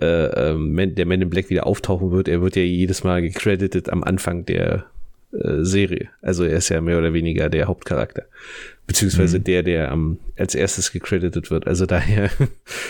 äh, 0.01 0.51
äh, 0.51 0.87
der 0.87 1.05
Man 1.05 1.21
in 1.21 1.29
Black 1.29 1.49
wieder 1.49 1.67
auftauchen 1.67 2.11
wird. 2.11 2.27
Er 2.27 2.41
wird 2.41 2.55
ja 2.55 2.63
jedes 2.63 3.03
Mal 3.03 3.21
gecredited 3.21 3.89
am 3.89 4.03
Anfang 4.03 4.45
der 4.45 4.85
äh, 5.34 5.63
Serie. 5.63 6.09
Also 6.21 6.43
er 6.43 6.57
ist 6.57 6.69
ja 6.69 6.82
mehr 6.82 6.97
oder 6.97 7.13
weniger 7.13 7.49
der 7.49 7.67
Hauptcharakter. 7.67 8.23
Beziehungsweise 8.88 9.39
mhm. 9.39 9.43
der, 9.45 9.63
der 9.63 9.91
am, 9.91 10.19
als 10.38 10.55
erstes 10.55 10.91
gecredited 10.91 11.49
wird. 11.51 11.67
Also 11.67 11.86
daher, 11.86 12.29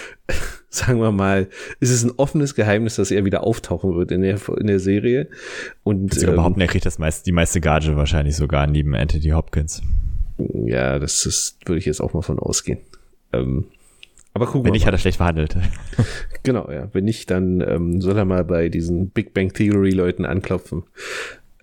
sagen 0.69 0.99
wir 0.99 1.11
mal, 1.11 1.47
ist 1.79 1.91
es 1.91 2.03
ein 2.03 2.11
offenes 2.17 2.55
Geheimnis, 2.55 2.95
dass 2.95 3.11
er 3.11 3.25
wieder 3.25 3.43
auftauchen 3.43 3.95
wird 3.95 4.11
in 4.11 4.21
der, 4.21 4.39
in 4.57 4.67
der 4.67 4.79
Serie. 4.79 5.27
Und 5.83 6.17
ähm, 6.17 6.33
überhaupt, 6.33 6.59
er 6.59 6.67
kriegt 6.67 6.85
das 6.85 6.97
meiste, 6.97 7.25
die 7.25 7.31
meiste 7.31 7.61
Gage 7.61 7.95
wahrscheinlich 7.95 8.35
sogar 8.35 8.65
neben 8.67 8.95
Anthony 8.95 9.29
Hopkins. 9.29 9.81
Ja, 10.65 10.97
das 10.97 11.25
ist, 11.25 11.57
würde 11.65 11.79
ich 11.79 11.85
jetzt 11.85 12.01
auch 12.01 12.13
mal 12.13 12.21
von 12.21 12.39
ausgehen. 12.39 12.79
Ähm, 13.33 13.65
aber 14.33 14.45
gucken 14.45 14.65
Wenn 14.65 14.71
nicht, 14.71 14.85
hat 14.85 14.93
er 14.93 14.97
schlecht 14.97 15.17
verhandelt. 15.17 15.57
genau, 16.43 16.71
ja. 16.71 16.87
Wenn 16.93 17.03
nicht, 17.03 17.29
dann 17.29 17.59
ähm, 17.61 18.01
soll 18.01 18.17
er 18.17 18.25
mal 18.25 18.45
bei 18.45 18.69
diesen 18.69 19.09
Big 19.09 19.33
Bang 19.33 19.53
Theory 19.53 19.91
Leuten 19.91 20.25
anklopfen. 20.25 20.83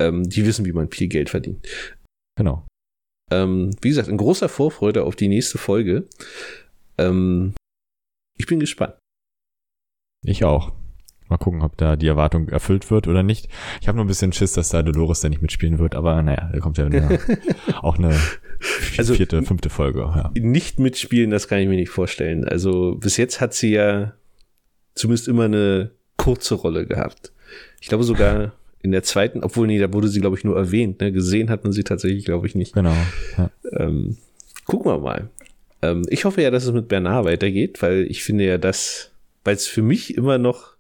Ähm, 0.01 0.29
die 0.29 0.47
wissen, 0.47 0.65
wie 0.65 0.73
man 0.73 0.91
viel 0.91 1.09
Geld 1.09 1.31
verdient. 1.31 1.67
Genau. 2.37 2.67
Ähm, 3.31 3.71
wie 3.83 3.89
gesagt, 3.89 4.09
in 4.09 4.17
großer 4.17 4.49
Vorfreude 4.49 5.05
auf 5.05 5.17
die 5.17 5.29
nächste 5.29 5.59
Folge. 5.59 6.09
Ähm, 6.97 7.55
ich 8.39 8.47
bin 8.47 8.61
gespannt. 8.61 8.95
Ich 10.25 10.45
auch. 10.45 10.73
Mal 11.29 11.37
gucken, 11.37 11.61
ob 11.61 11.77
da 11.77 11.97
die 11.97 12.07
Erwartung 12.07 12.49
erfüllt 12.49 12.91
wird 12.91 13.07
oder 13.07 13.23
nicht. 13.23 13.49
Ich 13.83 13.89
habe 13.89 13.97
nur 13.97 14.05
ein 14.05 14.09
bisschen 14.09 14.33
Schiss, 14.33 14.53
dass 14.53 14.71
da 14.71 14.83
Dolores 14.83 15.21
da 15.21 15.29
nicht 15.29 15.43
mitspielen 15.43 15.79
wird, 15.79 15.95
aber 15.95 16.23
naja, 16.23 16.49
da 16.53 16.59
kommt 16.61 16.79
ja 16.79 16.89
auch 17.83 17.99
eine 17.99 18.19
also, 18.97 19.15
vierte, 19.15 19.43
fünfte 19.43 19.69
Folge. 19.69 20.01
Ja. 20.01 20.31
Nicht 20.35 20.79
mitspielen, 20.79 21.31
das 21.31 21.47
kann 21.47 21.59
ich 21.59 21.69
mir 21.69 21.77
nicht 21.77 21.91
vorstellen. 21.91 22.49
Also 22.49 22.95
bis 22.95 23.19
jetzt 23.19 23.43
hat 23.43 23.53
sie 23.53 23.73
ja 23.73 24.15
zumindest 24.95 25.29
immer 25.29 25.45
eine 25.45 25.91
kurze 26.17 26.55
Rolle 26.55 26.87
gehabt. 26.87 27.33
Ich 27.81 27.89
glaube 27.89 28.05
sogar 28.05 28.53
in 28.83 28.93
der 28.93 29.03
zweiten, 29.03 29.43
obwohl 29.43 29.67
nee, 29.67 29.79
da 29.79 29.93
wurde 29.93 30.09
sie, 30.09 30.21
glaube 30.21 30.37
ich, 30.37 30.45
nur 30.45 30.57
erwähnt. 30.57 31.01
Ne? 31.01 31.13
Gesehen 31.13 31.51
hat 31.51 31.65
man 31.65 31.73
sie 31.73 31.85
tatsächlich, 31.85 32.25
glaube 32.25 32.47
ich, 32.47 32.55
nicht. 32.55 32.75
Genau. 32.75 32.95
Ja. 33.37 33.51
Ähm, 33.73 34.17
gucken 34.67 34.91
wir 34.91 34.99
mal. 34.99 35.31
Ähm, 35.83 36.03
ich 36.09 36.25
hoffe 36.25 36.43
ja, 36.43 36.51
dass 36.51 36.65
es 36.65 36.73
mit 36.73 36.89
Bernard 36.89 37.25
weitergeht, 37.25 37.83
weil 37.83 38.07
ich 38.09 38.23
finde 38.23 38.45
ja, 38.45 38.59
dass, 38.59 39.11
weil 39.45 39.55
es 39.55 39.67
für 39.67 39.83
mich 39.83 40.17
immer 40.17 40.39
noch 40.39 40.77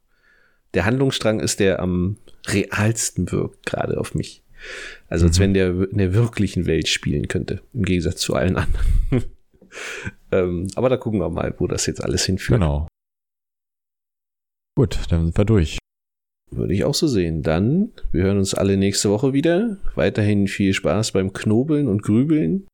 der 0.75 0.85
Handlungsstrang 0.85 1.41
ist, 1.41 1.61
der 1.61 1.81
am 1.81 2.19
realsten 2.47 3.33
wirkt, 3.33 3.67
gerade 3.67 3.99
auf 3.99 4.15
mich. 4.15 4.43
Also 5.09 5.27
als 5.27 5.39
mhm. 5.39 5.43
wenn 5.43 5.55
der 5.55 5.69
in 5.91 5.99
der 5.99 6.15
wirklichen 6.15 6.67
Welt 6.67 6.89
spielen 6.89 7.29
könnte, 7.29 7.63
im 7.75 7.85
Gegensatz 7.85 8.21
zu 8.21 8.35
allen 8.35 8.57
anderen. 8.57 8.87
ähm, 10.33 10.69
aber 10.75 10.89
da 10.89 10.97
gucken 10.97 11.21
wir 11.21 11.31
mal, 11.31 11.55
wo 11.59 11.67
das 11.67 11.87
jetzt 11.87 12.03
alles 12.03 12.25
hinführt. 12.25 12.61
Genau. 12.61 12.89
Gut, 14.77 14.99
dann 15.11 15.27
sind 15.27 15.39
wir 15.39 15.45
durch. 15.45 15.79
Würde 16.51 16.75
ich 16.75 16.85
auch 16.85 16.95
so 16.95 17.07
sehen. 17.07 17.43
Dann, 17.43 17.93
wir 18.11 18.25
hören 18.25 18.39
uns 18.39 18.55
alle 18.55 18.77
nächste 18.77 19.11
Woche 19.11 19.33
wieder. 19.33 19.77
Weiterhin 19.95 20.49
viel 20.49 20.73
Spaß 20.73 21.13
beim 21.13 21.33
Knobeln 21.33 21.89
und 21.89 22.03
Grübeln. 22.03 22.67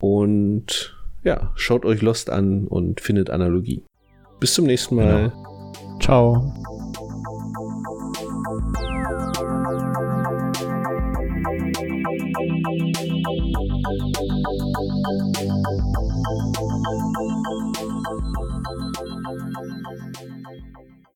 Und 0.00 0.96
ja, 1.24 1.52
schaut 1.56 1.84
euch 1.84 2.02
Lost 2.02 2.30
an 2.30 2.66
und 2.66 3.00
findet 3.00 3.30
Analogien. 3.30 3.82
Bis 4.38 4.54
zum 4.54 4.66
nächsten 4.66 4.96
Mal. 4.96 5.32
Genau. 5.32 6.00
Ciao. 6.00 6.52